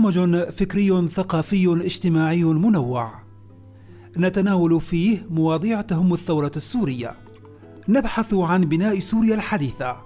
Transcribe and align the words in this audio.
برنامج 0.00 0.50
فكري 0.50 1.08
ثقافي 1.08 1.80
اجتماعي 1.84 2.44
منوع. 2.44 3.22
نتناول 4.16 4.80
فيه 4.80 5.26
مواضيع 5.30 5.80
تهم 5.80 6.12
الثورة 6.12 6.52
السورية. 6.56 7.16
نبحث 7.88 8.34
عن 8.34 8.64
بناء 8.64 8.98
سوريا 8.98 9.34
الحديثة. 9.34 9.96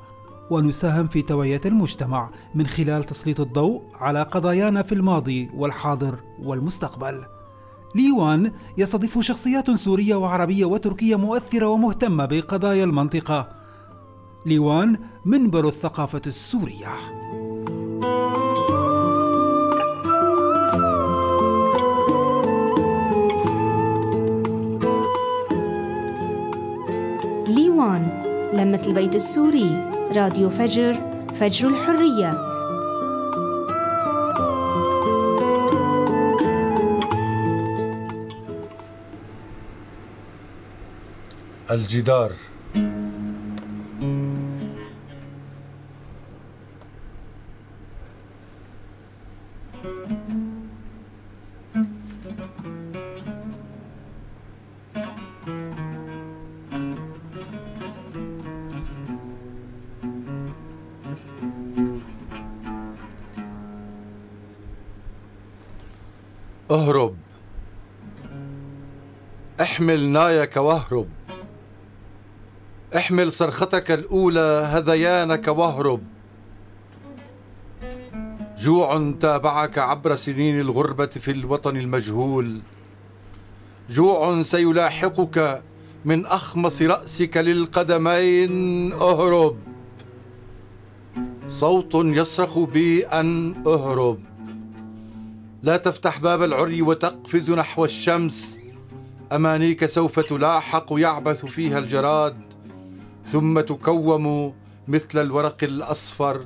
ونساهم 0.51 1.09
في 1.09 1.23
توعية 1.23 1.61
المجتمع 1.67 2.31
من 2.55 2.67
خلال 2.67 3.05
تسليط 3.05 3.41
الضوء 3.41 3.83
على 3.95 4.23
قضايانا 4.23 4.83
في 4.83 4.95
الماضي 4.95 5.51
والحاضر 5.55 6.19
والمستقبل. 6.43 7.25
ليوان 7.95 8.53
يستضيف 8.79 9.19
شخصيات 9.19 9.71
سورية 9.71 10.15
وعربية 10.15 10.65
وتركية 10.65 11.17
مؤثرة 11.17 11.67
ومهتمة 11.67 12.25
بقضايا 12.25 12.85
المنطقة. 12.85 13.49
ليوان 14.47 14.99
منبر 15.25 15.69
الثقافة 15.69 16.23
السورية. 16.27 16.95
ليوان 27.75 28.09
لمة 28.53 28.83
البيت 28.87 29.15
السوري 29.15 29.91
راديو 30.17 30.51
فجر 30.51 30.95
فجر 31.35 31.69
الحرية. 31.69 32.31
الجدار. 41.71 42.33
احمل 69.95 70.09
نايك 70.09 70.57
واهرب. 70.57 71.09
احمل 72.97 73.33
صرختك 73.33 73.91
الأولى 73.91 74.69
هذيانك 74.71 75.49
واهرب. 75.49 76.03
جوع 78.59 79.15
تابعك 79.21 79.79
عبر 79.79 80.17
سنين 80.17 80.61
الغربة 80.61 81.07
في 81.07 81.31
الوطن 81.31 81.77
المجهول. 81.77 82.61
جوع 83.91 84.43
سيلاحقك 84.43 85.63
من 86.05 86.27
أخمص 86.27 86.83
رأسك 86.83 87.37
للقدمين 87.37 88.93
اهرب. 88.93 89.57
صوت 91.49 91.95
يصرخ 91.95 92.59
بي 92.59 93.07
أن 93.07 93.55
اهرب. 93.67 94.19
لا 95.63 95.77
تفتح 95.77 96.19
باب 96.19 96.43
العري 96.43 96.83
وتقفز 96.83 97.51
نحو 97.51 97.85
الشمس. 97.85 98.64
أمانيك 99.35 99.87
سوف 99.87 100.21
تلاحق 100.21 100.87
يعبث 100.91 101.47
فيها 101.47 101.79
الجراد 101.79 102.37
ثم 103.27 103.61
تكوم 103.61 104.55
مثل 104.89 105.21
الورق 105.21 105.57
الأصفر 105.63 106.45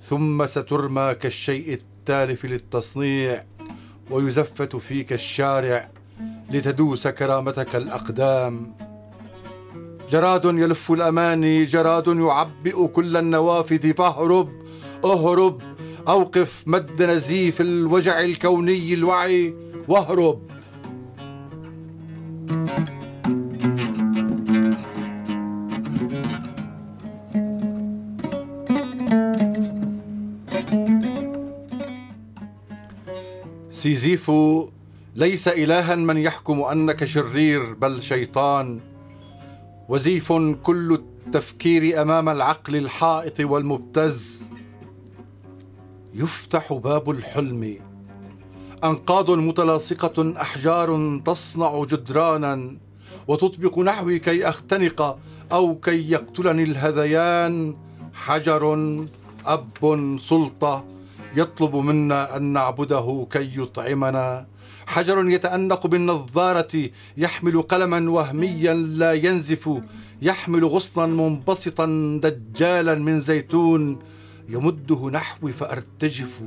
ثم 0.00 0.46
سترمى 0.46 1.14
كالشيء 1.14 1.72
التالف 1.72 2.44
للتصنيع 2.44 3.44
ويزفت 4.10 4.76
فيك 4.76 5.12
الشارع 5.12 5.88
لتدوس 6.50 7.08
كرامتك 7.08 7.76
الأقدام. 7.76 8.74
جراد 10.10 10.44
يلف 10.44 10.92
الأماني 10.92 11.64
جراد 11.64 12.08
يعبئ 12.08 12.86
كل 12.86 13.16
النوافذ 13.16 13.94
فاهرب 13.94 14.48
اهرب 15.04 15.62
أوقف 16.08 16.64
مد 16.66 17.02
نزيف 17.02 17.60
الوجع 17.60 18.20
الكوني 18.20 18.94
الوعي 18.94 19.54
واهرب. 19.88 20.51
سيزيفو 33.82 34.68
ليس 35.16 35.48
الها 35.48 35.94
من 35.94 36.16
يحكم 36.16 36.62
أنك 36.62 37.04
شرير 37.04 37.74
بل 37.74 38.02
شيطان. 38.02 38.80
وزيف 39.88 40.32
كل 40.62 40.92
التفكير 40.92 42.02
أمام 42.02 42.28
العقل 42.28 42.76
الحائط 42.76 43.40
والمبتز. 43.40 44.50
يفتح 46.14 46.72
باب 46.72 47.10
الحلم. 47.10 47.78
أنقاض 48.84 49.30
متلاصقة 49.30 50.34
أحجار 50.40 51.20
تصنع 51.24 51.84
جدرانا. 51.84 52.76
وتطبق 53.28 53.78
نحوي 53.78 54.18
كي 54.18 54.48
أختنق 54.48 55.18
أو 55.52 55.74
كي 55.74 56.10
يقتلني 56.10 56.62
الهذيان. 56.62 57.76
حجر 58.14 58.74
أب 59.46 60.16
سلطة. 60.20 60.84
يطلب 61.36 61.76
منا 61.76 62.36
أن 62.36 62.42
نعبده 62.42 63.26
كي 63.30 63.60
يطعمنا. 63.60 64.46
حجر 64.86 65.28
يتأنق 65.28 65.86
بالنظارة 65.86 66.90
يحمل 67.16 67.62
قلما 67.62 68.10
وهميا 68.10 68.74
لا 68.74 69.12
ينزف 69.12 69.70
يحمل 70.22 70.64
غصنا 70.64 71.06
منبسطا 71.06 71.86
دجالا 72.22 72.94
من 72.94 73.20
زيتون. 73.20 73.98
يمده 74.48 75.10
نحوي 75.12 75.52
فأرتجف. 75.52 76.42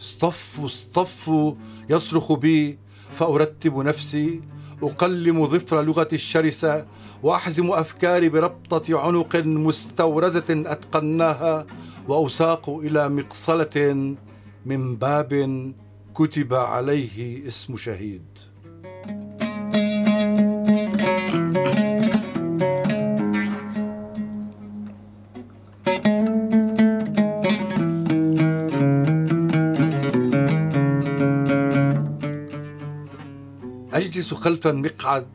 اصطفوا 0.00 0.66
اصطفوا 0.66 1.54
يصرخ 1.90 2.32
بي. 2.32 2.78
فأرتب 3.18 3.76
نفسي 3.78 4.40
أقلم 4.82 5.46
ظفر 5.46 5.82
لغتي 5.82 6.16
الشرسه 6.16 6.86
وأحزم 7.22 7.70
أفكاري 7.70 8.28
بربطة 8.28 9.00
عنق 9.00 9.36
مستوردة 9.36 10.72
أتقناها. 10.72 11.66
واساق 12.10 12.70
إلى 12.70 13.08
مقصلة 13.08 14.16
من 14.66 14.96
باب 14.96 15.32
كتب 16.14 16.54
عليه 16.54 17.46
اسم 17.46 17.76
شهيد. 17.76 18.22
أجلس 33.92 34.34
خلف 34.34 34.66
المقعد 34.66 35.26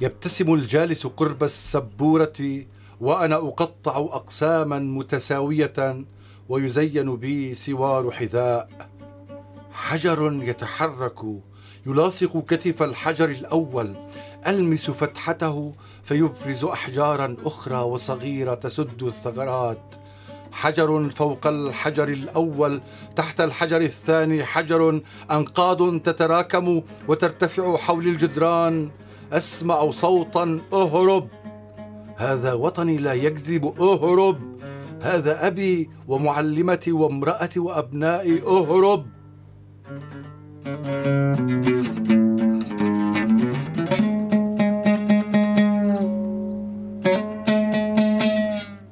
يبتسم 0.00 0.54
الجالس 0.54 1.06
قرب 1.06 1.42
السبورة 1.42 2.64
وأنا 3.00 3.36
أقطع 3.36 3.96
أقساما 3.96 4.78
متساوية 4.78 6.04
ويزين 6.48 7.16
بي 7.16 7.54
سوار 7.54 8.10
حذاء. 8.10 8.68
حجر 9.72 10.40
يتحرك 10.42 11.20
يلاصق 11.86 12.44
كتف 12.44 12.82
الحجر 12.82 13.30
الأول 13.30 13.94
ألمس 14.46 14.90
فتحته 14.90 15.74
فيفرز 16.04 16.64
أحجارا 16.64 17.36
أخرى 17.44 17.78
وصغيرة 17.78 18.54
تسد 18.54 19.02
الثغرات. 19.02 19.94
حجر 20.52 21.10
فوق 21.10 21.46
الحجر 21.46 22.08
الأول 22.08 22.80
تحت 23.16 23.40
الحجر 23.40 23.80
الثاني 23.80 24.44
حجر 24.44 25.00
أنقاض 25.30 26.00
تتراكم 26.00 26.82
وترتفع 27.08 27.76
حول 27.76 28.06
الجدران. 28.06 28.90
أسمع 29.32 29.90
صوتا 29.90 30.60
أهرب 30.72 31.28
هذا 32.16 32.52
وطني 32.52 32.96
لا 32.96 33.12
يكذب 33.12 33.80
أهرب. 33.80 34.38
هذا 35.02 35.46
أبي 35.46 35.90
ومعلمتي 36.08 36.92
وامرأتي 36.92 37.60
وأبنائي 37.60 38.42
أهرب. 38.42 39.06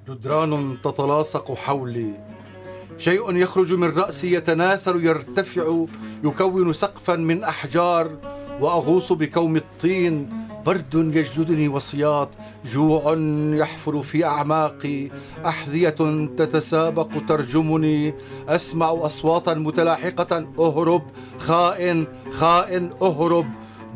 جدران 0.08 0.76
تتلاصق 0.84 1.54
حولي. 1.54 2.14
شيء 2.98 3.36
يخرج 3.36 3.72
من 3.72 3.88
رأسي 3.88 4.32
يتناثر 4.32 5.00
يرتفع 5.00 5.84
يكون 6.24 6.72
سقفا 6.72 7.16
من 7.16 7.44
أحجار 7.44 8.10
وأغوص 8.60 9.12
بكوم 9.12 9.56
الطين. 9.56 10.42
برد 10.66 10.94
يجلدني 10.94 11.68
وصياط 11.68 12.28
جوع 12.64 13.16
يحفر 13.54 14.02
في 14.02 14.24
أعماقي 14.24 15.10
أحذية 15.46 16.28
تتسابق 16.36 17.08
ترجمني. 17.28 18.14
أسمع 18.48 19.06
أصواتا 19.06 19.54
متلاحقة 19.54 20.46
أهرب. 20.58 21.02
خائن 21.38 22.06
خائن 22.30 22.90
أهرب. 23.02 23.46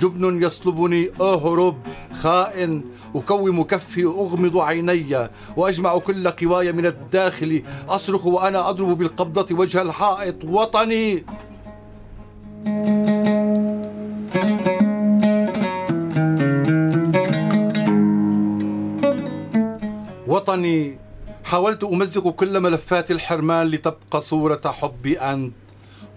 جبن 0.01 0.43
يصلبني 0.43 1.11
أهرب. 1.21 1.77
خائن 2.13 2.85
أكوم 3.15 3.63
كفي 3.63 4.05
أغمض 4.05 4.59
عيني. 4.59 5.29
وأجمع 5.57 5.99
كل 5.99 6.31
قواي 6.31 6.73
من 6.73 6.87
الداخل. 6.87 7.63
أصرخ 7.89 8.27
وأنا 8.27 8.69
أضرب 8.69 8.99
بالقبضة 8.99 9.57
وجه 9.57 9.83
الحائط 9.83 10.45
وطني. 10.45 11.25
وطني 20.57 20.99
حاولت 21.45 21.85
أمزق 21.85 22.29
كل 22.29 22.61
ملفات 22.61 23.11
الحرمان 23.11 23.67
لتبقى 23.67 24.21
صورة 24.21 24.61
حبي 24.65 25.21
أنت 25.21 25.53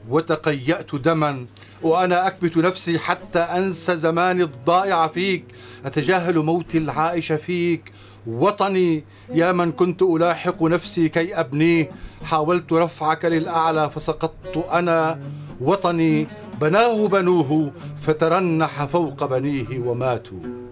وتقيأت 0.09 0.95
دما 0.95 1.45
وأنا 1.81 2.27
أكبت 2.27 2.57
نفسي 2.57 2.99
حتى 2.99 3.39
أنسى 3.39 3.95
زماني 3.95 4.43
الضائع 4.43 5.07
فيك. 5.07 5.43
أتجاهل 5.85 6.39
موتي 6.39 6.77
العائش 6.77 7.31
فيك. 7.31 7.91
وطني 8.27 9.03
يا 9.33 9.51
من 9.51 9.71
كنت 9.71 10.01
ألاحق 10.01 10.63
نفسي 10.63 11.09
كي 11.09 11.39
أبنيه 11.39 11.91
حاولت 12.23 12.73
رفعك 12.73 13.25
للأعلى 13.25 13.89
فسقطت 13.89 14.65
أنا. 14.71 15.19
وطني 15.61 16.27
بناه 16.61 17.07
بنوه 17.07 17.71
فترنح 18.01 18.85
فوق 18.85 19.25
بنيه 19.25 19.79
وماتوا. 19.79 20.68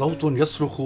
صوت 0.00 0.24
يصرخ 0.24 0.76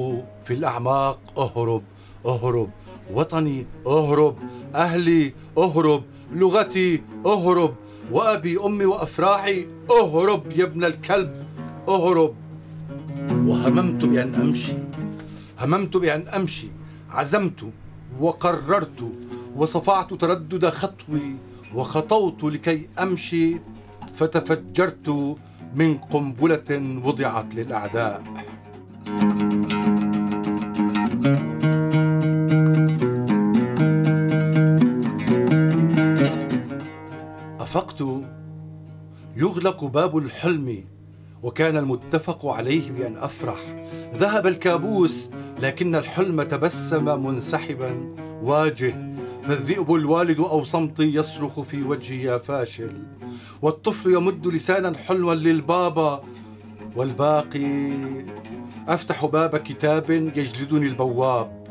في 0.45 0.51
الأعماق 0.51 1.19
أهرب 1.39 1.83
أهرب 2.27 2.71
وطني 3.15 3.67
أهرب 3.87 4.37
أهلي 4.75 5.35
أهرب 5.59 6.03
لغتي 6.33 7.03
أهرب 7.27 7.75
وأبي 8.13 8.59
أمي 8.59 8.85
وأفراحي 8.85 9.67
أهرب 9.91 10.43
يا 10.57 10.65
ابن 10.65 10.85
الكلب 10.85 11.47
أهرب. 11.89 12.35
وهممت 13.47 14.05
بأن 14.05 14.35
أمشي 14.35 14.73
هممت 15.61 15.97
بأن 15.97 16.29
أمشي 16.29 16.69
عزمت 17.11 17.61
وقررت 18.21 19.01
وصفعت 19.57 20.15
تردد 20.15 20.69
خطوي 20.69 21.37
وخطوت 21.75 22.45
لكي 22.45 22.89
أمشي 22.99 23.57
فتفجرت 24.17 25.37
من 25.75 25.99
قنبلة 25.99 27.01
وضعت 27.05 27.55
للأعداء. 27.55 28.23
أفقت 37.61 38.05
يغلق 39.37 39.85
باب 39.85 40.19
الحلم 40.19 40.85
وكان 41.43 41.77
المتفق 41.77 42.47
عليه 42.47 42.91
بأن 42.91 43.17
أفرح. 43.17 43.89
ذهب 44.15 44.47
الكابوس 44.47 45.31
لكن 45.61 45.95
الحلم 45.95 46.43
تبسم 46.43 47.25
منسحبا. 47.25 48.15
واجه 48.43 49.15
فالذئب 49.43 49.95
الوالد 49.95 50.41
أو 50.41 50.65
صمتي 50.65 51.15
يصرخ 51.15 51.61
في 51.61 51.83
وجهي 51.83 52.23
يا 52.23 52.39
فاشل. 52.39 52.93
والطفل 53.63 54.13
يمد 54.15 54.47
لسانا 54.47 54.99
حلوا 54.99 55.35
للبابا 55.35 56.23
والباقي 56.97 57.93
أفتح 58.89 59.27
باب 59.27 59.57
كتاب 59.57 60.11
يجلدني 60.11 60.87
البواب 60.87 61.65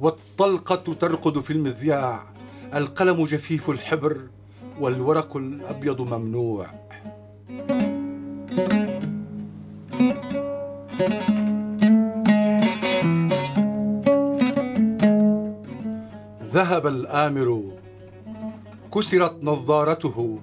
والطلقة 0.00 0.94
ترقد 1.00 1.40
في 1.40 1.52
المذياع 1.52 2.22
القلم 2.74 3.24
جفيف 3.24 3.70
الحبر 3.70 4.20
والورق 4.80 5.36
الأبيض 5.36 6.00
ممنوع. 6.00 6.66
ذهب 16.42 16.86
الآمر 16.86 17.62
كسرت 18.94 19.36
نظارته. 19.42 20.38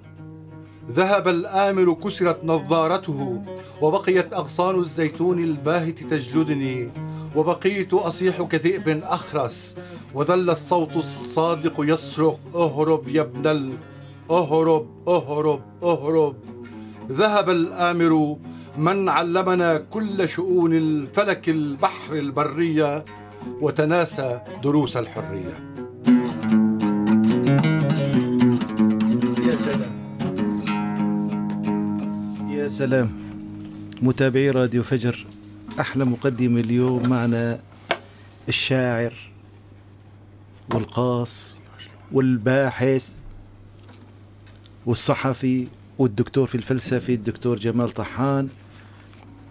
ذهب 0.91 1.27
الآمر 1.27 1.93
كسرت 1.93 2.43
نظارته 2.43 3.41
وبقيت 3.81 4.33
أغصان 4.33 4.79
الزيتون 4.79 5.43
الباهت 5.43 6.03
تجلدني 6.03 6.89
وبقيت 7.35 7.93
أصيح 7.93 8.41
كذئب 8.41 9.03
أخرس 9.03 9.77
وظل 10.13 10.49
الصوت 10.49 10.95
الصادق 10.95 11.73
يصرخ 11.79 12.35
أهرب 12.55 13.07
يا 13.07 13.21
ابن 13.21 13.47
ال 13.47 13.73
أهرب 14.31 14.87
أهرب 15.07 15.61
أهرب. 15.83 16.35
ذهب 17.11 17.49
الآمر 17.49 18.37
من 18.77 19.09
علمنا 19.09 19.77
كل 19.77 20.29
شؤون 20.29 20.73
الفلك 20.73 21.49
البحر 21.49 22.13
البرية 22.13 23.05
وتناسى 23.61 24.41
دروس 24.63 24.97
الحرية. 24.97 25.74
يا 32.65 32.69
سلام. 32.69 33.09
متابعي 34.01 34.49
راديو 34.49 34.83
فجر 34.83 35.25
أحلى 35.79 36.05
مقدمة 36.05 36.59
اليوم 36.59 37.09
معنا 37.09 37.59
الشاعر 38.49 39.13
والقاص 40.73 41.59
والباحث 42.11 43.19
والصحفي 44.85 45.67
والدكتور 45.97 46.47
في 46.47 46.55
الفلسفة 46.55 47.13
الدكتور 47.13 47.59
جمال 47.59 47.89
طحان. 47.89 48.49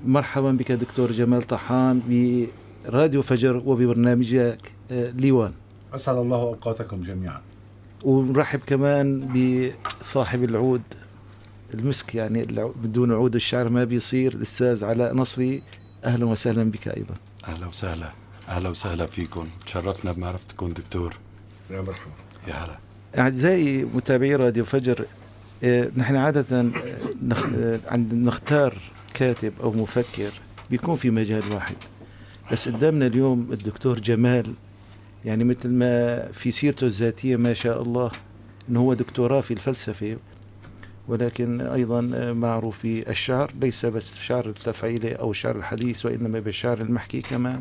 مرحبا 0.07 0.53
بك 0.53 0.73
دكتور 0.73 1.13
جمال 1.13 1.43
طحان 1.43 2.01
براديو 2.87 3.23
فجر 3.23 3.57
وببرنامجك 3.57 4.73
آه، 4.91 5.11
ليوان. 5.11 5.53
أسعد 5.95 6.17
الله 6.17 6.37
أوقاتكم 6.37 7.01
جميعا. 7.01 7.41
ونرحب 8.03 8.61
كمان 8.67 9.29
بصاحب 10.01 10.45
العود 10.45 10.83
المسك 11.79 12.15
يعني 12.15 12.47
بدون 12.83 13.13
عود 13.13 13.35
الشعر 13.35 13.69
ما 13.69 13.85
بيصير. 13.85 14.35
الأستاذ 14.35 14.85
علاء 14.85 15.15
نصري 15.15 15.63
أهلا 16.05 16.25
وسهلا 16.25 16.71
بك 16.71 16.89
أيضا. 16.89 17.15
أهلا 17.49 17.67
وسهلا. 17.67 18.13
أهلا 18.49 18.69
وسهلا 18.69 19.07
فيكم. 19.07 19.49
تشرفنا 19.67 20.13
بمعرفتكم 20.13 20.69
دكتور. 20.69 21.15
يا 21.71 21.81
مرحبا. 21.81 22.13
يا 22.49 22.55
هلا. 22.55 22.79
أعزائي 23.19 23.85
متابعي 23.85 24.37
راديو 24.37 24.65
فجر 24.65 25.05
آه، 25.65 25.91
نحن 25.97 26.17
عادة 26.17 26.61
آه،. 26.61 26.71
آه، 27.57 27.81
عند 27.89 28.15
نختار 28.15 28.79
كاتب 29.15 29.53
أو 29.63 29.73
مفكر 29.73 30.31
بيكون 30.71 30.97
في 30.97 31.11
مجال 31.11 31.53
واحد. 31.53 31.77
بس 32.53 32.69
قدامنا 32.69 33.07
اليوم 33.07 33.49
الدكتور 33.53 33.99
جمال. 34.01 34.55
يعني 35.25 35.45
مثل 35.45 35.69
ما 35.69 36.33
في 36.33 36.51
سيرته 36.51 36.85
الذاتية 36.85 37.37
ما 37.37 37.53
شاء 37.53 37.83
الله 37.83 38.11
إنه 38.69 38.81
هو 38.81 38.95
دكتوراه 38.95 39.41
في 39.41 39.55
الفلسفة 39.55 40.17
ولكن 41.09 41.61
أيضا 41.61 42.01
معروف 42.33 42.83
بالشعر 42.83 43.51
ليس 43.61 43.87
بس 43.87 44.13
الشعر 44.13 44.47
التفعيلي 44.49 45.13
أو 45.13 45.31
الشعر 45.31 45.57
الحديث 45.57 46.07
وإنما 46.07 46.41
بالشعر 46.41 46.81
المحكي 46.81 47.21
كمان 47.21 47.61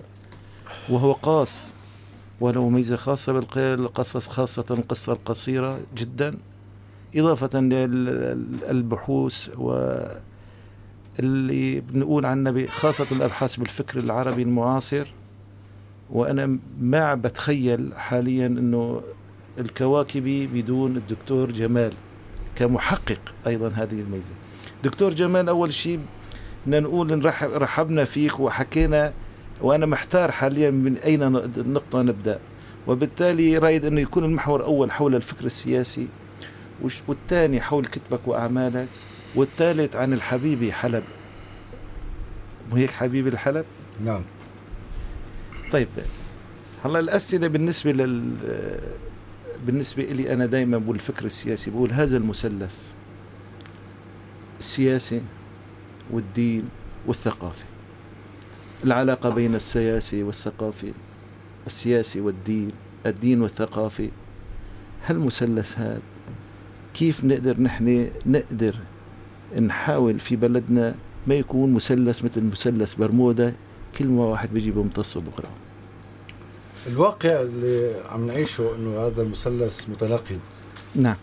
وهو 0.90 1.12
قاص. 1.12 1.74
وله 2.42 2.70
ميزة 2.70 2.96
خاصة 2.96 3.34
بالقصص 3.56 4.28
خاصة 4.28 4.66
القصة 4.72 5.14
القصيرة 5.14 5.80
جدا 5.98 6.36
إضافة 7.16 7.60
للبحوث 7.60 9.50
و 9.58 9.96
اللي 11.20 11.80
بنقول 11.80 12.26
عنه 12.26 12.66
خاصة 12.66 13.08
الأبحاث 13.12 13.56
بالفكر 13.56 14.00
العربي 14.00 14.42
المعاصر. 14.42 15.08
وأنا 16.10 16.60
ما 16.82 17.16
بتخيل 17.16 17.94
حاليا 17.96 18.48
أنه 18.48 19.02
الكواكبي 19.60 20.48
بدون 20.48 20.98
الدكتور 20.98 21.52
جمال. 21.52 21.94
كمحقق 22.56 23.20
أيضا 23.48 23.68
هذه 23.68 23.94
الميزة. 24.02 24.34
دكتور 24.84 25.14
جمال 25.14 25.50
أول 25.50 25.74
شيء 25.74 26.00
بدنا 26.66 26.80
نقول 26.80 27.26
رحب 27.26 27.52
رحبنا 27.52 28.06
فيك 28.06 28.40
وحكينا 28.40 29.14
وأنا 29.62 29.86
محتار 29.86 30.32
حاليا 30.32 30.70
من 30.72 30.98
أين 30.98 31.24
النقطه 31.24 32.02
نبدأ. 32.02 32.40
وبالتالي 32.88 33.58
رايد 33.58 33.86
إنه 33.86 34.02
يكون 34.02 34.24
المحور 34.24 34.60
الأول 34.60 34.92
حول 34.92 35.16
الفكر 35.16 35.46
السياسي 35.46 36.08
والثاني 37.08 37.62
حول 37.62 37.86
كتبك 37.86 38.28
وأعمالك 38.28 38.88
والثالث 39.36 39.96
عن 39.96 40.14
الحبيبي 40.14 40.74
حلب. 40.74 41.04
وهيك 42.72 42.92
حبيبي 42.92 43.30
الحلب؟ 43.30 43.66
نعم. 44.04 44.22
طيب 45.72 45.88
هلا 46.86 47.00
الأسئلة 47.00 47.48
بالنسبة 47.48 47.92
لل 47.92 48.36
بالنسبة 49.66 50.04
لي 50.04 50.34
أنا 50.34 50.46
دائما 50.46 50.78
بقول 50.78 50.96
الفكر 50.96 51.26
السياسي 51.26 51.72
بقول 51.72 51.92
هذا 51.92 52.18
المثلث 52.18 52.92
السياسي 54.60 55.22
والدين 56.12 56.70
والثقافة. 57.08 57.66
العلاقة 58.84 59.30
بين 59.30 59.56
السياسي 59.56 60.24
والثقافي 60.24 60.94
السياسي 61.68 62.22
والدين 62.22 62.72
الدين 63.06 63.42
والثقافي 63.42 64.10
هالمثلث 65.06 65.80
هذا 65.80 66.02
كيف 66.94 67.24
نقدر 67.24 67.62
نحن 67.62 68.10
نقدر 68.26 68.76
نحاول 69.62 70.20
في 70.20 70.36
بلدنا 70.36 70.96
ما 71.28 71.36
يكون 71.36 71.74
مثلث 71.74 72.24
مثل 72.24 72.44
مثلث 72.46 72.96
برمودا 72.96 73.54
كل 73.98 74.08
ما 74.08 74.26
واحد 74.26 74.54
بيجي 74.54 74.72
بيمتصه 74.72 75.22
بكرة؟ 75.22 75.50
الواقع 76.88 77.42
اللي 77.42 77.96
عم 78.10 78.28
نعيشه 78.28 78.76
إنه 78.76 79.00
هذا 79.00 79.22
المثلث 79.22 79.90
متناقض 79.90 80.40
نعم. 80.96 81.16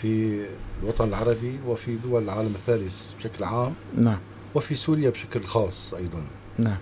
في 0.00 0.44
الوطن 0.82 1.08
العربي 1.08 1.58
وفي 1.66 1.96
دول 1.96 2.22
العالم 2.22 2.52
الثالث 2.54 3.12
بشكل 3.18 3.44
عام 3.44 3.74
نعم. 3.96 4.18
وفي 4.54 4.74
سوريا 4.74 5.10
بشكل 5.10 5.44
خاص 5.44 5.94
أيضا. 5.94 6.24
نعم. 6.58 6.78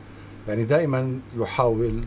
يعني 0.48 0.64
دائما 0.64 1.20
يحاول 1.36 2.00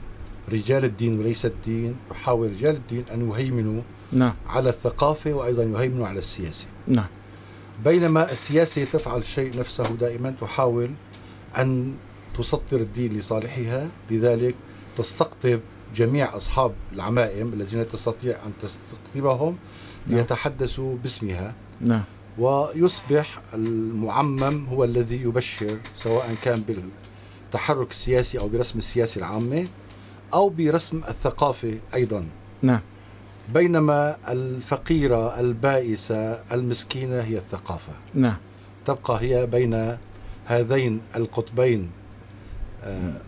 رجال 0.51 0.85
الدين 0.85 1.19
وليس 1.19 1.45
الدين 1.45 1.95
يحاول 2.11 2.51
رجال 2.51 2.75
الدين 2.75 3.03
أن 3.13 3.29
يهيمنوا 3.29 3.81
نعم. 4.11 4.33
على 4.47 4.69
الثقافة 4.69 5.33
وأيضا 5.33 5.63
يهيمنوا 5.63 6.07
على 6.07 6.19
السياسة. 6.19 6.67
نعم. 6.87 7.07
بينما 7.83 8.31
السياسة 8.31 8.83
تفعل 8.83 9.19
الشيء 9.19 9.59
نفسه 9.59 9.87
دائما 9.87 10.31
تحاول 10.41 10.91
أن 11.57 11.93
تسطر 12.37 12.77
الدين 12.77 13.17
لصالحها 13.17 13.87
لذلك 14.11 14.55
تستقطب 14.97 15.59
جميع 15.95 16.35
أصحاب 16.35 16.73
العمائم 16.93 17.53
الذين 17.53 17.87
تستطيع 17.87 18.35
أن 18.45 18.51
تستقطبهم 18.61 19.57
نعم. 20.07 20.17
ليتحدثوا 20.17 20.97
باسمها. 20.97 21.53
نعم. 21.81 22.03
ويصبح 22.37 23.41
المعمم 23.53 24.65
هو 24.65 24.83
الذي 24.83 25.21
يبشر 25.21 25.77
سواء 25.95 26.35
كان 26.43 26.61
بالتحرك 26.61 27.91
السياسي 27.91 28.39
أو 28.39 28.47
برسم 28.47 28.79
السياسة 28.79 29.19
العامة 29.19 29.67
أو 30.33 30.49
برسم 30.49 31.01
الثقافة 31.07 31.79
أيضا. 31.93 32.25
نعم. 32.61 32.81
بينما 33.53 34.17
الفقيرة 34.27 35.39
البائسة 35.39 36.31
المسكينة 36.51 37.21
هي 37.21 37.37
الثقافة. 37.37 37.93
نعم. 38.13 38.37
تبقى 38.85 39.21
هي 39.21 39.45
بين 39.45 39.97
هذين 40.45 41.01
القطبين. 41.15 41.89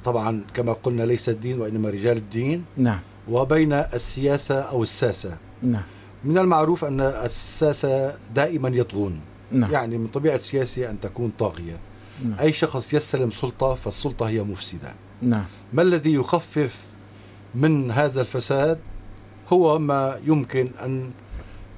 طبعا 0.03 0.43
كما 0.53 0.73
قلنا 0.73 1.03
ليس 1.03 1.29
الدين 1.29 1.61
وإنما 1.61 1.89
رجال 1.89 2.17
الدين. 2.17 2.65
نعم. 2.77 2.99
وبين 3.29 3.73
السياسة 3.73 4.59
أو 4.59 4.83
الساسة. 4.83 5.37
نعم. 5.61 5.83
من 6.23 6.37
المعروف 6.37 6.85
أن 6.85 7.01
الساسة 7.01 8.15
دائما 8.35 8.69
يطغون. 8.69 9.19
نعم. 9.51 9.71
يعني 9.71 9.97
من 9.97 10.07
طبيعة 10.07 10.35
السياسة 10.35 10.89
أن 10.89 10.99
تكون 10.99 11.29
طاغية. 11.39 11.79
نعم. 12.23 12.39
أي 12.39 12.51
شخص 12.51 12.93
يستلم 12.93 13.31
سلطة 13.31 13.75
فالسلطة 13.75 14.27
هي 14.27 14.43
مفسدة. 14.43 14.93
نعم. 15.21 15.45
ما 15.73 15.81
الذي 15.81 16.13
يخفف 16.13 16.79
من 17.55 17.91
هذا 17.91 18.21
الفساد؟ 18.21 18.79
هو 19.49 19.79
ما 19.79 20.19
يمكن 20.25 20.71
أن 20.85 21.11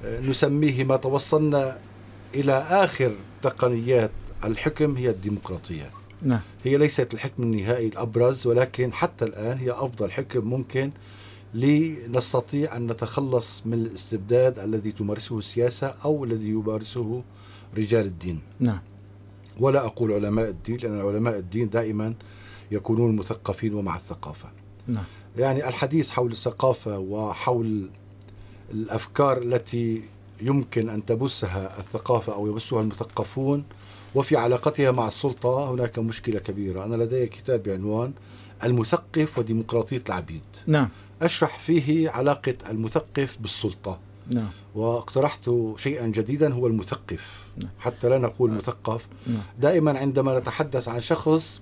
نسميه 0.04 0.84
ما 0.84 0.96
توصلنا 0.96 1.78
إلى 2.34 2.52
آخر 2.52 3.12
تقنيات 3.42 4.10
الحكم 4.44 4.96
هي 4.96 5.10
الديمقراطية. 5.10 5.90
نعم. 6.24 6.40
هي 6.64 6.76
ليست 6.76 7.14
الحكم 7.14 7.42
النهائي 7.42 7.88
الأبرز 7.88 8.46
ولكن 8.46 8.92
حتى 8.92 9.24
الآن 9.24 9.58
هي 9.58 9.70
أفضل 9.70 10.10
حكم 10.12 10.44
ممكن 10.44 10.90
لنستطيع 11.54 12.76
أن 12.76 12.86
نتخلص 12.86 13.62
من 13.66 13.74
الاستبداد 13.74 14.58
الذي 14.58 14.92
تمارسه 14.92 15.38
السياسة 15.38 15.94
أو 16.04 16.24
الذي 16.24 16.48
يمارسه 16.48 17.22
رجال 17.76 18.06
الدين. 18.06 18.40
نعم. 18.60 18.80
ولا 19.60 19.86
أقول 19.86 20.12
علماء 20.12 20.48
الدين 20.48 20.76
لأن 20.76 21.00
علماء 21.00 21.38
الدين 21.38 21.70
دائما 21.70 22.14
يكونون 22.70 23.16
مثقفين 23.16 23.74
ومع 23.74 23.96
الثقافة. 23.96 24.48
نعم. 24.86 25.04
يعني 25.36 25.68
الحديث 25.68 26.10
حول 26.10 26.32
الثقافة 26.32 26.98
وحول 26.98 27.90
الأفكار 28.70 29.38
التي 29.38 30.02
يمكن 30.40 30.88
أن 30.88 31.04
تبثها 31.04 31.78
الثقافة 31.78 32.34
أو 32.34 32.46
يبثها 32.46 32.80
المثقفون 32.80 33.64
وفي 34.14 34.36
علاقتها 34.36 34.90
مع 34.90 35.08
السلطة 35.08 35.70
هناك 35.70 35.98
مشكلة 35.98 36.40
كبيرة. 36.40 36.84
أنا 36.84 37.04
لدي 37.04 37.26
كتاب 37.26 37.62
بعنوان 37.62 38.12
المثقف 38.64 39.38
وديمقراطية 39.38 40.02
العبيد. 40.08 40.42
نعم. 40.66 40.88
أشرح 41.22 41.58
فيه 41.58 42.10
علاقة 42.10 42.54
المثقف 42.70 43.38
بالسلطة. 43.40 43.98
نعم. 44.30 44.48
واقترحت 44.74 45.50
شيئا 45.76 46.06
جديدا 46.06 46.54
هو 46.54 46.66
المثقف. 46.66 47.44
نعم. 47.56 47.70
حتى 47.78 48.08
لا 48.08 48.18
نقول 48.18 48.50
مثقف. 48.50 49.06
نعم. 49.26 49.42
دائما 49.60 49.98
عندما 49.98 50.38
نتحدث 50.38 50.88
عن 50.88 51.00
شخص 51.00 51.60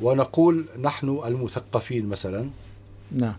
ونقول 0.00 0.64
نحن 0.80 1.20
المثقفين 1.26 2.08
مثلا 2.08 2.50
نعم. 3.12 3.34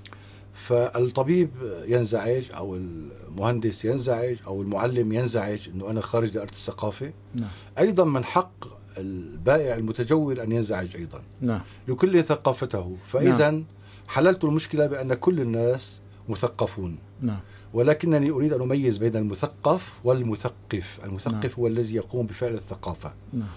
فالطبيب 0.58 1.50
ينزعج 1.88 2.52
أو 2.52 2.76
المهندس 2.76 3.86
ينزعج 3.86 4.38
أو 4.48 4.62
المعلم 4.62 5.14
ينزعج 5.14 5.70
إنه 5.70 5.90
أنا 5.90 6.02
خارج 6.02 6.30
دائره 6.30 6.50
الثقافة. 6.50 7.14
نعم. 7.36 7.50
أيضا 7.80 8.04
من 8.04 8.24
حق 8.24 8.66
البائع 8.98 9.76
المتجول 9.76 10.40
أن 10.40 10.52
ينزعج 10.52 10.96
أيضا. 10.96 11.22
نعم. 11.42 11.62
لكل 11.88 12.24
ثقافته. 12.24 12.96
فاذا 13.06 13.64
حللت 14.08 14.44
المشكلة 14.44 14.86
بأن 14.86 15.14
كل 15.14 15.42
الناس 15.42 16.02
مثقفون. 16.30 16.98
نعم. 17.22 17.40
ولكنني 17.74 18.30
أريد 18.30 18.54
أن 18.54 18.62
أميز 18.62 18.98
بين 18.98 19.16
المثقف 19.16 19.94
والمثقف. 20.04 21.00
المثقف 21.04 21.34
نعم. 21.46 21.60
هو 21.60 21.68
الذي 21.68 21.96
يقوم 21.96 22.26
بفعل 22.26 22.54
الثقافة. 22.54 23.14
نعم. 23.34 23.48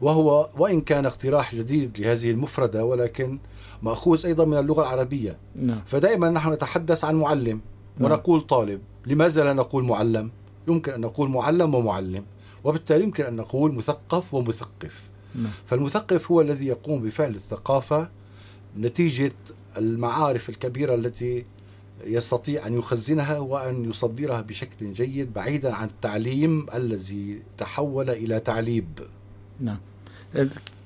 وهو 0.00 0.48
وإن 0.58 0.80
كان 0.80 1.06
اقتراح 1.06 1.54
جديد 1.54 2.00
لهذه 2.00 2.30
المفردة 2.30 2.84
ولكن 2.84 3.38
مأخوذ 3.82 4.26
أيضا 4.26 4.44
من 4.44 4.58
اللغة 4.58 4.82
العربية. 4.82 5.36
نعم. 5.56 5.80
فدائما 5.86 6.30
نحن 6.30 6.52
نتحدث 6.52 7.04
عن 7.04 7.14
معلم 7.14 7.60
نعم. 7.98 8.12
ونقول 8.12 8.40
طالب. 8.40 8.80
لماذا 9.06 9.44
لا 9.44 9.52
نقول 9.52 9.84
معلم؟ 9.84 10.30
يمكن 10.68 10.92
أن 10.92 11.00
نقول 11.00 11.30
معلم 11.30 11.74
ومعلم 11.74 12.24
وبالتالي 12.64 13.04
يمكن 13.04 13.24
أن 13.24 13.36
نقول 13.36 13.74
مثقف 13.74 14.34
ومثقف. 14.34 15.04
نعم. 15.34 15.50
فالمثقف 15.66 16.30
هو 16.30 16.40
الذي 16.40 16.66
يقوم 16.66 17.02
بفعل 17.02 17.34
الثقافة 17.34 18.08
نتيجة 18.78 19.32
المعارف 19.76 20.48
الكبيرة 20.48 20.94
التي 20.94 21.44
يستطيع 22.04 22.66
أن 22.66 22.78
يخزنها 22.78 23.38
وأن 23.38 23.90
يصدرها 23.90 24.40
بشكل 24.40 24.92
جيد 24.92 25.32
بعيدا 25.32 25.74
عن 25.74 25.86
التعليم 25.86 26.66
الذي 26.74 27.42
تحول 27.58 28.10
إلى 28.10 28.40
تعليب. 28.40 28.88
نعم. 29.60 29.78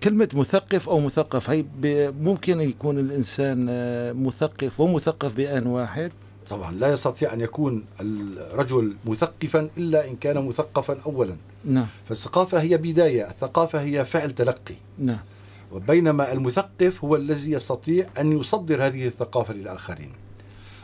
كلمة 0.02 0.28
مثقف 0.32 0.88
أو 0.88 1.00
مثقف 1.00 1.50
هي 1.50 1.64
ممكن 2.20 2.60
يكون 2.60 2.98
الإنسان 2.98 3.66
آه، 3.70 4.12
مثقف 4.12 4.80
ومثقف 4.80 5.36
بآن 5.36 5.66
واحد. 5.66 6.12
طبعا 6.50 6.72
لا 6.72 6.92
يستطيع 6.92 7.32
أن 7.32 7.40
يكون 7.40 7.84
الرجل 8.00 8.96
مثقفا 9.06 9.70
إلا 9.76 10.08
إن 10.08 10.16
كان 10.16 10.46
مثقفا 10.46 11.00
اولا. 11.06 11.36
نعم. 11.64 11.86
فالثقافة 12.08 12.60
هي 12.60 12.76
بداية 12.76 13.26
الثقافة 13.26 13.80
هي 13.80 14.04
فعل 14.04 14.30
تلقي. 14.30 14.74
نعم. 14.98 15.18
وبينما 15.72 16.32
المثقف 16.32 17.04
هو 17.04 17.16
الذي 17.16 17.52
يستطيع 17.52 18.06
أن 18.20 18.40
يصدر 18.40 18.86
هذه 18.86 19.06
الثقافة 19.06 19.54
للآخرين. 19.54 20.12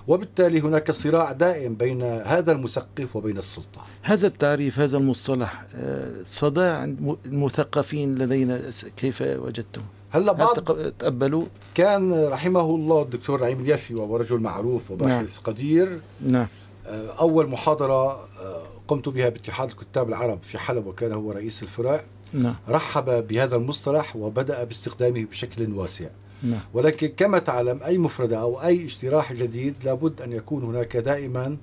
وبالتالي 0.08 0.60
هناك 0.60 0.90
صراع 0.90 1.32
دائم 1.32 1.74
بين 1.74 2.02
هذا 2.02 2.52
المثقف 2.52 3.16
وبين 3.16 3.38
السلطة. 3.38 3.80
هذا 4.02 4.26
التعريف 4.26 4.78
هذا 4.78 4.96
المصطلح 4.96 5.64
آه، 5.74 6.12
صداع 6.24 6.84
المثقفين 7.26 8.14
لدينا 8.14 8.70
كيف 8.96 9.22
وجدته؟ 9.22 9.82
هلا 10.10 10.32
هل 10.32 10.36
بعض 10.36 10.54
تق- 10.56 10.88
تقبلوا؟ 10.98 11.44
كان 11.74 12.24
رحمه 12.28 12.60
الله 12.74 13.02
الدكتور 13.02 13.40
نعيم 13.40 13.60
اليافي 13.60 13.94
وهو 13.94 14.16
رجل 14.16 14.38
معروف 14.38 14.90
وباحث 14.90 15.38
قدير. 15.38 16.00
نعم. 16.26 16.46
آه، 16.86 17.10
أول 17.20 17.46
محاضرة 17.46 18.12
آه، 18.12 18.62
قمت 18.88 19.08
بها 19.08 19.28
باتحاد 19.28 19.68
الكتاب 19.70 20.08
العرب 20.08 20.42
في 20.42 20.58
حلب 20.58 20.86
وكان 20.86 21.12
هو 21.12 21.32
رئيس 21.32 21.62
الفرع. 21.62 22.04
نعم. 22.32 22.54
رحب 22.68 23.26
بهذا 23.28 23.56
المصطلح 23.56 24.16
وبدأ 24.16 24.64
باستخدامه 24.64 25.24
بشكل 25.24 25.72
واسع. 25.72 26.06
نعم. 26.42 26.60
ولكن 26.74 27.06
كما 27.16 27.38
تعلم 27.38 27.80
أي 27.82 27.98
مفردة 27.98 28.40
أو 28.40 28.62
أي 28.62 28.84
اجتراح 28.84 29.32
جديد 29.32 29.74
لابد 29.84 30.22
أن 30.22 30.32
يكون 30.32 30.62
هناك 30.64 30.96
دائما 30.96 31.56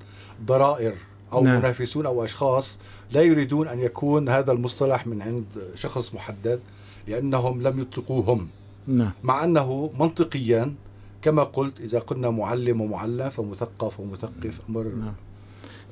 ضرائر 0.46 0.94
أو 1.34 1.44
نعم. 1.44 1.60
منافسون 1.60 2.06
أو 2.06 2.24
أشخاص 2.24 2.78
لا 3.12 3.22
يريدون 3.22 3.68
أن 3.68 3.80
يكون 3.80 4.30
هذا 4.30 4.52
المصطلح 4.52 5.08
من 5.08 5.22
عند 5.22 5.46
شخص 5.76 6.14
محدد 6.14 6.60
لأنهم 7.08 7.62
لم 7.62 7.80
يطلقوهم. 7.80 8.48
نعم. 8.88 9.12
مع 9.24 9.44
أنه 9.44 9.92
منطقيا 10.00 10.74
كما 11.22 11.44
قلت 11.44 11.82
إذا 11.82 12.00
قلنا 12.00 12.30
معلم 12.30 12.82
ومعلم 12.82 13.30
فمثقف 13.30 14.00
ومثقف 14.00 14.62
أمر 14.70 14.84
نعم. 14.84 15.14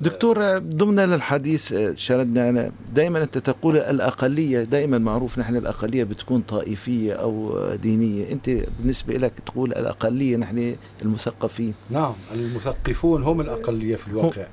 دكتور 0.00 0.58
ضمن 0.58 1.00
للحديث 1.00 1.74
شردنا 1.94 2.48
أنا 2.50 2.72
دائما 2.92 3.22
أنت 3.22 3.38
تقول 3.38 3.76
الأقلية 3.76 4.62
دائما 4.62 4.98
معروف 4.98 5.38
نحن 5.38 5.56
الأقلية 5.56 6.04
بتكون 6.04 6.40
طائفية 6.40 7.12
أو 7.12 7.58
دينية. 7.74 8.32
أنت 8.32 8.50
بالنسبة 8.78 9.14
لك 9.14 9.32
تقول 9.46 9.72
الأقلية 9.72 10.36
نحن 10.36 10.76
المثقفين. 11.02 11.74
نعم 11.90 12.14
المثقفون 12.34 13.22
هم 13.22 13.40
الأقلية 13.40 13.96
في 13.96 14.08
الواقع. 14.08 14.46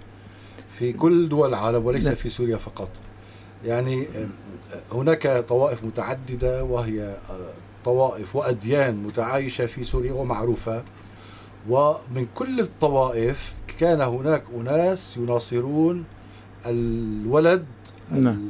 في 0.71 0.93
كل 0.93 1.29
دول 1.29 1.49
العالم 1.49 1.85
وليس 1.85 2.05
نعم. 2.05 2.15
في 2.15 2.29
سوريا 2.29 2.57
فقط. 2.57 2.89
يعني 3.65 4.01
آه، 4.15 4.27
هناك 4.95 5.45
طوائف 5.47 5.83
متعددة 5.83 6.63
وهي 6.63 7.01
آه، 7.03 7.51
طوائف 7.85 8.35
وأديان 8.35 9.03
متعايشة 9.03 9.65
في 9.65 9.83
سوريا 9.83 10.13
ومعروفة. 10.13 10.83
ومن 11.69 12.27
كل 12.35 12.59
الطوائف 12.59 13.53
كان 13.79 14.01
هناك 14.01 14.43
أناس 14.59 15.17
يناصرون 15.17 16.03
الولد 16.65 17.65
نعم. 18.11 18.49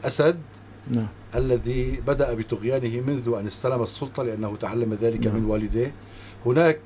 الأسد 0.00 0.40
نعم. 0.90 1.06
الذي 1.34 2.00
بدأ 2.06 2.34
بطغيانه 2.34 3.00
منذ 3.00 3.34
أن 3.40 3.46
استلم 3.46 3.82
السلطة 3.82 4.22
لأنه 4.22 4.56
تعلم 4.56 4.94
ذلك 4.94 5.26
نعم. 5.26 5.36
من 5.36 5.44
والديه 5.44 5.94
هناك 6.46 6.80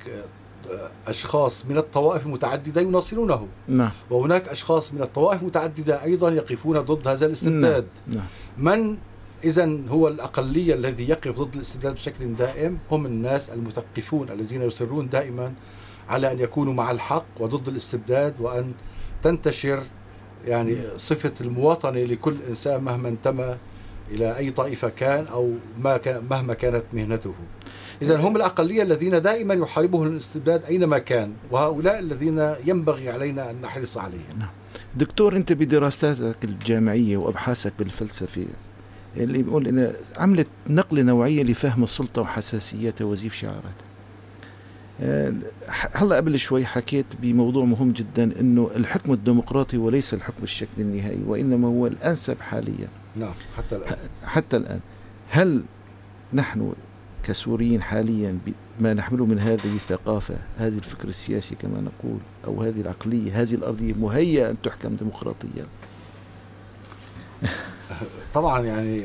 أشخاص 1.07 1.67
من 1.67 1.77
الطوائف 1.79 2.27
المتعددة 2.27 2.81
يناصرونه. 2.81 3.49
نعم. 3.69 3.91
وهناك 4.11 4.49
أشخاص 4.49 4.95
من 4.95 5.03
الطوائف 5.03 5.43
المتعددة 5.43 6.03
أيضا 6.03 6.31
يقفون 6.31 6.81
ضد 6.81 7.09
هذا 7.09 7.27
الاستبداد. 7.27 7.87
نعم. 8.07 8.25
من 8.59 8.97
إذا 9.45 9.79
هو 9.89 10.09
الأقلية 10.09 10.75
الذي 10.75 11.09
يقف 11.09 11.41
ضد 11.41 11.55
الاستبداد 11.55 11.95
بشكل 11.95 12.35
دائم. 12.35 12.79
هم 12.91 13.07
الناس 13.07 13.51
المثقفون 13.51 14.31
الذين 14.31 14.63
يصرون 14.63 15.09
دائما 15.09 15.53
على 16.09 16.33
أن 16.33 16.41
يكونوا 16.41 16.75
مع 16.75 16.91
الحق 16.91 17.27
وضد 17.41 17.69
الاستبداد 17.69 18.35
وأن 18.41 18.73
تنتشر 19.23 19.83
يعني 20.47 20.79
صفة 20.97 21.33
المواطنة 21.41 22.05
لكل 22.05 22.37
إنسان 22.49 22.85
مهما 22.85 23.09
انتمى 23.09 23.57
إلى 24.11 24.37
أي 24.37 24.51
طائفة 24.51 24.89
كان 24.89 25.27
أو 25.27 25.53
ما 25.79 25.97
كان 25.97 26.25
مهما 26.31 26.55
كانت 26.55 26.85
مهنته. 26.93 27.35
إذا 28.03 28.17
هم 28.17 28.37
الأقلية 28.37 28.83
الذين 28.83 29.23
دائما 29.23 29.55
يحاربهم 29.55 30.07
الاستبداد 30.07 30.65
أينما 30.65 30.99
كان 30.99 31.33
وهؤلاء 31.51 31.99
الذين 31.99 32.55
ينبغي 32.67 33.11
علينا 33.11 33.51
أن 33.51 33.61
نحرص 33.63 33.99
عليهم. 33.99 34.39
دكتور 34.97 35.37
أنت 35.37 35.53
بدراساتك 35.53 36.45
الجامعية 36.45 37.17
وأبحاثك 37.17 37.73
بالفلسفة 37.79 38.47
اللي 39.17 39.43
بيقول 39.43 39.69
إن 39.69 39.93
عملت 40.17 40.47
نقلة 40.69 41.03
نوعية 41.03 41.43
لفهم 41.43 41.85
السلطة 41.85 42.23
وحساسيتها 42.23 43.05
وزيف 43.05 43.35
شعاراتها. 43.35 43.87
آه، 45.01 45.33
هلا 45.93 46.17
قبل 46.17 46.39
شوي 46.39 46.67
حكيت 46.67 47.07
بموضوع 47.23 47.65
مهم 47.65 47.93
جدا 47.93 48.41
إنه 48.41 48.71
الحكم 48.77 49.13
الديمقراطي 49.13 49.77
وليس 49.77 50.15
الحكم 50.15 50.43
الشكل 50.43 50.69
النهائي 50.79 51.23
وإنما 51.27 51.69
هو 51.69 51.87
الأنسب 51.87 52.41
حاليا 52.41 52.89
نعم 53.17 53.35
حتى 53.57 53.77
الآن 53.77 53.97
حتى 54.25 54.57
الآن. 54.57 54.81
هل 55.31 55.65
نحن 56.33 56.73
كسوريين 57.25 57.83
حاليا 57.83 58.39
ما 58.81 58.95
نحمله 58.95 59.27
من 59.27 59.39
هذه 59.39 59.75
الثقافة، 59.75 60.37
هذه 60.59 60.77
الفكر 60.77 61.09
السياسي 61.09 61.55
كما 61.55 61.81
نقول 61.81 62.19
أو 62.45 62.63
هذه 62.63 62.81
العقلية، 62.81 63.43
هذه 63.43 63.55
الأرضية 63.55 63.93
مهيئة 63.93 64.51
أن 64.51 64.57
تحكم 64.63 64.97
ديمقراطيا؟ 64.97 65.65
طبعا 68.35 68.61
يعني 68.61 69.05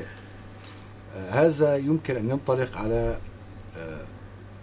آه، 1.15 1.47
هذا 1.47 1.75
يمكن 1.75 2.15
أن 2.15 2.29
ينطلق 2.29 2.77
على 2.77 3.17
آه، 3.77 4.05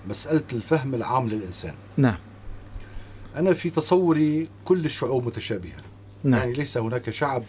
مسألة 0.09 0.45
الفهم 0.53 0.95
العام 0.95 1.29
للإنسان. 1.29 1.75
نعم. 1.97 2.17
أنا 3.37 3.53
في 3.53 3.71
تصوري 3.71 4.49
كل 4.65 4.85
الشعوب 4.85 5.27
متشابهة. 5.27 5.77
نعم. 6.25 6.41
يعني 6.41 6.53
ليس 6.53 6.79
هناك 6.79 7.11
شعب 7.11 7.43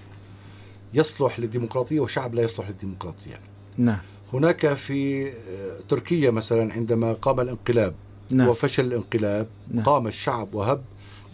يصلح 0.94 1.40
للديمقراطية 1.40 2.00
وشعب 2.00 2.34
لا 2.34 2.42
يصلح 2.42 2.70
للديمقراطية. 2.70 3.40
نعم. 3.78 4.00
هناك 4.34 4.74
في 4.74 5.28
آه، 5.28 5.80
تركيا 5.90 6.32
مثلا 6.32 6.74
عندما 6.74 7.14
قام 7.14 7.40
الانقلاب 7.40 7.94
نعم. 8.32 8.48
وفشل 8.48 8.86
الانقلاب 8.86 9.48
نعم. 9.72 9.84
قام 9.84 10.08
الشعب 10.08 10.56
وهب 10.56 10.82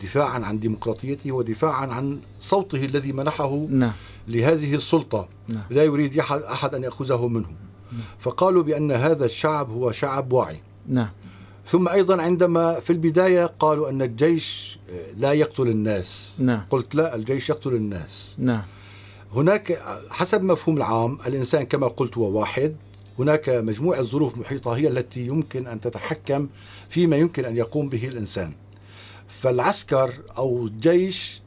دفاعا 0.01 0.39
عن 0.39 0.60
ديمقراطيته 0.60 1.31
ودفاعا 1.31 1.88
عن 1.88 2.19
صوته 2.39 2.86
الذي 2.86 3.12
منحه 3.12 3.67
نعم. 3.69 3.91
لهذه 4.27 4.75
السلطة. 4.75 5.27
نعم. 5.47 5.63
لا 5.69 5.83
يريد 5.83 6.19
أحد, 6.19 6.75
أن 6.75 6.83
يأخذه 6.83 7.27
منه 7.27 7.47
فقالوا 8.19 8.63
بأن 8.63 8.91
هذا 8.91 9.25
الشعب 9.25 9.69
هو 9.69 9.91
شعب 9.91 10.33
واعي. 10.33 10.61
نعم. 10.88 11.09
ثم 11.67 11.88
أيضا 11.88 12.21
عندما 12.21 12.79
في 12.79 12.89
البداية 12.89 13.45
قالوا 13.45 13.89
أن 13.89 14.01
الجيش 14.01 14.79
آه، 14.89 15.11
لا 15.17 15.33
يقتل 15.33 15.67
الناس. 15.67 16.35
نعم. 16.39 16.61
قلت 16.69 16.95
لا 16.95 17.15
الجيش 17.15 17.49
يقتل 17.49 17.73
الناس. 17.73 18.35
نعم. 18.38 18.63
هناك 19.35 19.81
حسب 20.09 20.43
مفهوم 20.43 20.77
العام 20.77 21.17
الإنسان 21.27 21.65
كما 21.65 21.88
قلت 21.88 22.17
هو 22.17 22.39
واحد. 22.39 22.75
هناك 23.19 23.49
مجموعة 23.49 24.01
ظروف 24.01 24.38
محيطة 24.38 24.71
هي 24.71 24.88
التي 24.88 25.27
يمكن 25.27 25.67
أن 25.67 25.81
تتحكم 25.81 26.47
فيما 26.89 27.17
يمكن 27.17 27.45
أن 27.45 27.57
يقوم 27.57 27.89
به 27.89 28.07
الإنسان. 28.07 28.53
فالعسكر 29.27 30.13
أو 30.38 30.65
الجيش 30.65 31.41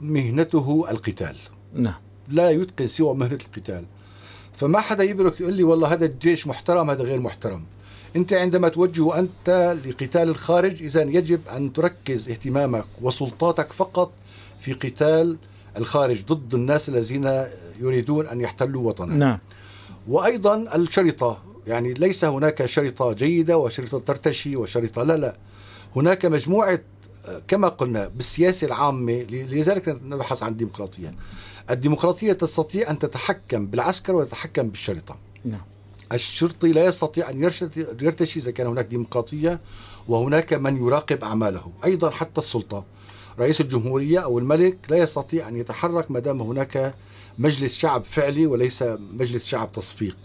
مهنته 0.00 0.86
القتال. 0.90 1.36
نعم. 1.74 1.94
لا 2.28 2.50
يتقن 2.50 2.86
سوى 2.86 3.14
مهنة 3.14 3.38
القتال. 3.46 3.84
فما 4.56 4.80
حدا 4.80 5.04
يبرك 5.04 5.40
يقول 5.40 5.54
لي 5.54 5.62
والله 5.62 5.92
هذا 5.92 6.04
الجيش 6.04 6.46
محترم 6.46 6.90
هذا 6.90 7.02
غير 7.02 7.20
محترم. 7.20 7.64
أنت 8.16 8.32
عندما 8.32 8.68
توجه 8.68 9.18
أنت 9.18 9.76
لقتال 9.84 10.28
الخارج 10.28 10.82
إذا 10.82 11.02
يجب 11.02 11.40
أن 11.56 11.72
تركز 11.72 12.28
اهتمامك 12.28 12.84
وسلطاتك 13.02 13.72
فقط 13.72 14.12
في 14.60 14.72
قتال 14.72 15.38
الخارج 15.76 16.24
ضد 16.24 16.54
الناس 16.54 16.88
الذين 16.88 17.44
يريدون 17.80 18.26
أن 18.26 18.40
يحتلوا 18.40 18.88
وطنك. 18.88 19.16
نعم. 19.16 19.38
وأيضا 20.08 20.56
الشرطة 20.74 21.38
يعني 21.66 21.94
ليس 21.94 22.24
هناك 22.24 22.66
شرطة 22.66 23.12
جيدة 23.12 23.58
وشرطة 23.58 23.98
ترتشي 23.98 24.56
وشرطة 24.56 25.02
لا 25.02 25.16
لا. 25.16 25.36
هناك 25.96 26.26
مجموعة 26.26 26.80
آه، 27.26 27.42
كما 27.48 27.68
قلنا 27.68 28.08
بالسياسة 28.08 28.66
العامة 28.66 29.12
لذلك 29.30 29.88
نبحث 29.88 30.42
عن 30.42 30.52
الديمقراطية. 30.52 31.14
الديمقراطية 31.70 32.32
تستطيع 32.32 32.90
أن 32.90 32.98
تتحكم 32.98 33.66
بالعسكر 33.66 34.16
وتتحكم 34.16 34.68
بالشرطة. 34.68 35.16
نعم. 35.44 35.60
الشرطي 36.12 36.72
لا 36.72 36.84
يستطيع 36.84 37.30
أن 37.30 37.42
يرشد- 37.42 38.02
يرتشي 38.02 38.40
إذا 38.40 38.50
كان 38.50 38.66
هناك 38.66 38.86
ديمقراطية 38.86 39.60
وهناك 40.08 40.52
من 40.52 40.76
يراقب 40.86 41.24
أعماله. 41.24 41.72
أيضا 41.84 42.10
حتى 42.10 42.40
السلطة. 42.40 42.84
رئيس 43.38 43.60
الجمهورية 43.60 44.18
أو 44.18 44.38
الملك 44.38 44.76
لا 44.88 44.96
يستطيع 44.96 45.48
أن 45.48 45.56
يتحرك 45.56 46.10
ما 46.10 46.18
دام 46.20 46.42
هناك 46.42 46.94
مجلس 47.38 47.78
شعب 47.78 48.04
فعلي 48.04 48.46
وليس 48.46 48.82
مجلس 49.18 49.46
شعب 49.46 49.72
تصفيق. 49.72 50.16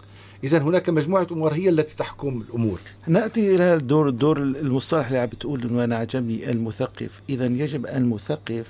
اذا 0.44 0.58
هناك 0.58 0.90
مجموعة 0.90 1.28
أمور 1.32 1.54
هي 1.54 1.70
التي 1.70 1.96
تحكم 1.96 2.42
الأمور. 2.50 2.80
نأتي 3.08 3.56
إلى 3.56 3.74
الدور 3.74 4.10
الدور 4.10 4.38
المصطلح 4.38 5.06
اللي 5.08 5.20
عم 5.20 5.26
بتقول 5.28 5.64
انه 5.64 5.84
أنا 5.84 5.96
عجبني 5.98 6.52
المثقف. 6.52 7.22
اذا 7.30 7.46
يجب 7.46 7.86
المثقف 7.86 8.66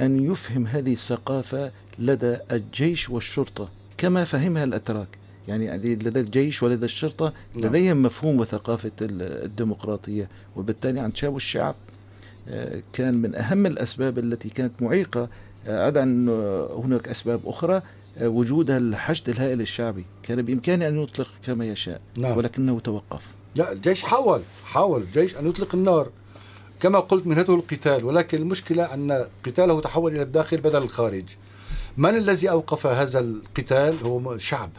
أن 0.00 0.32
يفهم 0.32 0.66
هذه 0.66 0.92
الثقافة 0.92 1.70
لدى 1.98 2.36
الجيش 2.52 3.10
والشرطة 3.10 3.68
كما 3.98 4.24
فهمها 4.24 4.64
الأتراك. 4.64 5.08
يعني 5.48 5.76
لدى 5.76 6.20
الجيش 6.20 6.62
ولدى 6.62 6.84
الشرطة 6.84 7.32
نعم. 7.54 7.66
لديهم 7.70 8.02
مفهوم 8.02 8.40
وثقافة 8.40 8.90
ال- 9.02 9.44
الديمقراطية. 9.44 10.28
وبالتالي 10.56 11.00
عن 11.00 11.14
شاب 11.14 11.36
الشعب 11.36 11.74
آه، 12.48 12.82
كان 12.92 13.14
من 13.14 13.34
أهم 13.34 13.66
الأسباب 13.66 14.18
التي 14.18 14.48
كانت 14.48 14.72
معيقة. 14.82 15.28
آه، 15.66 15.86
عدا 15.86 16.26
آه، 16.30 16.80
هناك 16.84 17.08
أسباب 17.08 17.40
أخرى 17.46 17.82
آه، 18.18 18.28
وجود 18.28 18.70
الحشد 18.70 19.28
الهائل 19.28 19.60
الشعبي. 19.60 20.04
كان 20.22 20.42
بإمكانه 20.42 20.88
أن 20.88 21.02
يطلق 21.02 21.28
كما 21.46 21.66
يشاء 21.66 22.00
نعم. 22.18 22.36
ولكنه 22.38 22.80
توقف. 22.80 23.26
لا 23.56 23.72
الجيش 23.72 24.02
حاول 24.02 24.40
حاول 24.64 25.02
الجيش 25.02 25.36
أن 25.36 25.48
يطلق 25.48 25.74
النار. 25.74 26.08
كما 26.80 27.00
قلت 27.00 27.26
مهنته 27.26 27.54
القتال 27.54 28.04
ولكن 28.04 28.38
المشكلة 28.38 28.94
أن 28.94 29.26
قتاله 29.46 29.80
تحول 29.80 30.14
إلى 30.14 30.22
الداخل 30.22 30.56
بدل 30.56 30.82
الخارج. 30.82 31.24
من 31.96 32.16
الذي 32.16 32.50
أوقف 32.50 32.86
هذا 32.86 33.20
القتال؟ 33.20 33.96
هو 34.02 34.32
الشعب 34.32 34.70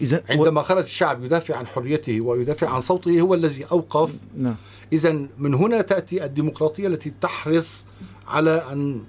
إذا 0.00 0.22
عندما 0.30 0.62
خرج 0.62 0.82
الشعب 0.82 1.24
يدافع 1.24 1.56
عن 1.56 1.66
حريته 1.66 2.20
ويدافع 2.20 2.68
عن 2.68 2.80
صوته 2.80 3.20
هو 3.20 3.34
الذي 3.34 3.64
أوقف. 3.64 4.14
نعم. 4.36 4.56
إذا 4.92 5.26
من 5.38 5.54
هنا 5.54 5.82
تأتي 5.82 6.24
الديمقراطية 6.24 6.86
التي 6.86 7.12
تحرص 7.20 7.84
على 8.28 8.64
أن 8.72 9.04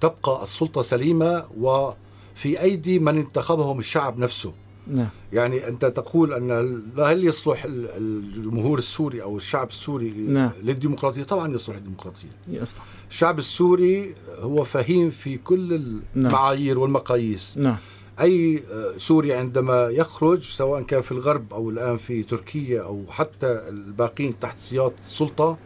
تبقى 0.00 0.42
السلطة 0.42 0.82
سليمة 0.82 1.44
وفي 1.60 2.60
أيدي 2.60 2.98
من 2.98 3.18
انتخبهم 3.18 3.78
الشعب 3.78 4.18
نفسه. 4.18 4.52
نعم 4.86 5.08
يعني 5.32 5.68
أنت 5.68 5.84
تقول 5.84 6.32
أن 6.32 6.82
هل 6.98 7.24
يصلح 7.24 7.64
ال- 7.64 7.88
الجمهور 7.96 8.78
السوري 8.78 9.22
أو 9.22 9.36
الشعب 9.36 9.68
السوري 9.68 10.10
نعم. 10.10 10.50
للديمقراطية؟ 10.62 11.22
طبعا 11.22 11.54
يصلح 11.54 11.76
للديمقراطيه. 11.76 12.28
يصلح 12.48 12.82
الشعب 13.10 13.38
السوري 13.38 14.14
هو 14.38 14.64
فهيم 14.64 15.10
في 15.10 15.36
كل 15.38 15.82
المعايير 16.16 16.78
والمقاييس. 16.78 17.58
نعم 17.58 17.76
أي 18.20 18.62
آه، 18.72 18.96
سوري 18.96 19.32
عندما 19.34 19.88
يخرج 19.88 20.42
سواء 20.42 20.82
كان 20.82 21.00
في 21.02 21.12
الغرب 21.12 21.54
أو 21.54 21.70
الآن 21.70 21.96
في 21.96 22.22
تركيا 22.22 22.82
أو 22.82 23.04
حتى 23.10 23.46
الباقين 23.68 24.38
تحت 24.38 24.58
سياط 24.58 24.92
السلطة 25.06 25.56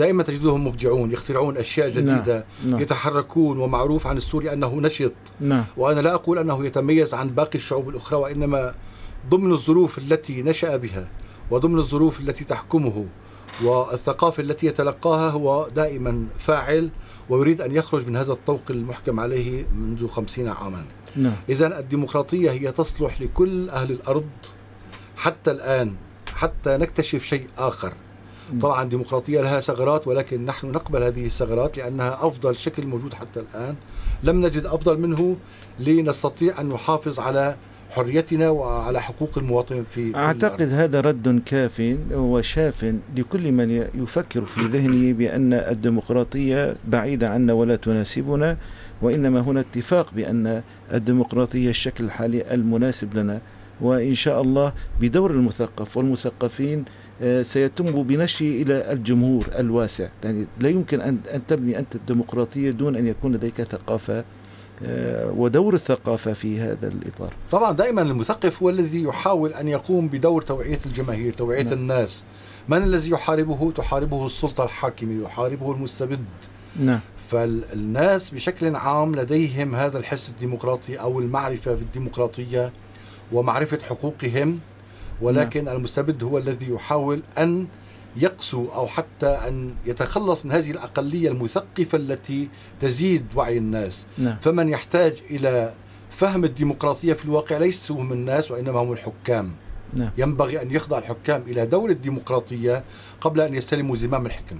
دائما 0.00 0.22
تجدهم 0.22 0.66
مبدعون 0.66 1.10
يخترعون 1.12 1.56
أشياء 1.56 1.88
جديدة 1.88 2.44
نعم. 2.68 2.80
يتحركون 2.80 3.58
ومعروف 3.58 4.06
عن 4.06 4.16
السوري 4.16 4.52
أنه 4.52 4.74
نشط. 4.74 5.12
نعم. 5.40 5.64
وأنا 5.76 6.00
لا 6.00 6.14
أقول 6.14 6.38
أنه 6.38 6.66
يتميز 6.66 7.14
عن 7.14 7.26
باقي 7.26 7.54
الشعوب 7.54 7.88
الأخرى 7.88 8.18
وإنما 8.18 8.74
ضمن 9.30 9.52
الظروف 9.52 9.98
التي 9.98 10.42
نشأ 10.42 10.76
بها 10.76 11.08
وضمن 11.50 11.78
الظروف 11.78 12.20
التي 12.20 12.44
تحكمه 12.44 13.06
والثقافة 13.62 14.42
التي 14.42 14.66
يتلقاها 14.66 15.30
هو 15.30 15.68
دائما 15.76 16.26
فاعل 16.38 16.90
ويريد 17.28 17.60
أن 17.60 17.76
يخرج 17.76 18.06
من 18.06 18.16
هذا 18.16 18.32
الطوق 18.32 18.62
المحكم 18.70 19.20
عليه 19.20 19.66
منذ 19.76 20.08
خمسين 20.08 20.48
عاما. 20.48 20.84
نعم. 21.16 21.36
إذا 21.48 21.78
الديمقراطية 21.78 22.50
هي 22.50 22.72
تصلح 22.72 23.20
لكل 23.20 23.70
أهل 23.70 23.90
الأرض 23.92 24.30
حتى 25.16 25.50
الآن 25.50 25.94
حتى 26.34 26.76
نكتشف 26.76 27.24
شيء 27.24 27.46
آخر. 27.58 27.92
طبعا 28.62 28.82
الديمقراطية 28.82 29.40
لها 29.40 29.60
ثغرات 29.60 30.08
ولكن 30.08 30.46
نحن 30.46 30.66
نقبل 30.66 31.02
هذه 31.02 31.26
الثغرات 31.26 31.78
لأنها 31.78 32.26
أفضل 32.26 32.56
شكل 32.56 32.86
موجود 32.86 33.14
حتى 33.14 33.40
الآن 33.40 33.74
لم 34.22 34.46
نجد 34.46 34.66
أفضل 34.66 35.00
منه 35.00 35.36
لنستطيع 35.78 36.60
أن 36.60 36.68
نحافظ 36.68 37.20
على 37.20 37.56
حريتنا 37.90 38.50
وعلى 38.50 39.00
حقوق 39.02 39.38
المواطن 39.38 39.84
في 39.90 40.16
أعتقد. 40.16 40.62
هذا 40.72 41.00
رد 41.00 41.42
كاف 41.46 41.96
وشاف 42.12 42.94
لكل 43.16 43.52
من 43.52 43.70
يفكر 43.94 44.44
في 44.44 44.60
ذهنه 44.60 45.12
بأن 45.12 45.52
الديمقراطية 45.52 46.74
بعيدة 46.88 47.30
عنا 47.30 47.52
ولا 47.52 47.76
تناسبنا 47.76 48.56
وإنما 49.02 49.40
هنا 49.40 49.60
اتفاق 49.60 50.14
بأن 50.14 50.62
الديمقراطية 50.92 51.70
الشكل 51.70 52.04
الحالي 52.04 52.54
المناسب 52.54 53.14
لنا 53.14 53.40
وإن 53.80 54.14
شاء 54.14 54.40
الله 54.42 54.72
بدور 55.00 55.30
المثقف 55.30 55.96
والمثقفين 55.96 56.84
سيتم 57.42 58.02
بنشره 58.02 58.46
إلى 58.46 58.92
الجمهور 58.92 59.46
الواسع 59.58 60.08
يعني 60.24 60.46
لا 60.60 60.68
يمكن 60.68 61.00
أن 61.00 61.18
أن 61.34 61.46
تبني 61.46 61.78
أنت 61.78 61.94
الديمقراطية 61.94 62.70
دون 62.70 62.96
أن 62.96 63.06
يكون 63.06 63.32
لديك 63.32 63.62
ثقافة 63.62 64.24
آه، 64.84 65.30
ودور 65.36 65.74
الثقافة 65.74 66.32
في 66.32 66.60
هذا 66.60 66.88
الإطار 66.88 67.32
طبعا 67.50 67.72
دائما 67.72 68.02
المثقف 68.02 68.62
هو 68.62 68.70
الذي 68.70 69.02
يحاول 69.02 69.52
أن 69.52 69.68
يقوم 69.68 70.08
بدور 70.08 70.42
توعية 70.42 70.78
الجماهير، 70.86 71.32
توعية 71.32 71.62
نعم. 71.62 71.72
الناس. 71.72 72.24
من 72.68 72.82
الذي 72.82 73.10
يحاربه؟ 73.10 73.72
تحاربه 73.72 74.26
السلطة 74.26 74.64
الحاكمة، 74.64 75.24
يحاربه 75.24 75.72
المستبد. 75.72 76.24
نعم 76.76 77.00
فالناس 77.30 78.30
بشكل 78.30 78.76
عام 78.76 79.14
لديهم 79.14 79.74
هذا 79.74 79.98
الحس 79.98 80.28
الديمقراطي 80.28 80.96
أو 81.00 81.20
المعرفة 81.20 81.74
بالديمقراطية 81.74 82.72
ومعرفة 83.32 83.78
حقوقهم 83.88 84.58
ولكن 85.22 85.64
نعم. 85.64 85.76
المستبد 85.76 86.22
هو 86.24 86.38
الذي 86.38 86.70
يحاول 86.70 87.22
أن 87.38 87.66
يقسو 88.16 88.66
أو 88.74 88.86
حتى 88.86 89.26
أن 89.26 89.74
يتخلص 89.86 90.46
من 90.46 90.52
هذه 90.52 90.70
الأقلية 90.70 91.28
المثقفة 91.28 91.98
التي 91.98 92.48
تزيد 92.80 93.24
وعي 93.36 93.58
الناس. 93.58 94.06
نعم 94.18 94.36
فمن 94.40 94.68
يحتاج 94.68 95.22
إلى 95.30 95.72
فهم 96.10 96.44
الديمقراطية 96.44 97.12
في 97.12 97.24
الواقع 97.24 97.56
ليسوا 97.56 98.00
هم 98.00 98.12
الناس 98.12 98.50
وإنما 98.50 98.80
هم 98.80 98.92
الحكام. 98.92 99.52
نعم 99.96 100.10
ينبغي 100.18 100.62
أن 100.62 100.70
يخضع 100.70 100.98
الحكام 100.98 101.42
إلى 101.46 101.66
دور 101.66 101.90
الديمقراطية 101.90 102.84
قبل 103.20 103.40
أن 103.40 103.54
يستلموا 103.54 103.96
زمام 103.96 104.26
الحكم. 104.26 104.56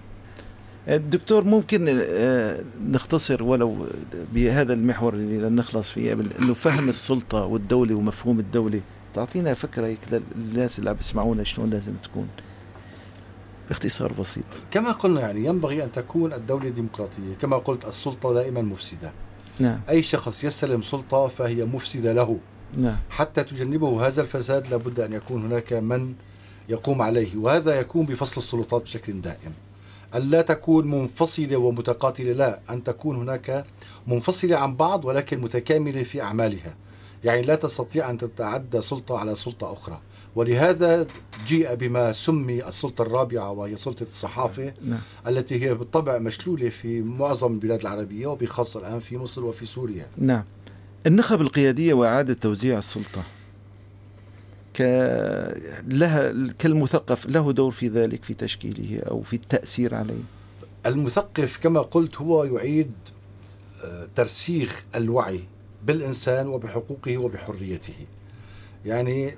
الدكتور 0.88 1.44
ممكن 1.44 1.86
آه، 2.02 2.60
نختصر 2.88 3.42
ولو 3.42 3.76
بهذا 4.32 4.72
المحور 4.72 5.14
اللي 5.14 5.50
نخلص 5.50 5.90
فيه 5.90 6.12
إنه 6.12 6.54
فهم 6.54 6.88
السلطة 6.88 7.44
والدولة 7.44 7.94
ومفهوم 7.94 8.38
الدولة 8.40 8.80
تعطينا 9.14 9.54
فكرة 9.54 9.86
هيك 9.86 9.98
للناس 10.36 10.78
اللي 10.78 10.90
عم 10.90 10.96
يسمعونا 11.00 11.44
شلون 11.44 11.70
لازم 11.70 11.92
تكون 12.02 12.28
باختصار 13.68 14.12
بسيط. 14.12 14.44
كما 14.70 14.92
قلنا 14.92 15.20
يعني 15.20 15.44
ينبغي 15.44 15.84
أن 15.84 15.92
تكون 15.92 16.32
الدولة 16.32 16.68
ديمقراطية، 16.68 17.34
كما 17.40 17.56
قلت 17.56 17.84
السلطة 17.84 18.34
دائما 18.34 18.62
مفسدة. 18.62 19.12
نعم. 19.58 19.80
أي 19.88 20.02
شخص 20.02 20.44
يستلم 20.44 20.82
سلطة 20.82 21.28
فهي 21.28 21.64
مفسدة 21.64 22.12
له. 22.12 22.38
نعم. 22.76 22.96
حتى 23.10 23.44
تجنبه 23.44 24.06
هذا 24.06 24.22
الفساد 24.22 24.68
لابد 24.70 25.00
أن 25.00 25.12
يكون 25.12 25.44
هناك 25.44 25.72
من 25.72 26.14
يقوم 26.68 27.02
عليه 27.02 27.36
وهذا 27.36 27.74
يكون 27.80 28.06
بفصل 28.06 28.40
السلطات 28.40 28.82
بشكل 28.82 29.20
دائم. 29.20 29.52
ألا 30.14 30.42
تكون 30.42 30.90
منفصلة 30.90 31.56
ومتقاتلة 31.56 32.32
لا. 32.32 32.60
أن 32.70 32.84
تكون 32.84 33.16
هناك 33.16 33.64
منفصلة 34.06 34.56
عن 34.56 34.76
بعض 34.76 35.04
ولكن 35.04 35.40
متكاملة 35.40 36.02
في 36.02 36.22
أعمالها. 36.22 36.74
يعني 37.24 37.42
لا 37.42 37.54
تستطيع 37.54 38.10
أن 38.10 38.18
تتعدى 38.18 38.80
سلطة 38.80 39.18
على 39.18 39.34
سلطة 39.34 39.72
أخرى. 39.72 40.00
ولهذا 40.36 41.06
جيء 41.46 41.74
بما 41.74 42.12
سمي 42.12 42.68
السلطة 42.68 43.02
الرابعة 43.02 43.50
وهي 43.50 43.76
سلطة 43.76 44.02
الصحافة 44.02 44.72
نعم. 44.84 45.00
التي 45.26 45.62
هي 45.62 45.74
بالطبع 45.74 46.18
مشلولة 46.18 46.68
في 46.68 47.02
معظم 47.02 47.52
البلاد 47.52 47.80
العربية 47.80 48.26
وبخاصة 48.26 48.80
الآن 48.80 49.00
في 49.00 49.18
مصر 49.18 49.44
وفي 49.44 49.66
سوريا. 49.66 50.06
نعم. 50.18 50.44
النخب 51.06 51.40
القيادية 51.40 51.94
وإعادة 51.94 52.34
توزيع 52.34 52.78
السلطة. 52.78 53.22
ك 54.74 54.80
لها 55.88 56.32
كالمثقف 56.58 57.26
له 57.26 57.52
دور 57.52 57.70
في 57.70 57.88
ذلك 57.88 58.24
في 58.24 58.34
تشكيله 58.34 59.02
أو 59.02 59.22
في 59.22 59.36
التأثير 59.36 59.94
عليه. 59.94 60.22
المثقف 60.86 61.58
كما 61.62 61.80
قلت 61.80 62.16
هو 62.16 62.44
يعيد 62.44 62.92
آه، 63.84 64.08
ترسيخ 64.16 64.84
الوعي. 64.94 65.40
بالإنسان 65.86 66.48
وبحقوقه 66.48 67.18
وبحريته. 67.18 67.94
يعني 68.84 69.34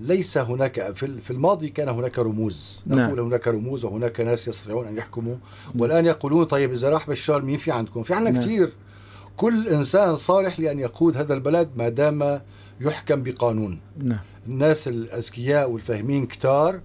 ليس 0.00 0.38
هناك 0.38 0.94
في 0.94 1.30
الماضي 1.30 1.68
كان 1.68 1.88
هناك 1.88 2.18
رموز. 2.18 2.82
نعم. 2.86 3.00
نقول 3.00 3.20
هناك 3.20 3.48
رموز 3.48 3.84
وهناك 3.84 4.20
ناس 4.20 4.48
يستطيعون 4.48 4.86
أن 4.86 4.96
يحكموا. 4.96 5.36
والآن 5.78 6.06
يقولون 6.06 6.44
طيب 6.44 6.72
إذا 6.72 6.88
راح 6.88 7.10
بشار 7.10 7.42
مين 7.42 7.56
في 7.56 7.70
عندكم؟ 7.70 8.02
في 8.02 8.14
عندنا 8.14 8.30
نعم. 8.30 8.42
كثير 8.42 8.72
كل 9.36 9.68
إنسان 9.68 10.16
صالح 10.16 10.60
لأن 10.60 10.78
يقود 10.78 11.16
هذا 11.16 11.34
البلد 11.34 11.68
ما 11.76 11.88
دام 11.88 12.40
يحكم 12.80 13.22
بقانون. 13.22 13.80
نعم. 13.98 14.18
الناس 14.46 14.88
الأذكياء 14.88 15.70
والفاهمين 15.70 16.26
كتار 16.26 16.80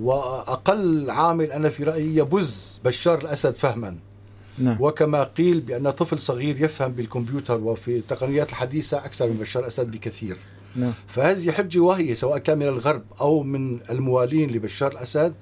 وأقل 0.00 1.10
عامل 1.10 1.52
أنا 1.52 1.68
في 1.68 1.84
رأيي 1.84 2.16
يبز 2.16 2.80
بشار 2.84 3.18
الأسد 3.18 3.54
فهما. 3.54 3.96
نعم. 4.60 4.76
وكما 4.80 5.24
قيل 5.24 5.60
بأن 5.60 5.90
طفل 5.90 6.18
صغير 6.18 6.62
يفهم 6.64 6.92
بالكمبيوتر 6.92 7.60
وفي 7.60 7.96
التقنيات 7.96 8.50
الحديثة 8.50 8.96
أكثر 8.96 9.26
من 9.26 9.36
بشار 9.36 9.62
الأسد 9.62 9.90
بكثير. 9.90 10.36
نعم. 10.76 10.92
فهذه 11.06 11.50
حجة 11.50 11.78
واهية 11.78 12.14
سواء 12.14 12.38
كان 12.38 12.58
من 12.58 12.68
الغرب 12.68 13.02
أو 13.20 13.42
من 13.42 13.80
الموالين 13.90 14.50
لبشار 14.50 14.92
الأسد 14.92 15.34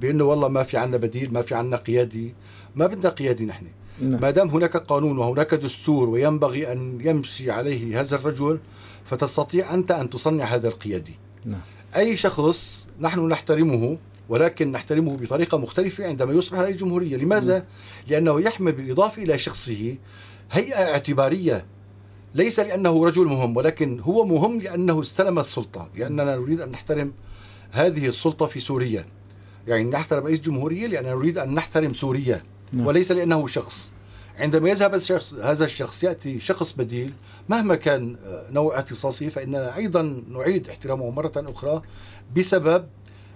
بأنه 0.00 0.24
والله 0.24 0.48
ما 0.48 0.62
في 0.62 0.76
عنا 0.76 0.96
بديل 0.96 1.32
ما 1.32 1.42
في 1.42 1.54
عنا 1.54 1.76
قيادي 1.76 2.34
ما 2.74 2.86
بدنا 2.86 3.10
قيادي 3.10 3.46
نحن. 3.46 3.66
نعم. 4.00 4.20
ما 4.20 4.30
دام 4.30 4.48
هناك 4.48 4.76
قانون 4.76 5.18
وهناك 5.18 5.54
دستور 5.54 6.10
وينبغي 6.10 6.72
أن 6.72 7.00
يمشي 7.04 7.50
عليه 7.50 8.00
هذا 8.00 8.16
الرجل 8.16 8.58
فتستطيع 9.04 9.74
أنت 9.74 9.90
أن 9.90 10.10
تصنع 10.10 10.44
هذا 10.44 10.68
القيادي. 10.68 11.14
نعم. 11.44 11.60
أي 11.96 12.16
شخص 12.16 12.88
نحن 13.00 13.28
نحترمه 13.28 13.98
ولكن 14.30 14.72
نحترمه 14.72 15.16
بطريقة 15.16 15.58
مختلفة 15.58 16.06
عندما 16.06 16.32
يصبح 16.32 16.58
رئيس 16.58 16.76
جمهورية. 16.76 17.16
لماذا؟ 17.16 17.66
لأنه 18.08 18.40
يحمل 18.40 18.72
بالإضافة 18.72 19.22
إلى 19.22 19.38
شخصه 19.38 19.96
هيئة 20.50 20.92
اعتبارية. 20.92 21.66
ليس 22.34 22.60
لأنه 22.60 23.04
رجل 23.04 23.24
مهم 23.24 23.56
ولكن 23.56 24.00
هو 24.00 24.24
مهم 24.24 24.58
لأنه 24.58 25.00
استلم 25.00 25.38
السلطة. 25.38 25.88
لأننا 25.96 26.36
نريد 26.36 26.60
أن 26.60 26.68
نحترم 26.68 27.12
هذه 27.70 28.06
السلطة 28.06 28.46
في 28.46 28.60
سوريا. 28.60 29.06
يعني 29.66 29.90
نحترم 29.90 30.24
رئيس 30.24 30.40
جمهورية 30.40 30.86
لأننا 30.86 31.14
نريد 31.14 31.38
أن 31.38 31.54
نحترم 31.54 31.94
سوريا. 31.94 32.42
نعم. 32.72 32.86
وليس 32.86 33.12
لأنه 33.12 33.46
شخص. 33.46 33.92
عندما 34.38 34.70
يذهب 34.70 34.94
الشخص 34.94 35.34
هذا 35.34 35.64
الشخص 35.64 36.04
يأتي 36.04 36.40
شخص 36.40 36.72
بديل. 36.72 37.12
مهما 37.48 37.74
كان 37.74 38.16
نوع 38.50 38.78
اختصاصه 38.78 39.28
فإننا 39.28 39.76
أيضا 39.76 40.22
نعيد 40.28 40.68
احترامه 40.68 41.10
مرة 41.10 41.32
أخرى 41.36 41.82
بسبب 42.36 42.86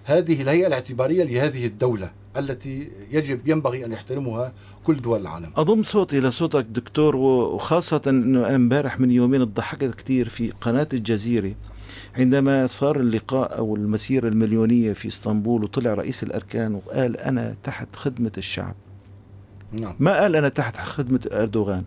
هذه 0.05 0.41
الهيئة 0.41 0.67
الاعتبارية 0.67 1.23
لهذه 1.23 1.65
الدولة 1.65 2.11
التي 2.37 2.91
يجب 3.11 3.47
ينبغي 3.47 3.85
أن 3.85 3.91
يحترمها 3.91 4.53
كل 4.83 4.95
دول 4.97 5.21
العالم. 5.21 5.51
أضم 5.57 5.83
صوتي 5.83 6.19
لصوتك 6.19 6.65
دكتور 6.65 7.15
وخاصة 7.15 8.01
إنه 8.07 8.47
أنا 8.47 8.55
أمبارح 8.55 8.99
من 8.99 9.11
يومين 9.11 9.43
ضحكت 9.43 9.95
كثير 9.95 10.29
في 10.29 10.51
قناة 10.61 10.87
الجزيرة. 10.93 11.53
عندما 12.15 12.67
صار 12.67 12.99
اللقاء 12.99 13.57
أو 13.57 13.75
المسيرة 13.75 14.27
المليونية 14.27 14.93
في 14.93 15.07
إسطنبول 15.07 15.63
وطلع 15.63 15.93
رئيس 15.93 16.23
الأركان 16.23 16.75
وقال 16.75 17.17
أنا 17.17 17.55
تحت 17.63 17.95
خدمة 17.95 18.31
الشعب. 18.37 18.75
نعم. 19.71 19.95
ما 19.99 20.21
قال 20.21 20.35
أنا 20.35 20.49
تحت 20.49 20.77
خدمة 20.77 21.19
أردوغان؟ 21.31 21.83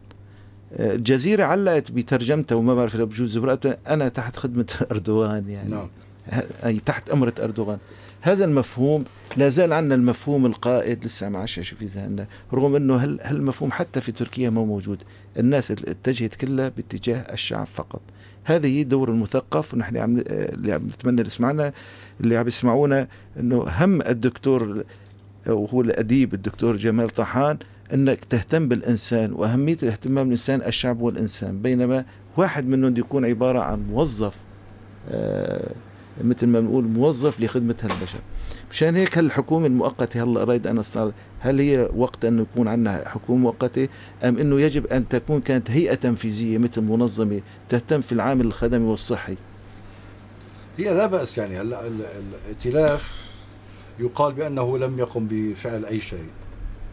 آه، 0.73 0.95
الجزيرة 0.95 1.45
علقت 1.45 1.91
بترجمتها 1.91 2.57
وما 2.57 2.75
بعرف 2.75 2.97
لو 2.97 3.07
بجوز 3.07 3.59
أنا 3.89 4.09
تحت 4.09 4.37
خدمة 4.37 4.67
أردوغان 4.93 5.49
يعني. 5.49 5.71
نعم. 5.71 5.89
أي 6.65 6.81
تحت 6.87 7.11
أمرة 7.11 7.35
أردوغان. 7.39 7.79
هذا 8.21 8.45
المفهوم 8.45 9.05
لا 9.37 9.49
زال 9.49 9.73
عندنا 9.73 9.95
المفهوم 9.95 10.47
القائد 10.47 11.05
لسه 11.05 11.29
ما 11.29 11.39
عادش 11.39 11.59
في 11.59 11.87
ذهننا 11.87 12.27
رغم 12.53 12.77
إنه 12.77 12.97
هل 12.97 13.19
هالمفهوم 13.23 13.73
حتى 13.73 14.01
في 14.01 14.13
تركيا 14.13 14.51
ما 14.51 14.65
موجود 14.65 14.99
الناس 15.39 15.71
اتجهت 15.71 16.35
كلها 16.35 16.69
باتجاه 16.69 17.33
الشعب 17.33 17.67
فقط. 17.67 18.01
هذه 18.45 18.83
دور 18.83 19.11
المثقف 19.11 19.75
ونحن 19.75 19.97
عم 19.97 20.19
اللي 20.29 20.73
عم 20.73 20.87
نتمنى 20.87 21.21
اللي 21.21 21.27
يسمعنا 21.27 21.73
اللي 22.21 22.37
عم 22.37 22.49
يسمعونا 22.49 23.09
إنه 23.41 23.65
هم 23.69 24.03
الدكتور 24.03 24.85
وهو 25.47 25.81
الأديب 25.81 26.35
الدكتور 26.35 26.77
جمال 26.77 27.11
طحان 27.11 27.59
أنك 27.95 28.25
تهتم 28.25 28.69
بالإنسان 28.69 29.33
وأهمية 29.33 29.77
الاهتمام 29.83 30.25
بالإنسان 30.25 30.63
الشعب 30.63 31.01
والإنسان. 31.01 31.63
بينما 31.63 32.05
واحد 32.37 32.67
منهم 32.67 32.97
يكون 32.97 33.25
عبارة 33.25 33.61
عن 33.61 33.83
موظف 33.91 34.35
آه، 35.11 35.71
مثل 36.25 36.47
ما 36.47 36.61
بنقول 36.61 36.85
موظف 36.85 37.41
لخدمة 37.41 37.75
هالبشر. 37.83 38.19
مشان 38.71 38.97
هيك 38.97 39.19
هالحكومة 39.19 39.67
المؤقتة 39.67 40.23
هلا 40.23 40.43
أريد 40.43 40.67
أن 40.67 40.79
أستعرض 40.79 41.13
هل 41.41 41.61
هي 41.61 41.89
وقت 41.97 42.25
أن 42.25 42.39
يكون 42.41 42.69
عندنا 42.69 43.09
حكومة 43.09 43.39
مؤقتة؟ 43.43 43.89
أم 44.25 44.39
أنه 44.39 44.61
يجب 44.61 44.87
أن 44.87 45.09
تكون 45.09 45.41
كانت 45.41 45.71
هيئة 45.71 45.95
تنفيذية 45.95 46.59
مثل 46.59 46.81
منظمة 46.81 47.41
تهتم 47.69 48.01
في 48.01 48.13
العامل 48.13 48.47
الخدمي 48.47 48.85
والصحي؟ 48.85 49.37
هي 50.79 50.95
لا 50.95 51.07
بأس 51.07 51.39
يعني. 51.39 51.61
هلا 51.61 51.87
ال- 51.87 52.07
الائتلاف 52.45 53.13
يقال 53.99 54.33
بأنه 54.33 54.79
لم 54.79 54.99
يقم 54.99 55.27
بفعل 55.31 55.85
أي 55.85 56.01
شيء 56.01 56.27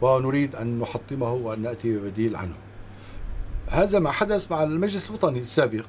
ونريد 0.00 0.54
أن 0.56 0.78
نحطمه 0.78 1.32
وأن 1.32 1.62
نأتي 1.62 1.98
ببديل 1.98 2.36
عنه. 2.36 2.54
هذا 3.70 3.98
ما 3.98 4.10
حدث 4.10 4.50
مع 4.52 4.62
المجلس 4.62 5.08
الوطني 5.10 5.38
السابق. 5.38 5.84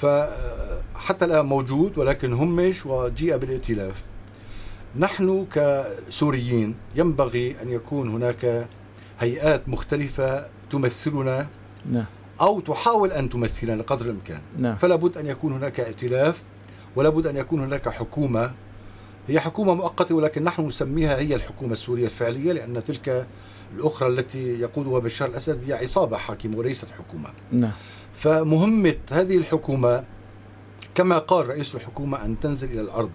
فحتى 0.00 1.24
الآن 1.24 1.46
موجود 1.46 1.98
ولكن 1.98 2.32
همش 2.32 2.86
وجيء 2.86 3.36
بالائتلاف. 3.36 4.04
نحن 4.98 5.46
كسوريين 5.52 6.74
ينبغي 6.94 7.56
أن 7.62 7.70
يكون 7.70 8.08
هناك 8.08 8.68
هيئات 9.20 9.68
مختلفة 9.68 10.46
تمثلنا 10.70 11.46
نعم. 11.92 12.04
أو 12.40 12.60
تحاول 12.60 13.12
أن 13.12 13.28
تمثلنا 13.28 13.82
قدر 13.82 14.06
الإمكان. 14.06 14.40
نعم. 14.58 14.76
فلا 14.76 14.96
بد 14.96 15.16
أن 15.16 15.26
يكون 15.26 15.52
هناك 15.52 15.80
ائتلاف 15.80 16.42
ولا 16.96 17.08
بد 17.08 17.26
أن 17.26 17.36
يكون 17.36 17.60
هناك 17.60 17.88
حكومة. 17.88 18.52
هي 19.28 19.40
حكومة 19.40 19.74
مؤقتة 19.74 20.14
ولكن 20.14 20.44
نحن 20.44 20.66
نسميها 20.66 21.18
هي 21.18 21.34
الحكومة 21.34 21.72
السورية 21.72 22.04
الفعلية 22.04 22.52
لأن 22.52 22.84
تلك 22.84 23.26
الأخرى 23.76 24.08
التي 24.08 24.60
يقودها 24.60 24.98
بشار 24.98 25.28
الأسد 25.28 25.70
هي 25.70 25.72
عصابة 25.72 26.16
حاكمة 26.16 26.56
وليست 26.56 26.86
حكومة. 26.98 27.28
نعم. 27.52 27.72
فمهمة 28.18 28.96
هذه 29.10 29.36
الحكومة 29.36 30.04
كما 30.94 31.18
قال 31.18 31.48
رئيس 31.48 31.74
الحكومة 31.74 32.24
أن 32.24 32.40
تنزل 32.40 32.72
إلى 32.72 32.80
الأرض 32.80 33.10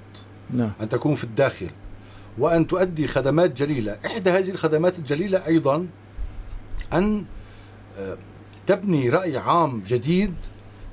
نعم. 0.50 0.72
أن 0.82 0.90
تكون 0.90 1.16
في 1.16 1.24
الداخل 1.24 1.70
وأن 2.38 2.68
تؤدي 2.68 3.08
خدمات 3.08 3.52
جليلة. 3.58 3.98
إحدى 4.06 4.30
هذه 4.30 4.50
الخدمات 4.50 5.00
الجليلة 5.00 5.46
أيضا 5.48 5.88
أن 6.94 7.26
آه، 8.00 8.18
تبني 8.68 9.10
رأي 9.10 9.38
عام 9.38 9.84
جديد 9.88 10.34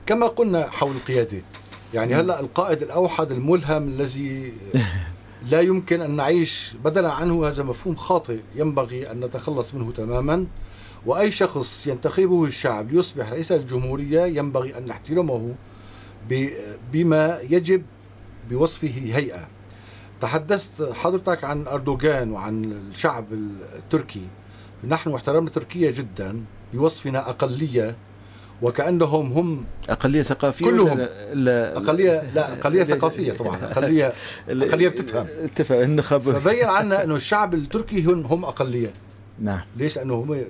كما 0.07 0.27
قلنا 0.27 0.70
حول 0.70 0.90
القيادة. 0.90 1.42
يعني 1.94 2.14
هلأ 2.14 2.40
القائد 2.40 2.83
الأوحد 2.83 3.33
الملهم 3.33 3.88
الذي 3.88 4.53
لا 5.51 5.61
يمكن 5.61 6.01
أن 6.01 6.16
نعيش 6.16 6.75
بدلا 6.85 7.12
عنه 7.12 7.49
هذا 7.49 7.62
مفهوم 7.62 7.94
خاطئ 7.94 8.38
ينبغي 8.55 9.11
أن 9.11 9.20
نتخلص 9.25 9.75
منه 9.75 9.92
تماما. 9.92 10.46
وأي 11.06 11.30
شخص 11.30 11.86
ينتخبه 11.86 12.44
الشعب 12.44 12.92
ليصبح 12.92 13.28
رئيس 13.30 13.52
الجمهورية 13.52 14.20
ينبغي 14.26 14.78
أن 14.78 14.86
نحترمه 14.86 15.54
بما 16.92 17.38
يجب 17.50 17.82
بوصفه 18.50 18.88
هيئة. 19.12 19.48
تحدثت 20.20 20.92
حضرتك 20.92 21.44
عن 21.44 21.66
أردوغان 21.66 22.30
وعن 22.32 22.64
الشعب 22.90 23.24
التركي. 23.76 24.22
نحن 24.88 25.14
احترمنا 25.14 25.50
تركيا 25.50 25.90
جدا 25.90 26.44
بوصفنا 26.72 27.30
أقلية 27.30 27.96
وكأنهم 28.62 29.32
هم 29.32 29.64
أقلية 29.88 30.22
ثقافية 30.22 30.64
كلهم. 30.64 30.90
ولا 31.00 31.34
لا. 31.34 31.76
أقلية 31.76 32.30
لا 32.34 32.52
أقلية 32.52 32.84
ثقافية 32.94 33.32
طبعا. 33.32 33.56
أقلية 33.64 34.12
أقلية 34.48 34.88
بتفهم. 34.88 35.26
تفهم 35.56 35.80
النخب. 35.82 36.20
فبين 36.38 36.64
عنا 36.64 37.04
أنه 37.04 37.14
الشعب 37.16 37.54
التركي 37.54 38.04
هم 38.04 38.26
هم 38.26 38.44
أقلية. 38.44 38.92
نعم. 39.38 39.60
ليش؟ 39.76 39.96
لأنه 39.96 40.14
هم 40.14 40.44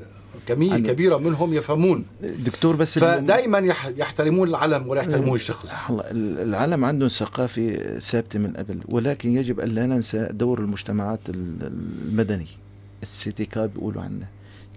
كمية 0.47 0.73
عن- 0.73 0.83
كبيرة 0.83 1.17
منهم 1.17 1.55
يفهمون. 1.55 2.05
دكتور 2.45 2.77
بس 2.77 2.99
فدائما 2.99 3.59
يح- 3.59 3.87
يحترمون 3.97 4.49
العلم 4.49 4.89
ولا 4.89 5.01
يحترمون 5.01 5.35
الشخص. 5.35 5.75
هلا 5.91 6.11
ال- 6.11 6.39
العالم 6.39 6.85
عندهم 6.85 7.09
ثقافة 7.09 7.99
ثابتة 7.99 8.39
من 8.39 8.53
قبل 8.53 8.79
ولكن 8.89 9.33
يجب 9.37 9.61
أن 9.61 9.69
لا 9.69 9.87
ننسى 9.87 10.29
دور 10.33 10.59
المجتمعات 10.61 11.21
ال- 11.29 11.73
المدني. 12.09 12.47
السيتيكا 13.03 13.67
بيقولوا 13.67 14.03
عنه 14.03 14.27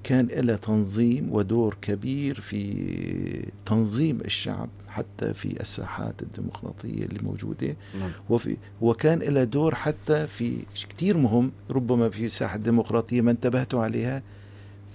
كان 0.03 0.27
لها 0.31 0.55
تنظيم 0.55 1.27
ودور 1.31 1.77
كبير 1.81 2.39
في 2.39 3.47
تنظيم 3.65 4.21
الشعب 4.25 4.69
حتى 4.89 5.33
في 5.33 5.59
الساحات 5.61 6.21
الديمقراطية 6.21 7.03
اللي 7.05 7.19
موجودة. 7.23 7.75
نعم. 7.99 8.11
وفي 8.29 8.57
وكان 8.81 9.19
لها 9.19 9.43
دور 9.43 9.75
حتى 9.75 10.27
في 10.27 10.57
كتير 10.89 11.17
مهم 11.17 11.51
ربما 11.69 12.09
في 12.09 12.25
الساحة 12.25 12.55
الديمقراطية 12.55 13.21
ما 13.21 13.31
انتبهتوا 13.31 13.83
عليها 13.83 14.21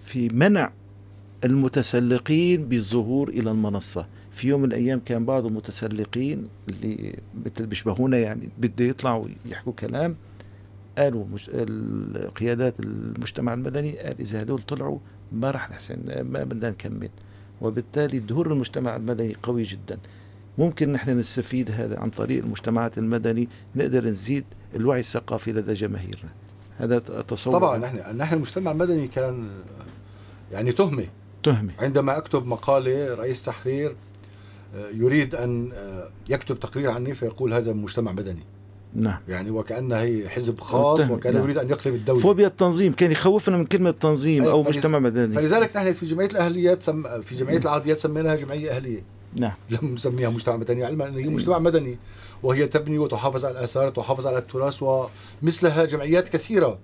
في 0.09 0.29
منع 0.29 0.71
المتسلقين 1.45 2.65
بالظهور 2.69 3.29
إلى 3.29 3.51
المنصة. 3.51 4.07
في 4.31 4.49
يوم 4.49 4.61
من 4.61 4.69
الأيام 4.69 5.01
كان 5.05 5.25
بعض 5.25 5.47
المتسلقين 5.47 6.45
اللي 6.69 7.15
مثل 7.45 7.67
بيشبهونا 7.67 8.19
يعني 8.19 8.49
بده 8.59 8.85
يطلعوا 8.85 9.27
يحكوا 9.47 9.73
كلام 9.73 10.17
قالوا 10.99 11.25
مش 11.33 11.51
ال- 11.55 12.35
قيادات 12.35 12.81
المجتمع 12.81 13.55
المدني 13.55 13.99
قال 13.99 14.15
إذا 14.21 14.43
هدول 14.43 14.63
طلعوا 14.63 14.99
ما 15.33 15.51
راح 15.51 15.71
نحسن 15.71 15.97
ما 16.07 16.45
بدنا 16.45 16.71
نكمل. 16.71 17.11
وبالتالي 17.61 18.19
دور 18.19 18.53
المجتمع 18.53 18.97
المدني 18.97 19.37
قوي 19.43 19.63
جدا. 19.63 19.99
ممكن 20.59 20.93
نحن 20.93 21.19
نستفيد 21.19 21.71
هذا 21.71 21.99
عن 21.99 22.11
طريق 22.11 22.45
المجتمعات 22.45 22.99
المدني 22.99 23.49
نقدر 23.77 24.05
نزيد 24.07 24.45
الوعي 24.77 25.01
الثقافي 25.01 25.53
لدى 25.53 25.73
جماهيرنا. 25.73 26.31
هذا 26.79 26.99
تصور. 26.99 27.53
طبعا 27.53 27.79
نحن 27.79 28.17
نحن 28.17 28.35
المجتمع 28.35 28.71
المدني 28.71 29.09
كان 29.09 29.49
يعني 30.53 30.73
تهمه 30.73 31.07
تهمة 31.43 31.73
عندما 31.79 32.17
أكتب 32.17 32.47
مقالة 32.47 33.15
رئيس 33.15 33.43
تحرير 33.43 33.97
آه، 34.77 34.89
يريد 34.95 35.35
أن 35.35 35.73
آه، 35.75 36.09
يكتب 36.31 36.61
تقرير 36.61 36.91
عني 36.91 37.15
فيقول 37.15 37.55
هذا 37.55 37.73
مجتمع 37.73 38.13
مدني 38.13 38.43
نعم. 38.95 39.19
يعني 39.29 39.51
وكأنه 39.51 39.97
هي 39.97 40.29
حزب 40.29 40.61
خاص 40.61 41.11
وكان 41.11 41.35
نعم. 41.35 41.43
يريد 41.43 41.59
أن 41.59 41.71
يقلب 41.71 41.95
الدولة. 41.95 42.21
فوبيا 42.21 42.47
التنظيم 42.47 42.93
كان 42.93 43.13
يخوفنا 43.13 43.57
من 43.57 43.67
كلمة 43.67 43.91
تنظيم 43.91 44.43
أيوة، 44.43 44.53
أو 44.55 44.65
فلذ- 44.65 44.69
مجتمع 44.69 44.99
مدني 44.99 45.35
فلذلك 45.35 45.77
نحن 45.77 45.93
في 45.93 46.07
جمعية 46.07 46.29
الأهليات 46.29 46.83
سم... 46.83 47.21
في 47.23 47.35
جمعية 47.35 47.59
العاديات 47.59 47.99
سميناها 47.99 48.37
جمعية 48.37 48.71
أهلية. 48.77 49.03
نعم. 49.37 49.53
لم 49.83 49.95
نسميها 49.95 50.29
مجتمع 50.29 50.57
مدني 50.57 50.85
علما 50.85 51.09
أنه 51.09 51.19
هي 51.19 51.29
مجتمع 51.29 51.59
مدني 51.59 51.99
وهي 52.43 52.67
تبني 52.67 52.99
وتحافظ 52.99 53.45
على 53.45 53.59
الآثار 53.59 53.87
وتحافظ 53.87 54.27
على 54.27 54.39
التراث 54.39 54.83
ومثلها 55.43 55.85
جمعيات 55.85 56.29
كثيرة. 56.29 56.79